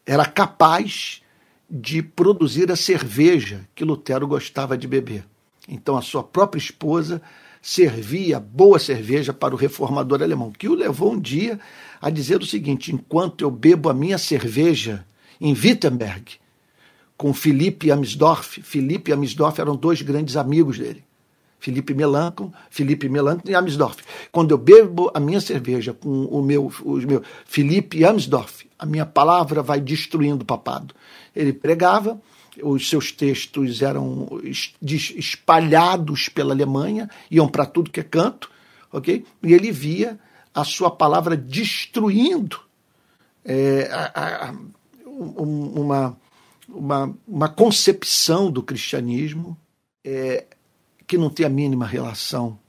era 0.05 0.25
capaz 0.25 1.21
de 1.69 2.01
produzir 2.01 2.71
a 2.71 2.75
cerveja 2.75 3.67
que 3.75 3.83
Lutero 3.83 4.25
gostava 4.25 4.77
de 4.77 4.87
beber. 4.87 5.25
Então 5.67 5.97
a 5.97 6.01
sua 6.01 6.23
própria 6.23 6.59
esposa 6.59 7.21
servia 7.65 8.41
boa 8.41 8.77
cerveja 8.77 9.31
para 9.31 9.55
o 9.55 9.57
reformador 9.57 10.21
alemão, 10.21 10.51
que 10.51 10.67
o 10.67 10.75
levou 10.75 11.13
um 11.13 11.19
dia 11.19 11.57
a 12.01 12.09
dizer 12.09 12.41
o 12.41 12.45
seguinte: 12.45 12.93
enquanto 12.93 13.41
eu 13.41 13.49
bebo 13.49 13.89
a 13.89 13.93
minha 13.93 14.17
cerveja 14.17 15.05
em 15.39 15.53
Wittenberg, 15.53 16.33
com 17.15 17.33
Felipe 17.33 17.89
Amsdorff, 17.89 18.61
Felipe 18.61 19.11
e 19.11 19.61
eram 19.61 19.77
dois 19.77 20.01
grandes 20.01 20.35
amigos 20.35 20.77
dele. 20.77 21.05
Felipe 21.57 21.93
Melancon, 21.93 22.51
Felipe 22.69 23.07
Melancon 23.07 23.49
e 23.49 23.55
Amsdorff. 23.55 24.03
Quando 24.29 24.51
eu 24.51 24.57
bebo 24.57 25.09
a 25.13 25.19
minha 25.21 25.39
cerveja 25.39 25.93
com 25.93 26.25
o 26.25 26.41
meu, 26.41 26.69
os 26.83 27.05
meu 27.05 27.23
Felipe 27.45 28.03
Amsdorff, 28.03 28.69
a 28.77 28.85
minha 28.85 29.05
palavra 29.05 29.61
vai 29.61 29.79
destruindo 29.79 30.43
o 30.43 30.45
papado. 30.45 30.93
Ele 31.33 31.53
pregava, 31.53 32.21
os 32.61 32.89
seus 32.89 33.11
textos 33.11 33.81
eram 33.81 34.27
espalhados 34.81 36.29
pela 36.29 36.53
Alemanha, 36.53 37.09
iam 37.31 37.47
para 37.47 37.65
tudo 37.65 37.91
que 37.91 37.99
é 37.99 38.03
canto, 38.03 38.49
ok? 38.91 39.25
E 39.41 39.53
ele 39.53 39.71
via 39.71 40.19
a 40.53 40.63
sua 40.63 40.91
palavra 40.91 41.35
destruindo 41.35 42.59
é, 43.43 43.89
a, 43.91 44.49
a, 44.49 44.55
uma, 45.05 46.17
uma, 46.69 47.17
uma 47.27 47.49
concepção 47.49 48.51
do 48.51 48.61
cristianismo 48.61 49.57
é, 50.03 50.45
que 51.07 51.17
não 51.17 51.29
tem 51.29 51.45
a 51.45 51.49
mínima 51.49 51.85
relação 51.85 52.59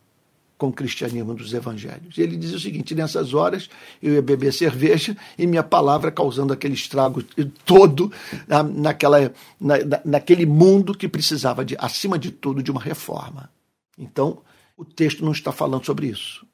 com 0.65 0.71
o 0.71 0.73
cristianismo 0.73 1.35
dos 1.35 1.53
evangelhos. 1.53 2.17
Ele 2.17 2.37
diz 2.37 2.53
o 2.53 2.61
seguinte: 2.61 2.95
nessas 2.95 3.35
horas 3.35 3.69
eu 4.03 4.15
ia 4.15 4.23
beber 4.23 4.53
cerveja 4.53 5.15
e 5.39 5.47
minha 5.47 5.63
palavra 5.63 6.11
causando 6.11 6.53
aquele 6.53 6.75
estrago 6.75 7.23
todo 7.65 8.11
na, 8.49 8.63
naquela, 8.63 9.33
na, 9.61 9.75
naquele 10.05 10.47
mundo 10.47 10.97
que 10.97 11.07
precisava, 11.07 11.65
de, 11.65 11.77
acima 11.79 12.19
de 12.19 12.31
tudo, 12.31 12.63
de 12.63 12.71
uma 12.71 12.81
reforma. 12.81 13.51
Então, 13.99 14.39
o 14.77 14.85
texto 14.85 15.25
não 15.25 15.33
está 15.33 15.53
falando 15.53 15.85
sobre 15.85 16.07
isso. 16.07 16.47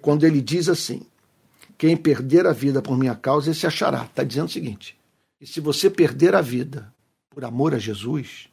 Quando 0.00 0.24
ele 0.24 0.40
diz 0.40 0.68
assim: 0.68 1.02
quem 1.76 1.94
perder 1.94 2.46
a 2.46 2.52
vida 2.52 2.80
por 2.80 2.96
minha 2.96 3.14
causa, 3.14 3.50
esse 3.50 3.66
achará. 3.66 4.04
Está 4.04 4.24
dizendo 4.24 4.46
o 4.46 4.52
seguinte: 4.52 4.96
e 5.40 5.46
se 5.46 5.60
você 5.60 5.90
perder 5.90 6.34
a 6.34 6.40
vida 6.40 6.90
por 7.28 7.44
amor 7.44 7.74
a 7.74 7.78
Jesus, 7.78 8.48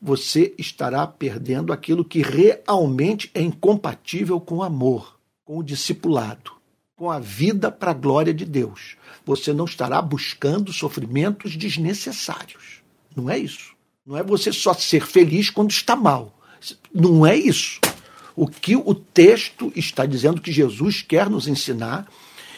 você 0.00 0.54
estará 0.58 1.06
perdendo 1.06 1.72
aquilo 1.72 2.04
que 2.04 2.22
realmente 2.22 3.30
é 3.34 3.40
incompatível 3.40 4.40
com 4.40 4.56
o 4.56 4.62
amor, 4.62 5.18
com 5.44 5.58
o 5.58 5.62
discipulado, 5.62 6.52
com 6.96 7.10
a 7.10 7.18
vida 7.18 7.70
para 7.70 7.92
a 7.92 7.94
glória 7.94 8.34
de 8.34 8.44
Deus. 8.44 8.96
Você 9.24 9.52
não 9.52 9.64
estará 9.64 10.02
buscando 10.02 10.72
sofrimentos 10.72 11.56
desnecessários. 11.56 12.82
Não 13.14 13.30
é 13.30 13.38
isso. 13.38 13.74
Não 14.04 14.16
é 14.16 14.22
você 14.22 14.52
só 14.52 14.74
ser 14.74 15.06
feliz 15.06 15.50
quando 15.50 15.70
está 15.70 15.94
mal. 15.94 16.36
Não 16.92 17.26
é 17.26 17.36
isso. 17.36 17.80
O 18.34 18.48
que 18.48 18.74
o 18.74 18.94
texto 18.94 19.72
está 19.76 20.06
dizendo 20.06 20.40
que 20.40 20.50
Jesus 20.50 21.02
quer 21.02 21.28
nos 21.30 21.46
ensinar 21.46 22.08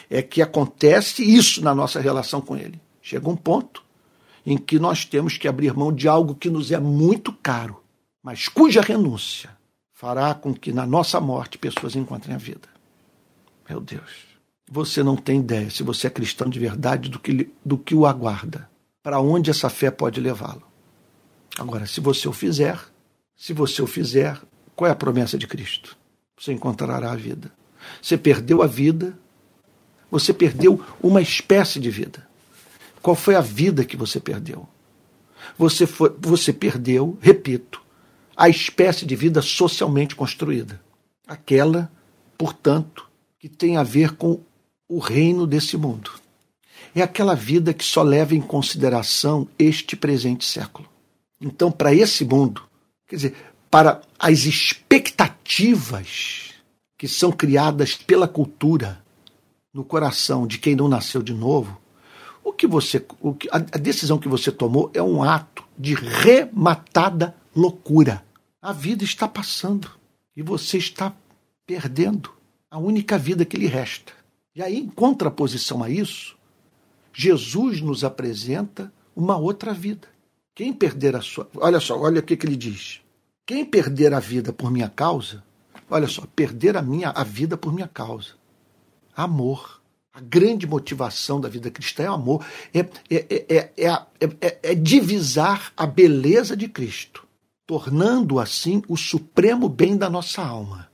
é 0.09 0.21
que 0.21 0.41
acontece 0.41 1.23
isso 1.23 1.61
na 1.61 1.75
nossa 1.75 1.99
relação 1.99 2.41
com 2.41 2.55
Ele. 2.55 2.79
Chega 3.01 3.29
um 3.29 3.35
ponto 3.35 3.84
em 4.45 4.57
que 4.57 4.77
nós 4.77 5.05
temos 5.05 5.37
que 5.37 5.47
abrir 5.47 5.73
mão 5.73 5.91
de 5.91 6.07
algo 6.07 6.35
que 6.35 6.49
nos 6.49 6.71
é 6.71 6.79
muito 6.79 7.33
caro, 7.33 7.81
mas 8.21 8.47
cuja 8.47 8.81
renúncia 8.81 9.49
fará 9.93 10.33
com 10.33 10.53
que 10.53 10.71
na 10.71 10.85
nossa 10.85 11.19
morte 11.19 11.57
pessoas 11.57 11.95
encontrem 11.95 12.35
a 12.35 12.37
vida. 12.37 12.67
Meu 13.67 13.79
Deus, 13.79 14.25
você 14.69 15.01
não 15.01 15.15
tem 15.15 15.39
ideia, 15.39 15.69
se 15.69 15.81
você 15.83 16.07
é 16.07 16.09
cristão 16.09 16.49
de 16.49 16.59
verdade, 16.59 17.09
do 17.09 17.19
que, 17.19 17.49
do 17.63 17.77
que 17.77 17.95
o 17.95 18.05
aguarda, 18.05 18.69
para 19.01 19.19
onde 19.19 19.49
essa 19.49 19.69
fé 19.69 19.89
pode 19.89 20.19
levá-lo. 20.19 20.63
Agora, 21.57 21.87
se 21.87 22.01
você 22.01 22.27
o 22.27 22.33
fizer, 22.33 22.79
se 23.35 23.53
você 23.53 23.81
o 23.81 23.87
fizer, 23.87 24.39
qual 24.75 24.89
é 24.89 24.91
a 24.91 24.95
promessa 24.95 25.37
de 25.37 25.47
Cristo? 25.47 25.97
Você 26.37 26.51
encontrará 26.51 27.11
a 27.11 27.15
vida. 27.15 27.51
Você 28.01 28.17
perdeu 28.17 28.61
a 28.61 28.67
vida, 28.67 29.17
você 30.11 30.33
perdeu 30.33 30.83
uma 31.01 31.21
espécie 31.21 31.79
de 31.79 31.89
vida. 31.89 32.27
Qual 33.05 33.15
foi 33.15 33.35
a 33.35 33.41
vida 33.41 33.85
que 33.85 33.95
você 33.95 34.19
perdeu? 34.19 34.67
Você, 35.59 35.85
foi, 35.85 36.11
você 36.19 36.51
perdeu, 36.51 37.15
repito, 37.21 37.79
a 38.35 38.49
espécie 38.49 39.05
de 39.05 39.15
vida 39.15 39.43
socialmente 39.43 40.15
construída. 40.15 40.81
Aquela, 41.27 41.91
portanto, 42.35 43.07
que 43.37 43.47
tem 43.47 43.77
a 43.77 43.83
ver 43.83 44.13
com 44.13 44.39
o 44.89 44.97
reino 44.97 45.45
desse 45.45 45.77
mundo. 45.77 46.09
É 46.95 47.03
aquela 47.03 47.35
vida 47.35 47.75
que 47.75 47.83
só 47.83 48.01
leva 48.01 48.33
em 48.33 48.41
consideração 48.41 49.47
este 49.59 49.95
presente 49.95 50.43
século. 50.43 50.89
Então, 51.39 51.71
para 51.71 51.93
esse 51.93 52.25
mundo, 52.25 52.63
quer 53.07 53.17
dizer, 53.17 53.35
para 53.69 54.01
as 54.17 54.45
expectativas 54.45 56.55
que 56.97 57.07
são 57.07 57.31
criadas 57.31 57.93
pela 57.93 58.27
cultura 58.27 58.99
no 59.71 59.83
coração 59.83 60.47
de 60.47 60.57
quem 60.57 60.75
não 60.75 60.87
nasceu 60.87 61.21
de 61.21 61.35
novo, 61.35 61.84
que 62.55 62.67
você, 62.67 63.05
o 63.19 63.33
que, 63.33 63.47
a, 63.49 63.57
a 63.57 63.77
decisão 63.77 64.17
que 64.17 64.27
você 64.27 64.51
tomou 64.51 64.89
é 64.93 65.01
um 65.01 65.23
ato 65.23 65.63
de 65.77 65.93
rematada 65.93 67.35
loucura. 67.55 68.25
A 68.61 68.73
vida 68.73 69.03
está 69.03 69.27
passando 69.27 69.91
e 70.35 70.41
você 70.41 70.77
está 70.77 71.13
perdendo 71.65 72.31
a 72.69 72.77
única 72.77 73.17
vida 73.17 73.45
que 73.45 73.57
lhe 73.57 73.67
resta. 73.67 74.11
E 74.55 74.61
aí, 74.61 74.77
em 74.77 74.87
contraposição 74.87 75.83
a 75.83 75.89
isso, 75.89 76.35
Jesus 77.13 77.81
nos 77.81 78.03
apresenta 78.03 78.91
uma 79.15 79.37
outra 79.37 79.73
vida. 79.73 80.07
Quem 80.53 80.73
perder 80.73 81.15
a 81.15 81.21
sua. 81.21 81.49
Olha 81.55 81.79
só, 81.79 81.99
olha 81.99 82.19
o 82.19 82.23
que, 82.23 82.37
que 82.37 82.45
ele 82.45 82.55
diz. 82.55 83.01
Quem 83.45 83.65
perder 83.65 84.13
a 84.13 84.19
vida 84.19 84.51
por 84.51 84.71
minha 84.71 84.89
causa, 84.89 85.43
olha 85.89 86.07
só, 86.07 86.23
perder 86.35 86.75
a 86.77 86.81
minha 86.81 87.09
a 87.09 87.23
vida 87.23 87.57
por 87.57 87.73
minha 87.73 87.87
causa. 87.87 88.31
Amor. 89.15 89.81
A 90.15 90.21
grande 90.21 90.65
motivação 90.65 91.41
da 91.41 91.49
vida 91.49 91.69
cristã 91.69 92.03
é 92.03 92.09
o 92.09 92.13
amor, 92.13 92.45
é, 92.73 92.79
é, 93.09 93.73
é, 93.77 94.01
é, 94.63 94.73
divisar 94.73 95.73
a 95.75 95.85
beleza 95.85 96.55
de 96.55 96.69
Cristo, 96.69 97.27
tornando 97.67 98.39
assim 98.39 98.81
o 98.87 98.95
supremo 98.95 99.67
bem 99.67 99.97
da 99.97 100.09
nossa 100.09 100.41
alma. 100.41 100.87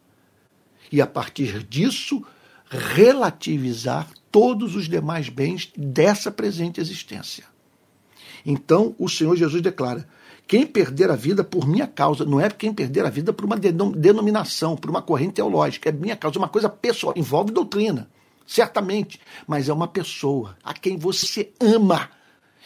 E 0.91 0.99
a 0.99 1.05
partir 1.05 1.61
disso, 1.61 2.25
relativizar 2.67 4.07
todos 4.31 4.75
os 4.75 4.89
demais 4.89 5.29
bens 5.29 5.71
dessa 5.77 6.31
presente 6.31 6.81
existência. 6.81 7.43
Então, 8.43 8.95
o 8.97 9.07
Senhor 9.07 9.35
Jesus 9.35 9.61
declara: 9.61 10.09
quem 10.47 10.65
perder 10.65 11.11
a 11.11 11.15
vida 11.15 11.43
por 11.43 11.67
minha 11.67 11.85
causa, 11.85 12.25
não 12.25 12.41
é 12.41 12.49
quem 12.49 12.73
perder 12.73 13.05
a 13.05 13.11
vida 13.11 13.31
por 13.31 13.45
uma 13.45 13.55
denominação, 13.55 14.75
por 14.75 14.89
uma 14.89 15.03
corrente 15.03 15.33
teológica, 15.33 15.89
é 15.89 15.91
minha 15.91 16.15
causa, 16.15 16.39
uma 16.39 16.49
coisa 16.49 16.67
pessoal, 16.67 17.13
envolve 17.15 17.51
doutrina 17.51 18.09
certamente, 18.45 19.19
mas 19.47 19.69
é 19.69 19.73
uma 19.73 19.87
pessoa 19.87 20.57
a 20.63 20.73
quem 20.73 20.97
você 20.97 21.53
ama. 21.59 22.09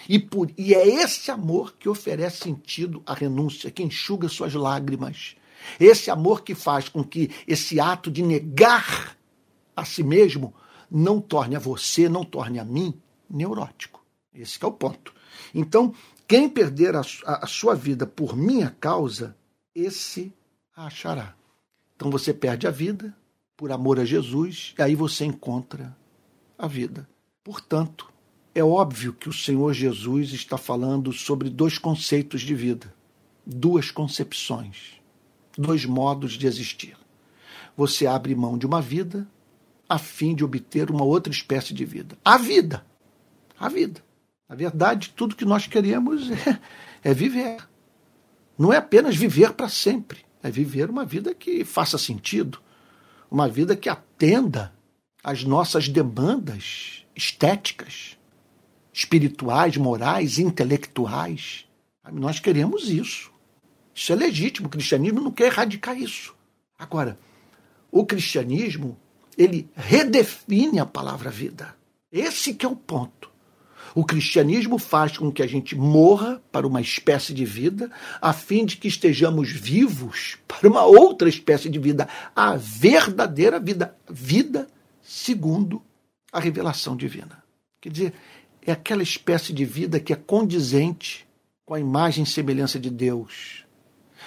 E, 0.07 0.19
por, 0.19 0.51
e 0.57 0.73
é 0.73 0.87
esse 0.87 1.31
amor 1.31 1.75
que 1.77 1.89
oferece 1.89 2.43
sentido 2.43 3.01
à 3.05 3.13
renúncia, 3.13 3.71
que 3.71 3.83
enxuga 3.83 4.29
suas 4.29 4.53
lágrimas. 4.53 5.35
Esse 5.79 6.11
amor 6.11 6.43
que 6.43 6.53
faz 6.53 6.89
com 6.89 7.03
que 7.03 7.31
esse 7.47 7.79
ato 7.79 8.11
de 8.11 8.21
negar 8.21 9.17
a 9.75 9.83
si 9.83 10.03
mesmo 10.03 10.53
não 10.89 11.19
torne 11.19 11.55
a 11.55 11.59
você, 11.59 12.07
não 12.07 12.23
torne 12.23 12.59
a 12.59 12.65
mim 12.65 12.93
neurótico. 13.29 14.03
Esse 14.33 14.63
é 14.63 14.67
o 14.67 14.71
ponto. 14.71 15.13
Então, 15.53 15.93
quem 16.27 16.49
perder 16.49 16.95
a, 16.95 17.01
a, 17.25 17.45
a 17.45 17.47
sua 17.47 17.75
vida 17.75 18.05
por 18.05 18.35
minha 18.35 18.69
causa, 18.79 19.35
esse 19.73 20.33
a 20.75 20.87
achará. 20.87 21.35
Então 21.95 22.09
você 22.09 22.33
perde 22.33 22.67
a 22.67 22.71
vida, 22.71 23.15
por 23.57 23.71
amor 23.71 23.99
a 23.99 24.05
Jesus, 24.05 24.73
e 24.77 24.81
aí 24.81 24.95
você 24.95 25.25
encontra 25.25 25.95
a 26.57 26.67
vida. 26.67 27.07
Portanto, 27.43 28.11
é 28.53 28.63
óbvio 28.63 29.13
que 29.13 29.29
o 29.29 29.33
Senhor 29.33 29.73
Jesus 29.73 30.31
está 30.31 30.57
falando 30.57 31.11
sobre 31.11 31.49
dois 31.49 31.77
conceitos 31.77 32.41
de 32.41 32.55
vida, 32.55 32.93
duas 33.45 33.91
concepções, 33.91 35.01
dois 35.57 35.85
modos 35.85 36.33
de 36.33 36.47
existir. 36.47 36.97
Você 37.77 38.07
abre 38.07 38.33
mão 38.35 38.57
de 38.57 38.65
uma 38.65 38.81
vida 38.81 39.27
a 39.87 39.97
fim 39.99 40.33
de 40.33 40.43
obter 40.43 40.89
uma 40.89 41.03
outra 41.03 41.31
espécie 41.31 41.73
de 41.73 41.85
vida. 41.85 42.17
A 42.23 42.37
vida. 42.37 42.85
A 43.59 43.69
vida. 43.69 44.03
Na 44.47 44.55
verdade, 44.55 45.13
tudo 45.15 45.35
que 45.35 45.45
nós 45.45 45.67
queremos 45.67 46.29
é, 46.47 46.59
é 47.03 47.13
viver. 47.13 47.57
Não 48.57 48.71
é 48.71 48.77
apenas 48.77 49.15
viver 49.15 49.53
para 49.53 49.67
sempre, 49.67 50.19
é 50.41 50.49
viver 50.49 50.89
uma 50.89 51.03
vida 51.03 51.35
que 51.35 51.65
faça 51.65 51.97
sentido, 51.97 52.59
uma 53.29 53.47
vida 53.47 53.75
que 53.75 53.89
atenda 53.89 54.73
às 55.23 55.43
nossas 55.43 55.87
demandas 55.87 57.03
estéticas, 57.15 58.17
espirituais, 58.93 59.77
morais, 59.77 60.37
intelectuais. 60.39 61.65
Nós 62.11 62.39
queremos 62.39 62.89
isso. 62.89 63.31
Isso 63.93 64.11
é 64.11 64.15
legítimo. 64.15 64.67
O 64.67 64.69
cristianismo 64.69 65.21
não 65.21 65.31
quer 65.31 65.47
erradicar 65.47 65.97
isso. 65.97 66.35
Agora, 66.77 67.17
o 67.91 68.05
cristianismo, 68.05 68.97
ele 69.37 69.69
redefine 69.75 70.79
a 70.79 70.85
palavra 70.85 71.29
vida. 71.29 71.75
Esse 72.11 72.53
que 72.53 72.65
é 72.65 72.69
o 72.69 72.75
ponto. 72.75 73.31
O 73.95 74.03
cristianismo 74.03 74.77
faz 74.77 75.17
com 75.17 75.31
que 75.31 75.41
a 75.41 75.47
gente 75.47 75.73
morra 75.73 76.43
para 76.51 76.67
uma 76.67 76.81
espécie 76.81 77.33
de 77.33 77.45
vida, 77.45 77.89
a 78.21 78.33
fim 78.33 78.65
de 78.65 78.75
que 78.75 78.89
estejamos 78.89 79.49
vivos 79.49 80.37
para 80.45 80.67
uma 80.67 80.83
outra 80.83 81.29
espécie 81.29 81.69
de 81.69 81.79
vida, 81.79 82.05
a 82.35 82.57
verdadeira 82.57 83.57
vida, 83.57 83.95
vida 84.09 84.67
segundo 85.01 85.81
a 86.29 86.41
revelação 86.41 86.97
divina. 86.97 87.41
Quer 87.79 87.89
dizer, 87.89 88.13
é 88.61 88.73
aquela 88.73 89.01
espécie 89.01 89.53
de 89.53 89.63
vida 89.63 89.97
que 89.97 90.11
é 90.11 90.17
condizente 90.17 91.25
com 91.65 91.73
a 91.73 91.79
imagem 91.79 92.25
e 92.25 92.27
semelhança 92.27 92.77
de 92.77 92.89
Deus, 92.89 93.63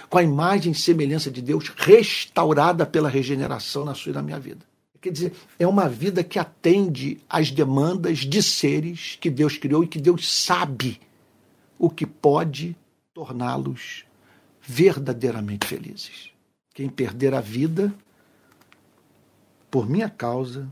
com 0.08 0.16
a 0.16 0.22
imagem 0.22 0.72
e 0.72 0.74
semelhança 0.74 1.30
de 1.30 1.42
Deus 1.42 1.68
restaurada 1.76 2.86
pela 2.86 3.10
regeneração 3.10 3.84
na 3.84 3.94
sua 3.94 4.12
e 4.12 4.14
na 4.14 4.22
minha 4.22 4.40
vida. 4.40 4.64
Quer 5.00 5.12
dizer, 5.12 5.32
é 5.58 5.66
uma 5.66 5.88
vida 5.88 6.24
que 6.24 6.38
atende 6.38 7.20
às 7.28 7.50
demandas 7.50 8.18
de 8.18 8.42
seres 8.42 9.16
que 9.20 9.30
Deus 9.30 9.56
criou 9.56 9.84
e 9.84 9.88
que 9.88 10.00
Deus 10.00 10.28
sabe 10.32 11.00
o 11.78 11.88
que 11.88 12.04
pode 12.04 12.76
torná-los 13.14 14.04
verdadeiramente 14.60 15.66
felizes. 15.66 16.30
Quem 16.74 16.88
perder 16.88 17.34
a 17.34 17.40
vida 17.40 17.94
por 19.70 19.88
minha 19.88 20.08
causa, 20.08 20.68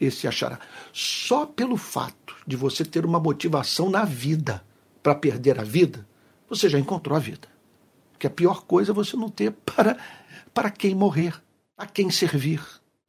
esse 0.00 0.26
achará. 0.26 0.58
Só 0.92 1.46
pelo 1.46 1.76
fato 1.76 2.36
de 2.46 2.56
você 2.56 2.84
ter 2.84 3.04
uma 3.04 3.20
motivação 3.20 3.88
na 3.88 4.04
vida 4.04 4.64
para 5.02 5.14
perder 5.14 5.58
a 5.58 5.64
vida, 5.64 6.06
você 6.48 6.68
já 6.68 6.78
encontrou 6.78 7.16
a 7.16 7.20
vida. 7.20 7.48
Porque 8.12 8.26
a 8.26 8.30
pior 8.30 8.64
coisa 8.64 8.92
é 8.92 8.94
você 8.94 9.16
não 9.16 9.30
ter 9.30 9.52
para, 9.52 9.96
para 10.52 10.70
quem 10.70 10.94
morrer, 10.94 11.40
a 11.76 11.86
quem 11.86 12.10
servir. 12.10 12.60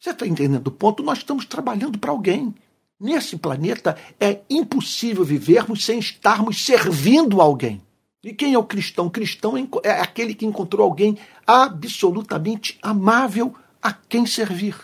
Você 0.01 0.09
está 0.09 0.25
entendendo 0.25 0.65
o 0.65 0.71
ponto? 0.71 1.03
Nós 1.03 1.19
estamos 1.19 1.45
trabalhando 1.45 1.99
para 1.99 2.09
alguém. 2.09 2.55
Nesse 2.99 3.37
planeta 3.37 3.95
é 4.19 4.39
impossível 4.49 5.23
vivermos 5.23 5.85
sem 5.85 5.99
estarmos 5.99 6.65
servindo 6.65 7.39
alguém. 7.39 7.79
E 8.23 8.33
quem 8.33 8.55
é 8.55 8.57
o 8.57 8.63
cristão? 8.63 9.05
O 9.05 9.11
cristão 9.11 9.53
é 9.83 9.91
aquele 9.91 10.33
que 10.33 10.43
encontrou 10.43 10.83
alguém 10.83 11.19
absolutamente 11.45 12.79
amável 12.81 13.53
a 13.79 13.93
quem 13.93 14.25
servir. 14.25 14.75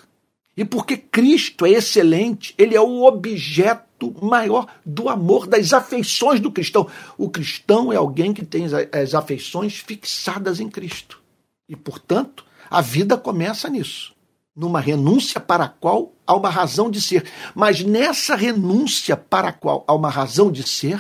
E 0.56 0.64
porque 0.64 0.96
Cristo 0.96 1.66
é 1.66 1.72
excelente, 1.72 2.54
ele 2.56 2.76
é 2.76 2.82
o 2.82 3.04
objeto 3.04 4.14
maior 4.22 4.68
do 4.86 5.10
amor, 5.10 5.48
das 5.48 5.74
afeições 5.74 6.40
do 6.40 6.52
cristão. 6.52 6.88
O 7.18 7.28
cristão 7.28 7.92
é 7.92 7.96
alguém 7.96 8.36
que 8.36 8.46
tem 8.46 8.66
as 8.66 9.16
afeições 9.16 9.78
fixadas 9.80 10.60
em 10.60 10.70
Cristo. 10.70 11.20
E, 11.68 11.76
portanto, 11.76 12.46
a 12.70 12.82
vida 12.82 13.18
começa 13.18 13.68
nisso 13.68 14.16
numa 14.58 14.80
renúncia 14.80 15.40
para 15.40 15.66
a 15.66 15.70
qual 15.70 16.14
há 16.26 16.36
uma 16.36 16.50
razão 16.50 16.90
de 16.90 17.00
ser. 17.00 17.30
Mas 17.54 17.84
nessa 17.84 18.36
renúncia 18.36 19.16
para 19.16 19.50
a 19.50 19.54
qual 19.54 19.86
há 19.88 19.94
uma 19.94 20.10
razão 20.10 20.52
de 20.52 20.64
ser, 20.64 21.00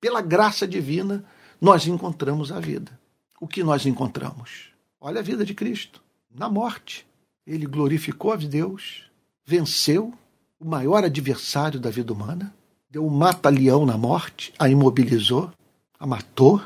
pela 0.00 0.22
graça 0.22 0.66
divina, 0.66 1.22
nós 1.60 1.86
encontramos 1.86 2.50
a 2.50 2.58
vida. 2.58 2.98
O 3.38 3.46
que 3.46 3.62
nós 3.62 3.84
encontramos? 3.84 4.70
Olha 4.98 5.20
a 5.20 5.22
vida 5.22 5.44
de 5.44 5.52
Cristo, 5.52 6.02
na 6.34 6.48
morte. 6.48 7.06
Ele 7.46 7.66
glorificou 7.66 8.32
a 8.32 8.36
Deus, 8.36 9.02
venceu 9.44 10.14
o 10.58 10.66
maior 10.66 11.04
adversário 11.04 11.78
da 11.78 11.90
vida 11.90 12.10
humana, 12.10 12.54
deu 12.88 13.04
um 13.04 13.10
mata-leão 13.10 13.84
na 13.84 13.98
morte, 13.98 14.54
a 14.58 14.66
imobilizou, 14.66 15.52
a 16.00 16.06
matou, 16.06 16.62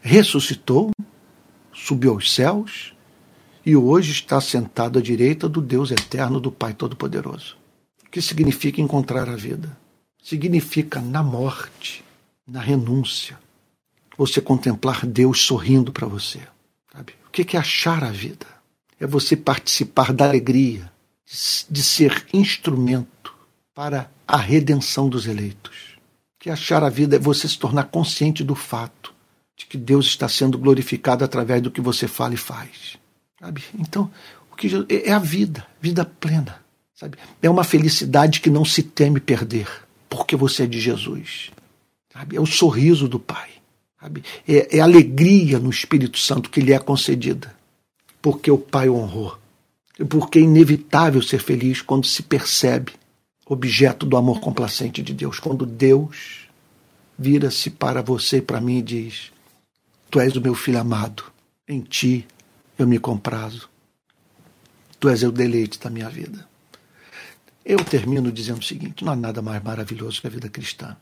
ressuscitou, 0.00 0.92
subiu 1.72 2.12
aos 2.12 2.32
céus 2.32 2.94
e 3.68 3.76
hoje 3.76 4.12
está 4.12 4.40
sentado 4.40 4.98
à 4.98 5.02
direita 5.02 5.48
do 5.48 5.60
Deus 5.60 5.90
eterno, 5.90 6.40
do 6.40 6.50
Pai 6.50 6.72
Todo-Poderoso. 6.72 7.56
O 8.06 8.10
que 8.10 8.22
significa 8.22 8.80
encontrar 8.80 9.28
a 9.28 9.36
vida? 9.36 9.76
Significa 10.22 11.00
na 11.00 11.22
morte, 11.22 12.04
na 12.46 12.60
renúncia, 12.60 13.38
você 14.16 14.40
contemplar 14.40 15.04
Deus 15.06 15.42
sorrindo 15.42 15.92
para 15.92 16.06
você. 16.06 16.40
Sabe? 16.92 17.14
O 17.26 17.30
que 17.30 17.56
é 17.56 17.60
achar 17.60 18.02
a 18.02 18.10
vida? 18.10 18.58
é 19.00 19.06
você 19.06 19.36
participar 19.36 20.12
da 20.12 20.24
alegria 20.24 20.90
de 21.70 21.82
ser 21.82 22.26
instrumento 22.32 23.32
para 23.74 24.10
a 24.26 24.36
redenção 24.36 25.08
dos 25.08 25.26
eleitos. 25.26 25.98
Que 26.38 26.50
achar 26.50 26.82
a 26.82 26.88
vida 26.88 27.16
é 27.16 27.18
você 27.18 27.46
se 27.48 27.58
tornar 27.58 27.84
consciente 27.84 28.42
do 28.42 28.54
fato 28.54 29.14
de 29.56 29.66
que 29.66 29.76
Deus 29.76 30.06
está 30.06 30.28
sendo 30.28 30.58
glorificado 30.58 31.24
através 31.24 31.62
do 31.62 31.70
que 31.70 31.80
você 31.80 32.08
fala 32.08 32.34
e 32.34 32.38
faz. 32.38 32.96
Sabe? 33.40 33.62
Então, 33.78 34.10
o 34.50 34.56
que 34.56 34.68
é 34.88 35.12
a 35.12 35.18
vida, 35.18 35.66
vida 35.80 36.04
plena. 36.04 36.60
Sabe? 36.94 37.16
É 37.40 37.48
uma 37.48 37.64
felicidade 37.64 38.40
que 38.40 38.50
não 38.50 38.64
se 38.64 38.82
teme 38.82 39.20
perder, 39.20 39.68
porque 40.08 40.34
você 40.34 40.64
é 40.64 40.66
de 40.66 40.80
Jesus. 40.80 41.50
Sabe? 42.12 42.36
É 42.36 42.40
o 42.40 42.46
sorriso 42.46 43.08
do 43.08 43.20
Pai. 43.20 43.50
Sabe? 44.00 44.24
É, 44.46 44.78
é 44.78 44.80
alegria 44.80 45.58
no 45.58 45.70
Espírito 45.70 46.18
Santo 46.18 46.50
que 46.50 46.60
lhe 46.60 46.72
é 46.72 46.78
concedida 46.78 47.56
porque 48.20 48.50
o 48.50 48.58
Pai 48.58 48.88
honrou. 48.88 49.38
E 49.98 50.04
porque 50.04 50.38
é 50.38 50.42
inevitável 50.42 51.22
ser 51.22 51.40
feliz 51.40 51.82
quando 51.82 52.06
se 52.06 52.22
percebe 52.22 52.92
objeto 53.46 54.04
do 54.04 54.16
amor 54.16 54.40
complacente 54.40 55.02
de 55.02 55.12
Deus. 55.12 55.40
Quando 55.40 55.66
Deus 55.66 56.46
vira-se 57.18 57.70
para 57.70 58.02
você 58.02 58.36
e 58.36 58.42
para 58.42 58.60
mim 58.60 58.78
e 58.78 58.82
diz: 58.82 59.32
Tu 60.10 60.20
és 60.20 60.36
o 60.36 60.40
meu 60.40 60.54
filho 60.54 60.78
amado, 60.78 61.24
em 61.66 61.80
ti 61.80 62.26
eu 62.78 62.86
me 62.86 62.98
comprazo. 62.98 63.68
Tu 65.00 65.08
és 65.08 65.22
o 65.22 65.32
deleite 65.32 65.78
da 65.78 65.90
minha 65.90 66.08
vida. 66.08 66.48
Eu 67.64 67.84
termino 67.84 68.32
dizendo 68.32 68.60
o 68.60 68.64
seguinte: 68.64 69.04
não 69.04 69.12
há 69.12 69.16
nada 69.16 69.42
mais 69.42 69.62
maravilhoso 69.62 70.20
que 70.20 70.26
a 70.26 70.30
vida 70.30 70.48
cristã. 70.48 70.96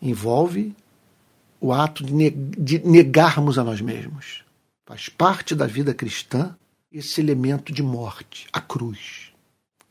Envolve 0.00 0.74
o 1.60 1.72
ato 1.72 2.04
de 2.04 2.78
negarmos 2.80 3.58
a 3.58 3.64
nós 3.64 3.80
mesmos 3.80 4.44
Faz 4.86 5.08
parte 5.08 5.52
da 5.52 5.66
vida 5.66 5.92
cristã 5.92 6.56
esse 6.92 7.20
elemento 7.20 7.72
de 7.72 7.82
morte, 7.82 8.46
a 8.52 8.60
cruz. 8.60 9.32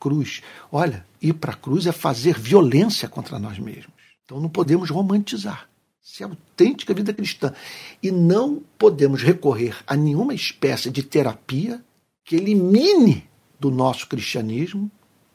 Cruz. 0.00 0.42
Olha, 0.72 1.06
ir 1.20 1.34
para 1.34 1.52
a 1.52 1.56
cruz 1.56 1.86
é 1.86 1.92
fazer 1.92 2.38
violência 2.38 3.06
contra 3.06 3.38
nós 3.38 3.58
mesmos. 3.58 3.92
Então 4.24 4.40
não 4.40 4.48
podemos 4.48 4.88
romantizar. 4.88 5.68
Isso 6.06 6.22
é 6.22 6.26
autêntica 6.26 6.94
vida 6.94 7.12
cristã. 7.12 7.52
E 8.00 8.12
não 8.12 8.62
podemos 8.78 9.24
recorrer 9.24 9.76
a 9.84 9.96
nenhuma 9.96 10.32
espécie 10.32 10.88
de 10.88 11.02
terapia 11.02 11.84
que 12.24 12.36
elimine 12.36 13.28
do 13.58 13.72
nosso 13.72 14.06
cristianismo, 14.06 14.88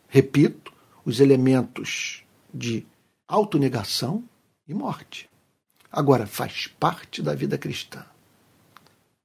repito, 0.08 0.72
os 1.04 1.20
elementos 1.20 2.24
de 2.54 2.86
autonegação 3.28 4.24
e 4.66 4.74
morte. 4.74 5.30
Agora, 5.92 6.26
faz 6.26 6.68
parte 6.68 7.22
da 7.22 7.36
vida 7.36 7.58
cristã 7.58 8.06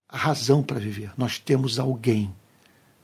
a 0.09 0.16
razão 0.16 0.64
para 0.64 0.80
viver. 0.80 1.12
Nós 1.16 1.38
temos 1.38 1.78
alguém, 1.78 2.34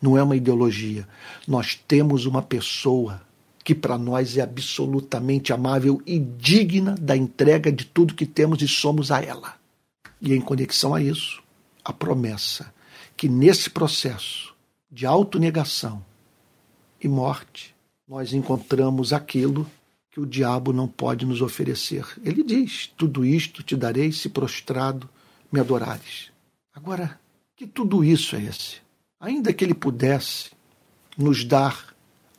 não 0.01 0.19
é 0.19 0.23
uma 0.23 0.35
ideologia. 0.35 1.07
Nós 1.47 1.77
temos 1.77 2.27
uma 2.27 2.43
pessoa 2.43 3.23
que 3.65 3.75
para 3.75 3.97
nós 3.97 4.37
é 4.37 4.41
absolutamente 4.43 5.53
amável 5.53 6.03
e 6.07 6.19
digna 6.19 6.95
da 7.01 7.17
entrega 7.17 7.71
de 7.71 7.85
tudo 7.85 8.15
que 8.15 8.27
temos 8.27 8.61
e 8.63 8.69
somos 8.69 9.11
a 9.11 9.23
ela. 9.23 9.55
E 10.21 10.33
em 10.35 10.41
conexão 10.41 10.95
a 10.95 11.03
isso, 11.03 11.43
a 11.85 11.93
promessa 11.93 12.73
que 13.17 13.29
nesse 13.29 13.71
processo 13.71 14.55
de 14.91 15.07
autonegação 15.07 16.05
e 17.01 17.09
morte, 17.09 17.75
nós 18.07 18.33
encontramos 18.33 19.13
aquilo 19.13 19.69
que 20.11 20.21
o 20.21 20.27
diabo 20.27 20.73
não 20.73 20.87
pode 20.87 21.25
nos 21.25 21.41
oferecer. 21.41 22.07
Ele 22.23 22.43
diz: 22.43 22.93
Tudo 22.97 23.25
isto 23.25 23.63
te 23.63 23.75
darei 23.77 24.13
se 24.13 24.29
prostrado 24.29 25.09
me 25.51 25.59
adorares. 25.59 26.31
Agora, 26.75 27.19
que 27.57 27.67
tudo 27.67 28.05
isso 28.05 28.37
é 28.37 28.43
esse? 28.43 28.77
Ainda 29.19 29.53
que 29.53 29.65
ele 29.65 29.75
pudesse 29.75 30.51
nos 31.17 31.45
dar 31.45 31.92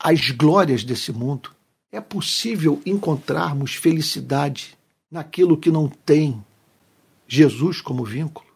as 0.03 0.31
glórias 0.31 0.83
desse 0.83 1.13
mundo, 1.13 1.55
é 1.89 2.01
possível 2.01 2.81
encontrarmos 2.85 3.75
felicidade 3.75 4.77
naquilo 5.09 5.57
que 5.57 5.71
não 5.71 5.87
tem 5.87 6.43
Jesus 7.25 7.79
como 7.79 8.03
vínculo? 8.03 8.49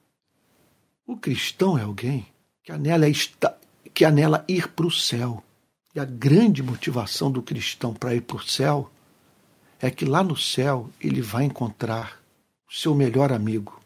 O 1.05 1.15
cristão 1.15 1.77
é 1.77 1.83
alguém 1.83 2.27
que 2.61 2.73
anela, 2.73 3.07
está, 3.07 3.57
que 3.93 4.03
anela 4.03 4.43
ir 4.45 4.67
para 4.67 4.85
o 4.85 4.91
céu. 4.91 5.41
E 5.95 6.01
a 6.01 6.03
grande 6.03 6.61
motivação 6.61 7.31
do 7.31 7.41
cristão 7.41 7.93
para 7.93 8.13
ir 8.13 8.21
para 8.21 8.35
o 8.35 8.43
céu 8.43 8.91
é 9.79 9.89
que 9.89 10.03
lá 10.03 10.21
no 10.21 10.35
céu 10.35 10.89
ele 10.99 11.21
vai 11.21 11.45
encontrar 11.45 12.21
o 12.69 12.73
seu 12.73 12.93
melhor 12.93 13.31
amigo, 13.31 13.81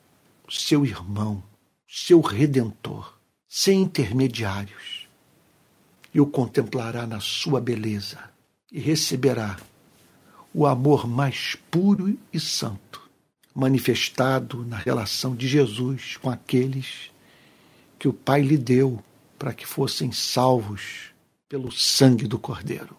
o 0.48 0.52
seu 0.52 0.84
irmão, 0.84 1.44
seu 1.88 2.22
redentor, 2.22 3.14
sem 3.48 3.84
intermediários, 3.84 5.01
e 6.14 6.20
o 6.20 6.26
contemplará 6.26 7.06
na 7.08 7.20
sua 7.20 7.62
beleza 7.62 8.20
e 8.72 8.80
receberá 8.80 9.58
o 10.54 10.66
amor 10.66 11.08
mais 11.08 11.58
puro 11.70 12.18
e 12.32 12.40
santo, 12.40 13.02
manifestado 13.54 14.66
na 14.66 14.78
relação 14.78 15.36
de 15.36 15.48
Jesus 15.48 16.18
com 16.18 16.30
aqueles 16.30 17.12
que 17.98 18.08
o 18.08 18.14
Pai 18.14 18.42
lhe 18.42 18.58
deu 18.58 19.02
para 19.38 19.54
que 19.54 19.66
fossem 19.66 20.12
salvos 20.12 21.12
pelo 21.48 21.72
sangue 21.72 22.28
do 22.28 22.40
Cordeiro. 22.40 22.96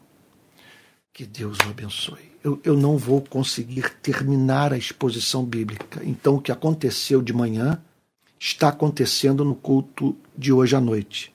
Que 1.13 1.27
Deus 1.27 1.59
o 1.59 1.71
abençoe. 1.71 2.33
Eu, 2.43 2.61
eu 2.65 2.77
não 2.77 2.97
vou 2.97 3.21
conseguir 3.21 3.91
terminar 4.03 4.73
a 4.73 4.79
exposição 4.79 5.45
bíblica. 5.45 6.03
Então, 6.05 6.37
o 6.37 6.41
que 6.41 6.51
aconteceu 6.51 7.23
de 7.23 7.33
manhã 7.33 7.81
está 8.39 8.69
acontecendo 8.69 9.45
no 9.45 9.55
culto 9.55 10.17
de 10.37 10.53
hoje 10.53 10.75
à 10.75 10.81
noite. 10.81 11.32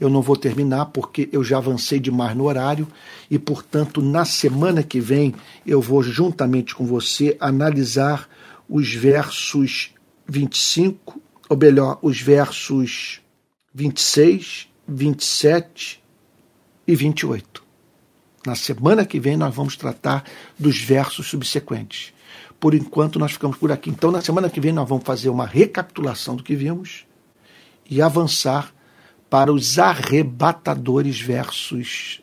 Eu 0.00 0.10
não 0.10 0.20
vou 0.20 0.36
terminar 0.36 0.86
porque 0.86 1.28
eu 1.32 1.44
já 1.44 1.58
avancei 1.58 2.00
demais 2.00 2.36
no 2.36 2.44
horário 2.44 2.86
e, 3.30 3.38
portanto, 3.38 4.02
na 4.02 4.24
semana 4.24 4.82
que 4.82 5.00
vem 5.00 5.34
eu 5.66 5.80
vou, 5.80 6.02
juntamente 6.02 6.74
com 6.74 6.84
você, 6.84 7.36
analisar 7.40 8.28
os 8.68 8.92
versos 8.92 9.94
25, 10.26 11.20
ou 11.48 11.56
melhor, 11.56 11.98
os 12.02 12.20
versos 12.20 13.20
26, 13.72 14.68
27 14.86 16.02
e 16.86 16.94
28. 16.94 17.62
Na 18.46 18.54
semana 18.54 19.06
que 19.06 19.18
vem 19.20 19.36
nós 19.36 19.54
vamos 19.54 19.76
tratar 19.76 20.24
dos 20.58 20.78
versos 20.78 21.28
subsequentes 21.28 22.12
por 22.64 22.74
enquanto 22.74 23.18
nós 23.18 23.32
ficamos 23.32 23.58
por 23.58 23.70
aqui. 23.70 23.90
Então, 23.90 24.10
na 24.10 24.22
semana 24.22 24.48
que 24.48 24.58
vem, 24.58 24.72
nós 24.72 24.88
vamos 24.88 25.04
fazer 25.04 25.28
uma 25.28 25.44
recapitulação 25.44 26.34
do 26.34 26.42
que 26.42 26.56
vimos 26.56 27.04
e 27.88 28.00
avançar 28.00 28.73
para 29.34 29.52
os 29.52 29.80
arrebatadores 29.80 31.20
versos 31.20 32.22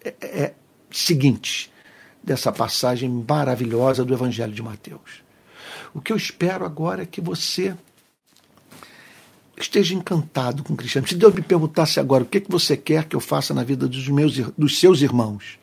é, 0.00 0.14
é, 0.22 0.54
seguintes. 0.92 1.72
dessa 2.22 2.52
passagem 2.52 3.08
maravilhosa 3.28 4.04
do 4.04 4.14
Evangelho 4.14 4.52
de 4.52 4.62
Mateus. 4.62 5.24
O 5.92 6.00
que 6.00 6.12
eu 6.12 6.16
espero 6.16 6.64
agora 6.64 7.02
é 7.02 7.06
que 7.06 7.20
você 7.20 7.74
esteja 9.56 9.92
encantado 9.92 10.62
com 10.62 10.74
o 10.74 10.76
cristianismo. 10.76 11.16
Se 11.16 11.18
Deus 11.18 11.34
me 11.34 11.42
perguntasse 11.42 11.98
agora 11.98 12.22
o 12.22 12.26
que, 12.26 12.40
que 12.40 12.50
você 12.50 12.76
quer 12.76 13.06
que 13.06 13.16
eu 13.16 13.20
faça 13.20 13.52
na 13.52 13.64
vida 13.64 13.88
dos, 13.88 14.06
meus, 14.06 14.38
dos 14.56 14.78
seus 14.78 15.02
irmãos, 15.02 15.58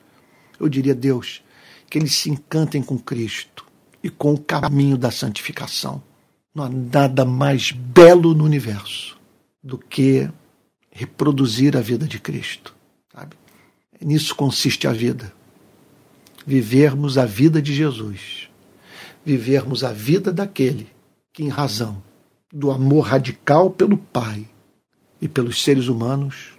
eu 0.59 0.67
diria, 0.67 0.93
Deus, 0.93 1.41
que 1.89 1.97
eles 1.97 2.13
se 2.13 2.29
encantem 2.29 2.84
com 2.84 2.99
Cristo 2.99 3.65
e 4.03 4.09
com 4.09 4.34
o 4.34 4.38
caminho 4.38 4.97
da 4.97 5.11
santificação. 5.11 6.03
Não 6.53 6.65
há 6.65 6.69
nada 6.69 7.23
mais 7.23 7.71
belo 7.71 8.34
no 8.34 8.43
universo 8.43 9.17
do 9.63 9.77
que 9.77 10.29
reproduzir 10.93 11.75
a 11.75 11.81
vida 11.81 12.07
de 12.07 12.19
Cristo. 12.19 12.75
Sabe? 13.11 13.35
Nisso 13.99 14.35
consiste 14.35 14.87
a 14.87 14.93
vida. 14.93 15.33
Vivermos 16.45 17.17
a 17.17 17.25
vida 17.25 17.61
de 17.61 17.73
Jesus. 17.73 18.47
Vivermos 19.25 19.83
a 19.83 19.91
vida 19.91 20.31
daquele 20.31 20.87
que, 21.31 21.43
em 21.43 21.47
razão 21.49 22.01
do 22.53 22.69
amor 22.69 23.01
radical 23.01 23.71
pelo 23.71 23.97
Pai 23.97 24.47
e 25.19 25.27
pelos 25.27 25.63
seres 25.63 25.87
humanos, 25.87 26.53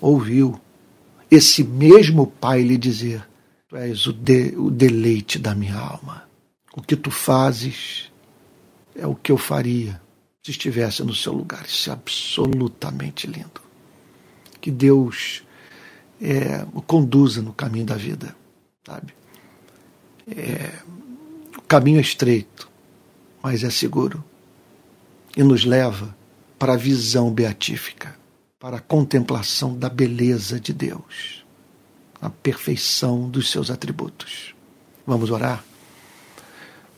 ouviu 0.00 0.60
esse 1.30 1.62
mesmo 1.62 2.26
Pai 2.26 2.62
lhe 2.62 2.76
dizer: 2.76 3.24
Tu 3.68 3.76
és 3.76 4.06
o, 4.06 4.12
de, 4.12 4.54
o 4.56 4.70
deleite 4.70 5.38
da 5.38 5.54
minha 5.54 5.76
alma. 5.76 6.24
O 6.74 6.82
que 6.82 6.96
tu 6.96 7.10
fazes 7.10 8.10
é 8.96 9.06
o 9.06 9.14
que 9.14 9.30
eu 9.30 9.38
faria 9.38 10.00
se 10.44 10.50
estivesse 10.50 11.02
no 11.02 11.14
seu 11.14 11.32
lugar. 11.32 11.64
Isso 11.64 11.88
é 11.88 11.92
absolutamente 11.94 13.26
lindo. 13.26 13.62
Que 14.60 14.70
Deus 14.70 15.42
é, 16.20 16.66
o 16.74 16.82
conduza 16.82 17.40
no 17.40 17.52
caminho 17.54 17.86
da 17.86 17.96
vida, 17.96 18.36
sabe? 18.86 19.14
É, 20.28 20.70
o 21.56 21.62
caminho 21.62 21.98
é 21.98 22.02
estreito, 22.02 22.70
mas 23.42 23.64
é 23.64 23.70
seguro 23.70 24.22
e 25.34 25.42
nos 25.42 25.64
leva 25.64 26.14
para 26.58 26.74
a 26.74 26.76
visão 26.76 27.30
beatífica, 27.30 28.14
para 28.58 28.76
a 28.76 28.80
contemplação 28.80 29.76
da 29.76 29.88
beleza 29.88 30.60
de 30.60 30.72
Deus, 30.72 31.44
a 32.20 32.28
perfeição 32.28 33.28
dos 33.30 33.50
seus 33.50 33.70
atributos. 33.70 34.54
Vamos 35.06 35.30
orar? 35.30 35.64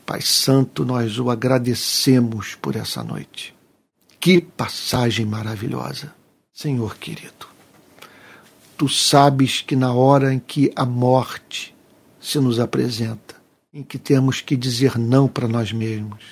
Pai 0.07 0.21
Santo, 0.21 0.85
nós 0.85 1.19
o 1.19 1.29
agradecemos 1.29 2.55
por 2.55 2.77
essa 2.77 3.03
noite. 3.03 3.53
Que 4.21 4.39
passagem 4.39 5.25
maravilhosa, 5.25 6.15
Senhor 6.53 6.95
querido. 6.95 7.45
Tu 8.77 8.87
sabes 8.87 9.59
que 9.59 9.75
na 9.75 9.91
hora 9.91 10.33
em 10.33 10.39
que 10.39 10.71
a 10.77 10.85
morte 10.85 11.75
se 12.21 12.39
nos 12.39 12.57
apresenta, 12.57 13.35
em 13.73 13.83
que 13.83 13.97
temos 13.99 14.39
que 14.39 14.55
dizer 14.55 14.97
não 14.97 15.27
para 15.27 15.45
nós 15.45 15.73
mesmos, 15.73 16.23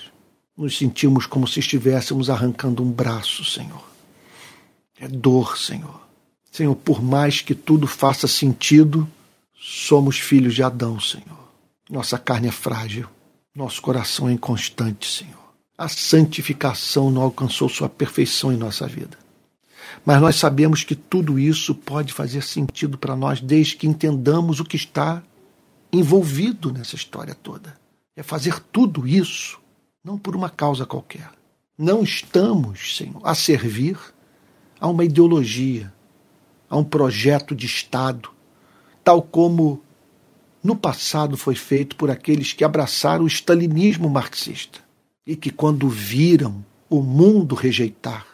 nos 0.55 0.77
sentimos 0.77 1.25
como 1.25 1.45
se 1.45 1.59
estivéssemos 1.59 2.29
arrancando 2.29 2.81
um 2.81 2.89
braço, 2.89 3.43
Senhor. 3.43 3.83
É 4.97 5.05
dor, 5.09 5.57
Senhor. 5.57 5.99
Senhor, 6.49 6.75
por 6.77 7.03
mais 7.03 7.41
que 7.41 7.53
tudo 7.53 7.87
faça 7.87 8.25
sentido, 8.25 9.05
somos 9.53 10.17
filhos 10.17 10.55
de 10.55 10.63
Adão, 10.63 10.97
Senhor. 10.97 11.51
Nossa 11.89 12.17
carne 12.17 12.47
é 12.47 12.51
frágil, 12.51 13.09
nosso 13.55 13.81
coração 13.81 14.27
é 14.27 14.33
inconstante, 14.33 15.09
Senhor. 15.09 15.45
A 15.77 15.87
santificação 15.87 17.09
não 17.09 17.21
alcançou 17.21 17.69
sua 17.69 17.87
perfeição 17.87 18.51
em 18.51 18.57
nossa 18.57 18.85
vida. 18.85 19.17
Mas 20.05 20.21
nós 20.21 20.35
sabemos 20.35 20.83
que 20.83 20.95
tudo 20.95 21.39
isso 21.39 21.73
pode 21.73 22.11
fazer 22.11 22.41
sentido 22.41 22.97
para 22.97 23.15
nós 23.15 23.39
desde 23.39 23.77
que 23.77 23.87
entendamos 23.87 24.59
o 24.59 24.65
que 24.65 24.75
está 24.75 25.23
envolvido 25.91 26.71
nessa 26.71 26.95
história 26.95 27.33
toda. 27.33 27.77
É 28.15 28.21
fazer 28.21 28.59
tudo 28.59 29.07
isso 29.07 29.59
não 30.03 30.17
por 30.17 30.35
uma 30.35 30.49
causa 30.49 30.85
qualquer. 30.85 31.29
Não 31.77 32.03
estamos, 32.03 32.97
Senhor, 32.97 33.21
a 33.23 33.33
servir 33.33 33.97
a 34.79 34.87
uma 34.87 35.03
ideologia, 35.03 35.91
a 36.69 36.77
um 36.77 36.83
projeto 36.83 37.55
de 37.55 37.65
Estado, 37.65 38.29
tal 39.03 39.21
como 39.21 39.81
no 40.65 40.75
passado 40.75 41.37
foi 41.37 41.53
feito 41.53 41.95
por 41.95 42.09
aqueles 42.09 42.51
que 42.51 42.63
abraçaram 42.63 43.23
o 43.23 43.27
stalinismo 43.27 44.09
marxista 44.09 44.79
e 45.23 45.35
que, 45.35 45.51
quando 45.51 45.87
viram 45.87 46.65
o 46.89 47.03
mundo 47.03 47.53
rejeitar 47.53 48.25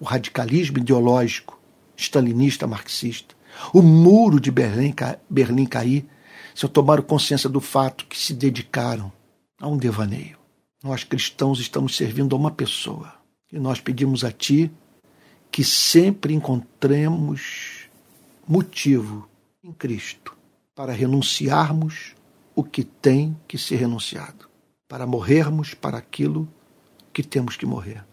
o 0.00 0.04
radicalismo 0.06 0.78
ideológico 0.78 1.60
stalinista 1.94 2.66
marxista, 2.66 3.34
o 3.70 3.82
muro 3.82 4.40
de 4.40 4.50
Berlim, 4.50 4.94
Berlim 5.28 5.66
cair, 5.66 6.06
se 6.54 6.66
tomaram 6.68 7.02
consciência 7.02 7.50
do 7.50 7.60
fato 7.60 8.06
que 8.06 8.18
se 8.18 8.32
dedicaram 8.32 9.12
a 9.60 9.68
um 9.68 9.76
devaneio. 9.76 10.38
Nós 10.82 11.04
cristãos 11.04 11.60
estamos 11.60 11.94
servindo 11.94 12.34
a 12.34 12.38
uma 12.38 12.50
pessoa. 12.50 13.12
E 13.52 13.58
nós 13.58 13.78
pedimos 13.78 14.24
a 14.24 14.32
Ti 14.32 14.70
que 15.50 15.62
sempre 15.62 16.32
encontremos 16.32 17.90
motivo 18.48 19.28
em 19.62 19.70
Cristo 19.70 20.27
para 20.78 20.92
renunciarmos 20.92 22.14
o 22.54 22.62
que 22.62 22.84
tem 22.84 23.36
que 23.48 23.58
ser 23.58 23.74
renunciado, 23.74 24.48
para 24.86 25.08
morrermos 25.08 25.74
para 25.74 25.98
aquilo 25.98 26.48
que 27.12 27.20
temos 27.20 27.56
que 27.56 27.66
morrer. 27.66 28.04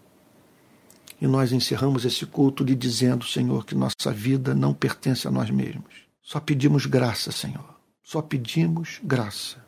E 1.20 1.28
nós 1.28 1.52
encerramos 1.52 2.04
esse 2.04 2.26
culto 2.26 2.64
lhe 2.64 2.74
dizendo, 2.74 3.24
Senhor, 3.24 3.64
que 3.64 3.76
nossa 3.76 4.10
vida 4.12 4.52
não 4.52 4.74
pertence 4.74 5.28
a 5.28 5.30
nós 5.30 5.48
mesmos. 5.48 5.94
Só 6.20 6.40
pedimos 6.40 6.86
graça, 6.86 7.30
Senhor. 7.30 7.78
Só 8.02 8.20
pedimos 8.20 8.98
graça 9.00 9.64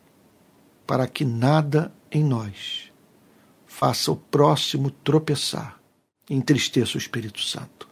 para 0.85 1.07
que 1.07 1.23
nada 1.23 1.93
em 2.11 2.21
nós 2.21 2.91
faça 3.65 4.11
o 4.11 4.17
próximo 4.17 4.91
tropeçar, 4.91 5.79
entristeça 6.29 6.97
o 6.97 6.99
Espírito 6.99 7.39
Santo. 7.39 7.87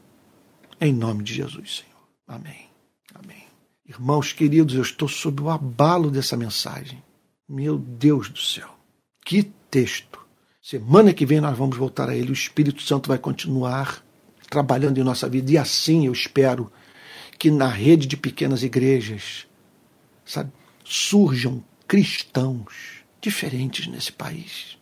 Em 0.81 0.91
nome 0.91 1.23
de 1.23 1.33
Jesus, 1.33 1.77
Senhor. 1.77 2.09
Amém. 2.27 2.67
Amém. 3.15 3.46
Irmãos 3.88 4.33
queridos, 4.33 4.75
eu 4.75 4.81
estou 4.81 5.07
sob 5.07 5.41
o 5.41 5.49
abalo 5.49 6.11
dessa 6.11 6.35
mensagem. 6.35 7.01
Meu 7.47 7.77
Deus 7.77 8.29
do 8.29 8.39
céu. 8.39 8.69
Que 9.25 9.43
texto. 9.71 10.19
Semana 10.61 11.13
que 11.13 11.25
vem 11.25 11.39
nós 11.39 11.57
vamos 11.57 11.77
voltar 11.77 12.09
a 12.09 12.15
ele. 12.15 12.31
O 12.31 12.33
Espírito 12.33 12.81
Santo 12.81 13.07
vai 13.07 13.17
continuar 13.17 14.03
trabalhando 14.49 14.97
em 14.99 15.03
nossa 15.03 15.29
vida. 15.29 15.51
E 15.51 15.57
assim 15.57 16.07
eu 16.07 16.11
espero 16.11 16.71
que 17.39 17.49
na 17.49 17.67
rede 17.67 18.07
de 18.07 18.17
pequenas 18.17 18.63
igrejas, 18.63 19.47
sabe, 20.25 20.51
surjam 20.83 21.63
cristãos 21.88 23.03
diferentes 23.21 23.88
nesse 23.88 24.11
país 24.11 24.77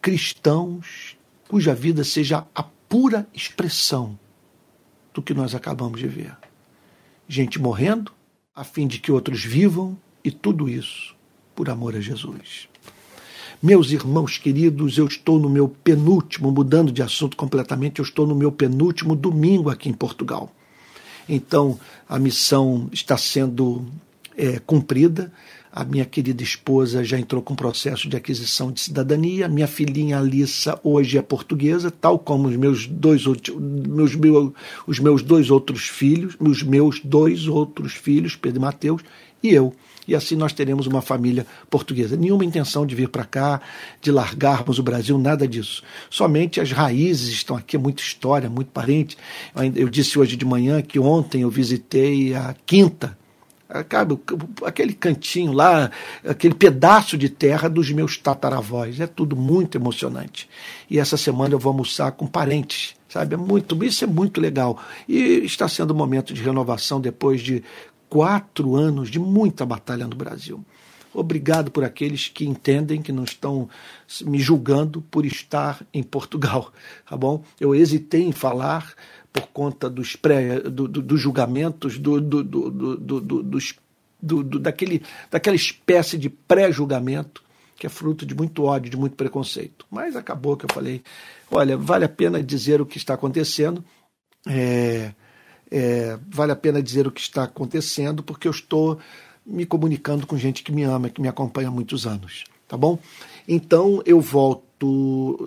cristãos 0.00 1.16
cuja 1.48 1.74
vida 1.74 2.04
seja 2.04 2.46
a 2.54 2.62
pura 2.62 3.26
expressão 3.34 4.18
do 5.12 5.22
que 5.22 5.34
nós 5.34 5.54
acabamos 5.54 6.00
de 6.00 6.06
ver. 6.06 6.36
Gente 7.28 7.60
morrendo 7.60 8.10
a 8.54 8.64
fim 8.64 8.86
de 8.86 8.98
que 8.98 9.12
outros 9.12 9.44
vivam 9.44 9.96
e 10.24 10.30
tudo 10.30 10.68
isso 10.68 11.14
por 11.54 11.68
amor 11.68 11.94
a 11.94 12.00
Jesus. 12.00 12.68
Meus 13.62 13.90
irmãos 13.90 14.38
queridos, 14.38 14.96
eu 14.96 15.06
estou 15.06 15.38
no 15.38 15.50
meu 15.50 15.68
penúltimo, 15.68 16.50
mudando 16.50 16.92
de 16.92 17.02
assunto 17.02 17.36
completamente, 17.36 17.98
eu 17.98 18.04
estou 18.04 18.26
no 18.26 18.34
meu 18.34 18.52
penúltimo 18.52 19.16
domingo 19.16 19.68
aqui 19.68 19.88
em 19.88 19.92
Portugal. 19.92 20.52
Então, 21.28 21.78
a 22.08 22.18
missão 22.18 22.88
está 22.92 23.18
sendo 23.18 23.84
é, 24.36 24.60
cumprida 24.60 25.32
a 25.78 25.84
minha 25.84 26.04
querida 26.04 26.42
esposa 26.42 27.04
já 27.04 27.16
entrou 27.16 27.40
com 27.40 27.54
processo 27.54 28.08
de 28.08 28.16
aquisição 28.16 28.72
de 28.72 28.80
cidadania. 28.80 29.46
Minha 29.46 29.68
filhinha 29.68 30.18
Alissa 30.18 30.76
hoje 30.82 31.16
é 31.16 31.22
portuguesa, 31.22 31.88
tal 31.88 32.18
como 32.18 32.48
os 32.48 32.56
meus 32.56 32.88
dois, 32.88 33.24
meus, 33.24 34.16
os 34.88 34.98
meus 34.98 35.22
dois 35.22 35.52
outros 35.52 35.86
filhos, 35.86 36.34
os 36.40 36.64
meus 36.64 36.98
dois 36.98 37.46
outros 37.46 37.92
filhos, 37.92 38.34
Pedro 38.34 38.58
e 38.58 38.60
Mateus, 38.60 39.02
e 39.40 39.50
eu. 39.50 39.72
E 40.08 40.16
assim 40.16 40.34
nós 40.34 40.52
teremos 40.52 40.88
uma 40.88 41.00
família 41.00 41.46
portuguesa. 41.70 42.16
Nenhuma 42.16 42.44
intenção 42.44 42.84
de 42.84 42.96
vir 42.96 43.08
para 43.08 43.24
cá, 43.24 43.60
de 44.02 44.10
largarmos 44.10 44.80
o 44.80 44.82
Brasil, 44.82 45.16
nada 45.16 45.46
disso. 45.46 45.84
Somente 46.10 46.60
as 46.60 46.72
raízes 46.72 47.28
estão 47.28 47.56
aqui, 47.56 47.76
é 47.76 47.78
muita 47.78 48.02
história, 48.02 48.50
muito 48.50 48.72
parente. 48.72 49.16
Eu 49.76 49.88
disse 49.88 50.18
hoje 50.18 50.34
de 50.34 50.44
manhã 50.44 50.82
que 50.82 50.98
ontem 50.98 51.42
eu 51.42 51.50
visitei 51.50 52.34
a 52.34 52.52
Quinta, 52.66 53.16
Cabe 53.88 54.18
aquele 54.64 54.94
cantinho 54.94 55.52
lá, 55.52 55.90
aquele 56.26 56.54
pedaço 56.54 57.18
de 57.18 57.28
terra 57.28 57.68
dos 57.68 57.90
meus 57.90 58.16
tataravós. 58.16 58.98
É 58.98 59.06
tudo 59.06 59.36
muito 59.36 59.76
emocionante. 59.76 60.48
E 60.88 60.98
essa 60.98 61.18
semana 61.18 61.54
eu 61.54 61.58
vou 61.58 61.70
almoçar 61.70 62.12
com 62.12 62.26
parentes, 62.26 62.94
sabe? 63.08 63.34
É 63.34 63.36
muito, 63.36 63.84
isso 63.84 64.04
é 64.04 64.06
muito 64.06 64.40
legal. 64.40 64.78
E 65.06 65.44
está 65.44 65.68
sendo 65.68 65.92
um 65.92 65.96
momento 65.96 66.32
de 66.32 66.42
renovação 66.42 66.98
depois 66.98 67.42
de 67.42 67.62
quatro 68.08 68.74
anos 68.74 69.10
de 69.10 69.18
muita 69.18 69.66
batalha 69.66 70.06
no 70.06 70.16
Brasil. 70.16 70.64
Obrigado 71.12 71.70
por 71.70 71.84
aqueles 71.84 72.28
que 72.28 72.46
entendem 72.46 73.02
que 73.02 73.12
não 73.12 73.24
estão 73.24 73.68
me 74.22 74.38
julgando 74.38 75.02
por 75.10 75.26
estar 75.26 75.84
em 75.92 76.02
Portugal, 76.02 76.72
tá 77.08 77.16
bom? 77.16 77.42
Eu 77.58 77.74
hesitei 77.74 78.22
em 78.22 78.32
falar 78.32 78.94
por 79.40 79.48
conta 79.48 79.88
dos, 79.88 80.16
pré, 80.16 80.60
do, 80.60 80.88
do, 80.88 81.02
dos 81.02 81.20
julgamentos, 81.20 81.98
do, 81.98 82.20
dos 82.20 83.74
do, 84.20 84.42
do, 84.42 84.58
daquele, 84.58 85.02
daquela 85.30 85.54
espécie 85.54 86.18
de 86.18 86.28
pré-julgamento 86.28 87.42
que 87.78 87.86
é 87.86 87.90
fruto 87.90 88.26
de 88.26 88.34
muito 88.34 88.64
ódio, 88.64 88.90
de 88.90 88.96
muito 88.96 89.14
preconceito. 89.14 89.86
Mas 89.88 90.16
acabou 90.16 90.56
que 90.56 90.64
eu 90.64 90.74
falei: 90.74 91.02
olha, 91.50 91.76
vale 91.76 92.04
a 92.04 92.08
pena 92.08 92.42
dizer 92.42 92.80
o 92.80 92.86
que 92.86 92.98
está 92.98 93.14
acontecendo. 93.14 93.84
É, 94.46 95.12
é, 95.70 96.18
vale 96.28 96.52
a 96.52 96.56
pena 96.56 96.82
dizer 96.82 97.06
o 97.06 97.12
que 97.12 97.20
está 97.20 97.44
acontecendo, 97.44 98.22
porque 98.22 98.48
eu 98.48 98.52
estou 98.52 98.98
me 99.46 99.64
comunicando 99.64 100.26
com 100.26 100.36
gente 100.36 100.62
que 100.62 100.72
me 100.72 100.82
ama, 100.82 101.08
que 101.08 101.20
me 101.20 101.28
acompanha 101.28 101.68
há 101.68 101.70
muitos 101.70 102.06
anos. 102.06 102.44
Tá 102.66 102.76
bom? 102.76 102.98
Então 103.46 104.02
eu 104.04 104.20
volto. 104.20 104.67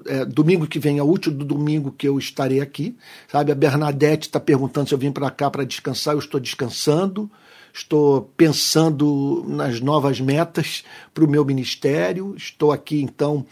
É, 0.06 0.26
domingo 0.26 0.68
que 0.68 0.80
vem 0.80 0.98
é 0.98 1.04
o 1.04 1.06
último 1.06 1.38
do 1.38 1.46
domingo 1.46 1.92
que 1.92 2.08
eu 2.08 2.18
estarei 2.18 2.62
aqui. 2.62 2.98
Sabe, 3.28 3.52
a 3.52 3.56
Bernadette 3.56 4.28
está 4.28 4.40
perguntando 4.40 4.90
se 4.90 4.94
eu 4.94 4.98
vim 4.98 5.12
para 5.12 5.30
cá 5.32 5.50
para 5.50 5.64
descansar. 5.64 6.14
Eu 6.14 6.20
estou 6.20 6.40
descansando 6.40 7.30
estou 7.74 8.30
pensando 8.36 9.46
nas 9.48 9.80
novas 9.80 10.20
metas 10.20 10.84
para 11.14 11.24
o 11.24 11.30
meu 11.30 11.46
ministério. 11.46 12.36
Estou 12.36 12.72
aqui, 12.72 13.02
então, 13.02 13.46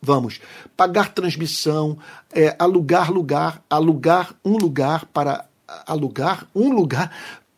vamos 0.02 0.42
pagar 0.76 1.14
transmissão, 1.14 1.96
é, 2.34 2.56
alugar 2.58 3.12
lugar, 3.12 3.64
alugar 3.70 4.34
um 4.44 4.58
lugar 4.58 5.06
para 5.06 5.46
alugar 5.86 6.48
um 6.56 6.74
lugar 6.74 7.12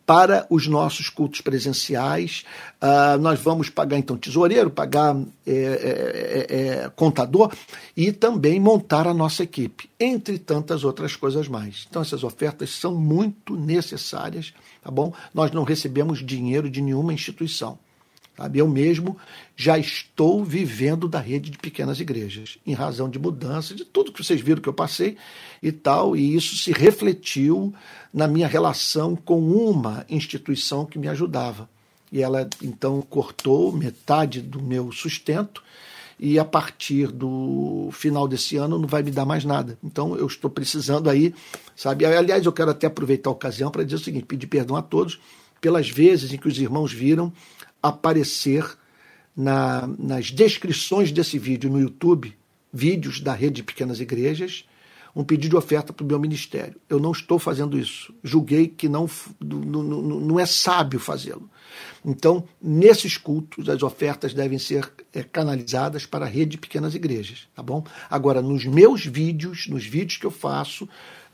para 0.06 0.46
os 0.48 0.68
nossos 0.68 1.10
cultos 1.10 1.40
presenciais. 1.40 2.44
Uh, 2.80 3.18
nós 3.20 3.40
vamos 3.40 3.68
pagar 3.68 3.98
então 3.98 4.16
tesoureiro, 4.16 4.70
pagar 4.70 5.16
é, 5.44 5.50
é, 5.50 6.46
é, 6.48 6.84
é, 6.84 6.90
contador 6.90 7.52
e 7.96 8.12
também 8.12 8.60
montar 8.60 9.08
a 9.08 9.12
nossa 9.12 9.42
equipe, 9.42 9.90
entre 9.98 10.38
tantas 10.38 10.84
outras 10.84 11.16
coisas 11.16 11.48
mais. 11.48 11.86
Então 11.90 12.00
essas 12.00 12.22
ofertas 12.22 12.70
são 12.70 12.94
muito 12.94 13.56
necessárias, 13.56 14.54
tá 14.82 14.90
bom? 14.90 15.12
Nós 15.34 15.50
não 15.50 15.64
recebemos 15.64 16.24
dinheiro 16.24 16.70
de 16.70 16.80
nenhuma 16.80 17.12
instituição. 17.12 17.78
Sabe? 18.36 18.58
Eu 18.58 18.68
mesmo 18.68 19.16
já 19.56 19.78
estou 19.78 20.44
vivendo 20.44 21.08
da 21.08 21.18
rede 21.18 21.50
de 21.50 21.58
pequenas 21.58 21.98
igrejas, 22.00 22.58
em 22.66 22.74
razão 22.74 23.08
de 23.08 23.18
mudança, 23.18 23.74
de 23.74 23.84
tudo 23.84 24.12
que 24.12 24.22
vocês 24.22 24.40
viram 24.40 24.60
que 24.60 24.68
eu 24.68 24.74
passei 24.74 25.16
e 25.62 25.72
tal, 25.72 26.14
e 26.14 26.34
isso 26.34 26.56
se 26.56 26.70
refletiu 26.70 27.72
na 28.12 28.28
minha 28.28 28.46
relação 28.46 29.16
com 29.16 29.40
uma 29.40 30.04
instituição 30.10 30.84
que 30.84 30.98
me 30.98 31.08
ajudava. 31.08 31.68
E 32.12 32.22
ela 32.22 32.48
então 32.62 33.00
cortou 33.00 33.72
metade 33.72 34.40
do 34.42 34.62
meu 34.62 34.92
sustento 34.92 35.62
e 36.18 36.38
a 36.38 36.44
partir 36.44 37.08
do 37.08 37.88
final 37.92 38.26
desse 38.26 38.56
ano 38.56 38.78
não 38.78 38.86
vai 38.86 39.02
me 39.02 39.10
dar 39.10 39.24
mais 39.24 39.44
nada. 39.44 39.78
Então 39.82 40.16
eu 40.16 40.26
estou 40.26 40.50
precisando 40.50 41.10
aí, 41.10 41.34
sabe? 41.74 42.04
Aliás, 42.04 42.44
eu 42.44 42.52
quero 42.52 42.70
até 42.70 42.86
aproveitar 42.86 43.30
a 43.30 43.32
ocasião 43.32 43.70
para 43.70 43.82
dizer 43.82 43.96
o 43.96 44.04
seguinte: 44.04 44.24
pedir 44.24 44.46
perdão 44.46 44.76
a 44.76 44.82
todos 44.82 45.18
pelas 45.60 45.88
vezes 45.88 46.32
em 46.32 46.38
que 46.38 46.48
os 46.48 46.58
irmãos 46.58 46.92
viram 46.92 47.32
aparecer 47.88 48.76
na, 49.36 49.86
nas 49.98 50.30
descrições 50.30 51.12
desse 51.12 51.38
vídeo 51.38 51.70
no 51.70 51.80
YouTube, 51.80 52.36
vídeos 52.72 53.20
da 53.20 53.32
rede 53.32 53.56
de 53.56 53.62
pequenas 53.62 54.00
igrejas, 54.00 54.64
um 55.14 55.24
pedido 55.24 55.52
de 55.52 55.56
oferta 55.56 55.94
para 55.94 56.04
o 56.04 56.06
meu 56.06 56.20
ministério. 56.20 56.78
Eu 56.90 57.00
não 57.00 57.10
estou 57.10 57.38
fazendo 57.38 57.78
isso. 57.78 58.14
Julguei 58.22 58.68
que 58.68 58.86
não, 58.86 59.08
não, 59.40 59.82
não 59.82 60.38
é 60.38 60.44
sábio 60.44 61.00
fazê-lo. 61.00 61.48
Então, 62.04 62.44
nesses 62.60 63.16
cultos, 63.16 63.68
as 63.68 63.82
ofertas 63.82 64.34
devem 64.34 64.58
ser 64.58 64.92
é, 65.14 65.22
canalizadas 65.22 66.04
para 66.04 66.26
a 66.26 66.28
rede 66.28 66.52
de 66.52 66.58
pequenas 66.58 66.94
igrejas, 66.94 67.48
tá 67.54 67.62
bom? 67.62 67.82
Agora, 68.10 68.42
nos 68.42 68.66
meus 68.66 69.06
vídeos, 69.06 69.66
nos 69.68 69.84
vídeos 69.86 70.18
que 70.18 70.26
eu 70.26 70.30
faço, 70.30 70.86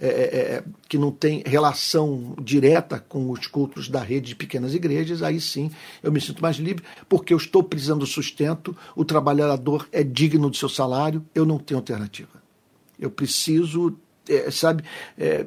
é, 0.05 0.09
é, 0.09 0.11
é, 0.11 0.65
que 0.89 0.99
não 0.99 1.13
tem 1.13 1.45
relação 1.47 2.35
direta 2.43 2.99
com 2.99 3.31
os 3.31 3.47
cultos 3.47 3.89
da 3.89 4.03
rede 4.03 4.31
de 4.31 4.35
pequenas 4.35 4.75
igrejas, 4.75 5.23
aí 5.23 5.41
sim 5.41 5.71
eu 6.03 6.11
me 6.11 6.21
sinto 6.21 6.43
mais 6.43 6.57
livre, 6.57 6.83
porque 7.09 7.33
eu 7.33 7.37
estou 7.37 7.63
precisando 7.63 8.01
do 8.01 8.07
sustento, 8.07 8.77
o 8.97 9.05
trabalhador 9.05 9.89
é 9.93 10.03
digno 10.03 10.51
do 10.51 10.57
seu 10.57 10.69
salário, 10.69 11.25
eu 11.33 11.47
não 11.47 11.57
tenho 11.57 11.79
alternativa. 11.79 12.43
Eu 12.99 13.13
preciso, 13.13 13.97
é, 14.29 14.51
sabe, 14.51 14.83
é, 15.17 15.47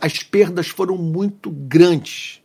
as 0.00 0.24
perdas 0.24 0.66
foram 0.66 0.96
muito 0.96 1.48
grandes 1.48 2.42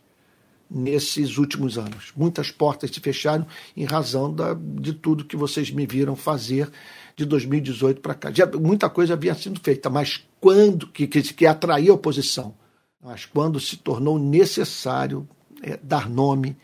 nesses 0.70 1.36
últimos 1.36 1.76
anos. 1.76 2.12
Muitas 2.16 2.52
portas 2.52 2.90
se 2.90 3.00
fecharam 3.00 3.44
em 3.76 3.84
razão 3.84 4.32
da, 4.32 4.54
de 4.54 4.92
tudo 4.92 5.24
que 5.24 5.36
vocês 5.36 5.68
me 5.70 5.84
viram 5.84 6.14
fazer 6.14 6.70
de 7.16 7.24
2018 7.24 8.00
para 8.00 8.14
cá. 8.14 8.30
Já, 8.32 8.46
muita 8.46 8.88
coisa 8.88 9.14
havia 9.14 9.34
sido 9.34 9.60
feita, 9.60 9.88
mas 9.88 10.24
quando 10.44 10.88
que, 10.88 11.06
que, 11.06 11.22
que 11.22 11.46
atraía 11.46 11.90
a 11.90 11.94
oposição, 11.94 12.54
mas 13.02 13.24
quando 13.24 13.58
se 13.58 13.78
tornou 13.78 14.18
necessário 14.18 15.26
é, 15.62 15.78
dar 15.82 16.06
nome, 16.06 16.54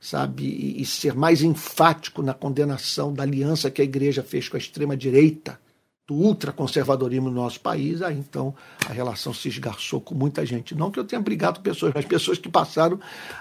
sabe, 0.00 0.44
e, 0.44 0.80
e 0.80 0.86
ser 0.86 1.16
mais 1.16 1.42
enfático 1.42 2.22
na 2.22 2.32
condenação 2.32 3.12
da 3.12 3.24
aliança 3.24 3.72
que 3.72 3.82
a 3.82 3.84
igreja 3.84 4.22
fez 4.22 4.48
com 4.48 4.56
a 4.56 4.60
extrema 4.60 4.96
direita, 4.96 5.58
do 6.06 6.14
ultraconservadorismo 6.14 7.28
no 7.28 7.34
nosso 7.34 7.58
país, 7.58 8.02
aí 8.02 8.16
então 8.16 8.54
a 8.88 8.92
relação 8.92 9.34
se 9.34 9.48
esgarçou 9.48 10.00
com 10.00 10.14
muita 10.14 10.46
gente. 10.46 10.72
Não 10.72 10.88
que 10.88 11.00
eu 11.00 11.04
tenha 11.04 11.20
brigado 11.20 11.58
pessoas, 11.58 11.92
mas 11.92 12.04
pessoas 12.04 12.38
que 12.38 12.48
passaram 12.48 13.00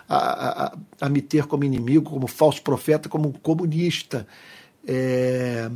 a, 0.09 0.63
a, 0.65 0.77
a 1.01 1.09
me 1.09 1.21
ter 1.21 1.45
como 1.45 1.65
inimigo, 1.65 2.09
como 2.09 2.25
falso 2.25 2.63
profeta, 2.63 3.07
como 3.07 3.31
comunista. 3.41 4.25
É, 4.87 5.69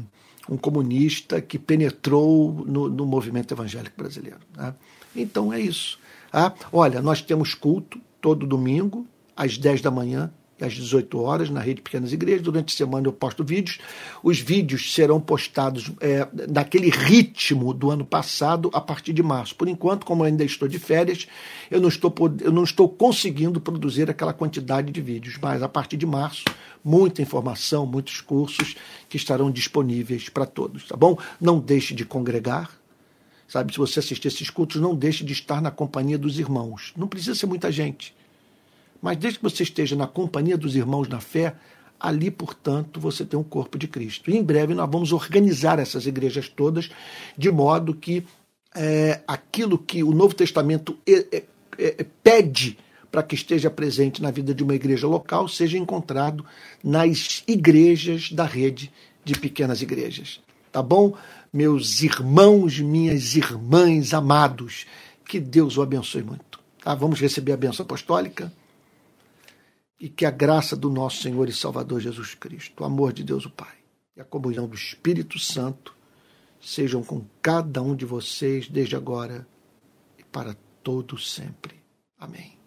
um 0.50 0.58
comunista 0.58 1.42
que 1.42 1.60
penetrou 1.60 2.64
no, 2.66 2.90
no 2.90 3.06
movimento 3.06 3.54
evangélico 3.54 3.98
brasileiro. 3.98 4.40
Né? 4.56 4.74
Então 5.16 5.52
é 5.52 5.60
isso. 5.60 6.00
Ah, 6.32 6.54
olha, 6.72 7.02
nós 7.02 7.22
temos 7.22 7.54
culto 7.54 8.00
todo 8.22 8.46
domingo, 8.46 9.06
às 9.36 9.58
10 9.58 9.82
da 9.82 9.92
manhã, 9.92 10.32
às 10.66 10.74
18 10.74 11.20
horas 11.20 11.50
na 11.50 11.60
Rede 11.60 11.82
Pequenas 11.82 12.12
Igrejas. 12.12 12.42
Durante 12.42 12.74
a 12.74 12.78
semana 12.78 13.08
eu 13.08 13.14
posto 13.14 13.44
vídeos. 13.44 13.80
Os 14.24 14.40
vídeos 14.40 14.94
serão 14.94 15.20
postados 15.20 15.92
é, 16.02 16.28
naquele 16.50 16.90
ritmo 16.90 17.74
do 17.74 17.92
ano 17.92 18.06
passado 18.06 18.70
a 18.74 18.82
partir 18.82 19.14
de 19.14 19.22
março. 19.24 19.56
Por 19.56 19.68
enquanto, 19.68 20.06
como 20.06 20.24
eu 20.24 20.28
ainda 20.28 20.44
estou 20.44 20.68
de 20.68 20.80
férias, 20.80 21.28
eu 21.70 21.80
não 21.80 21.90
estou, 21.90 22.14
eu 22.42 22.52
não 22.52 22.64
estou 22.64 22.90
conseguindo 22.90 23.60
produzir 23.60 24.10
aquela 24.10 24.34
quantidade 24.34 24.92
de 24.92 25.02
vídeos. 25.02 25.38
Mas 25.42 25.62
a 25.62 25.70
partir 25.70 25.98
de 25.98 26.06
março, 26.06 26.46
muita 26.84 27.22
informação, 27.22 27.86
muitos 27.86 28.22
cursos 28.22 28.76
que 29.10 29.18
estarão 29.18 29.52
disponíveis 29.52 30.30
para 30.30 30.46
todos, 30.46 30.88
tá 30.88 30.96
bom? 30.96 31.18
Não 31.40 31.60
deixe 31.60 31.94
de 31.94 32.06
congregar. 32.06 32.72
Sabe, 33.48 33.72
se 33.72 33.80
você 33.80 34.00
assistir 34.00 34.28
esses 34.28 34.50
cultos, 34.50 34.82
não 34.82 34.94
deixe 34.94 35.24
de 35.24 35.32
estar 35.32 35.62
na 35.62 35.72
companhia 35.72 36.18
dos 36.18 36.38
irmãos. 36.38 36.92
Não 36.98 37.08
precisa 37.08 37.34
ser 37.34 37.46
muita 37.46 37.72
gente 37.72 38.14
mas 39.02 39.18
desde 39.18 39.40
que 39.40 39.44
você 39.44 39.64
esteja 39.64 39.96
na 39.96 40.08
companhia 40.08 40.58
dos 40.58 40.76
irmãos 40.76 41.08
na 41.08 41.20
fé, 41.20 41.56
ali, 42.00 42.30
portanto, 42.30 43.00
você 43.00 43.26
tem 43.26 43.40
um 43.40 43.44
corpo 43.44 43.78
de 43.78 43.88
Cristo. 43.88 44.30
E 44.30 44.38
em 44.38 44.44
breve 44.44 44.74
nós 44.74 44.90
vamos 44.90 45.12
organizar 45.12 45.80
essas 45.80 46.06
igrejas 46.06 46.48
todas 46.48 46.90
de 47.38 47.52
modo 47.52 47.94
que 47.94 48.24
é, 48.76 49.22
aquilo 49.28 49.78
que 49.78 50.04
o 50.04 50.12
Novo 50.12 50.36
Testamento 50.36 50.98
é, 51.08 51.38
é, 51.38 51.44
é 51.80 52.06
pede 52.24 52.78
para 53.12 53.24
que 53.24 53.36
esteja 53.36 53.70
presente 53.70 54.22
na 54.22 54.30
vida 54.30 54.54
de 54.54 54.64
uma 54.64 54.76
igreja 54.76 55.08
local 55.08 55.48
seja 55.48 55.78
encontrado 55.78 56.46
nas 56.84 57.44
igrejas 57.48 58.32
da 58.32 58.46
rede 58.46 58.92
de 59.24 59.34
pequenas 59.40 59.82
igrejas. 59.82 60.42
Tá 60.72 60.84
bom? 60.84 61.16
Meus 61.52 62.04
irmãos, 62.04 62.80
minhas 62.80 63.36
irmãs 63.36 64.14
amados, 64.14 64.86
que 65.26 65.40
Deus 65.40 65.78
o 65.78 65.82
abençoe 65.82 66.22
muito. 66.22 66.60
Tá? 66.84 66.94
Vamos 66.94 67.20
receber 67.20 67.54
a 67.54 67.58
benção 67.58 67.84
apostólica 67.84 68.52
e 70.00 70.10
que 70.10 70.26
a 70.26 70.32
graça 70.32 70.76
do 70.76 70.90
nosso 70.90 71.22
Senhor 71.22 71.50
e 71.50 71.54
Salvador 71.54 72.00
Jesus 72.00 72.36
Cristo, 72.36 72.84
o 72.84 72.86
amor 72.86 73.14
de 73.14 73.24
Deus 73.24 73.46
o 73.46 73.50
Pai 73.50 73.76
e 74.16 74.22
a 74.22 74.24
comunhão 74.24 74.68
do 74.68 74.76
Espírito 74.76 75.40
Santo 75.40 75.96
sejam 76.62 77.04
com 77.04 77.24
cada 77.42 77.82
um 77.82 77.96
de 77.96 78.06
vocês 78.06 78.68
desde 78.68 78.96
agora 78.96 79.48
e 80.18 80.24
para 80.24 80.56
todo 80.84 81.18
sempre. 81.18 81.76
Amém. 82.20 82.58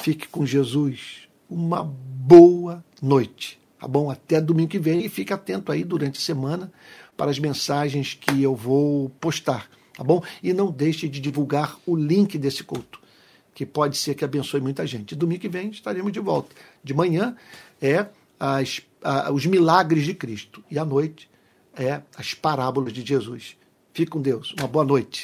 Fique 0.00 0.28
com 0.28 0.46
Jesus. 0.46 1.28
Uma 1.48 1.82
boa 1.84 2.84
noite. 3.02 3.58
Tá 3.78 3.88
bom? 3.88 4.10
Até 4.10 4.40
domingo 4.40 4.70
que 4.70 4.78
vem 4.78 5.04
e 5.04 5.08
fique 5.08 5.32
atento 5.32 5.72
aí 5.72 5.84
durante 5.84 6.18
a 6.18 6.22
semana 6.22 6.72
para 7.16 7.30
as 7.30 7.38
mensagens 7.38 8.14
que 8.14 8.42
eu 8.42 8.54
vou 8.54 9.08
postar, 9.20 9.68
tá 9.94 10.04
bom? 10.04 10.22
E 10.42 10.52
não 10.52 10.70
deixe 10.70 11.08
de 11.08 11.20
divulgar 11.20 11.78
o 11.86 11.96
link 11.96 12.38
desse 12.38 12.62
culto 12.62 12.99
que 13.60 13.66
pode 13.66 13.98
ser 13.98 14.14
que 14.14 14.24
abençoe 14.24 14.58
muita 14.58 14.86
gente. 14.86 15.14
Domingo 15.14 15.42
que 15.42 15.48
vem 15.48 15.68
estaremos 15.68 16.10
de 16.10 16.18
volta. 16.18 16.56
De 16.82 16.94
manhã 16.94 17.36
é 17.78 18.06
as, 18.38 18.80
a, 19.04 19.30
os 19.30 19.44
milagres 19.44 20.06
de 20.06 20.14
Cristo 20.14 20.64
e 20.70 20.78
à 20.78 20.84
noite 20.84 21.28
é 21.76 22.00
as 22.16 22.32
parábolas 22.32 22.90
de 22.90 23.04
Jesus. 23.04 23.58
Fique 23.92 24.12
com 24.12 24.22
Deus. 24.22 24.54
Uma 24.58 24.66
boa 24.66 24.82
noite. 24.82 25.18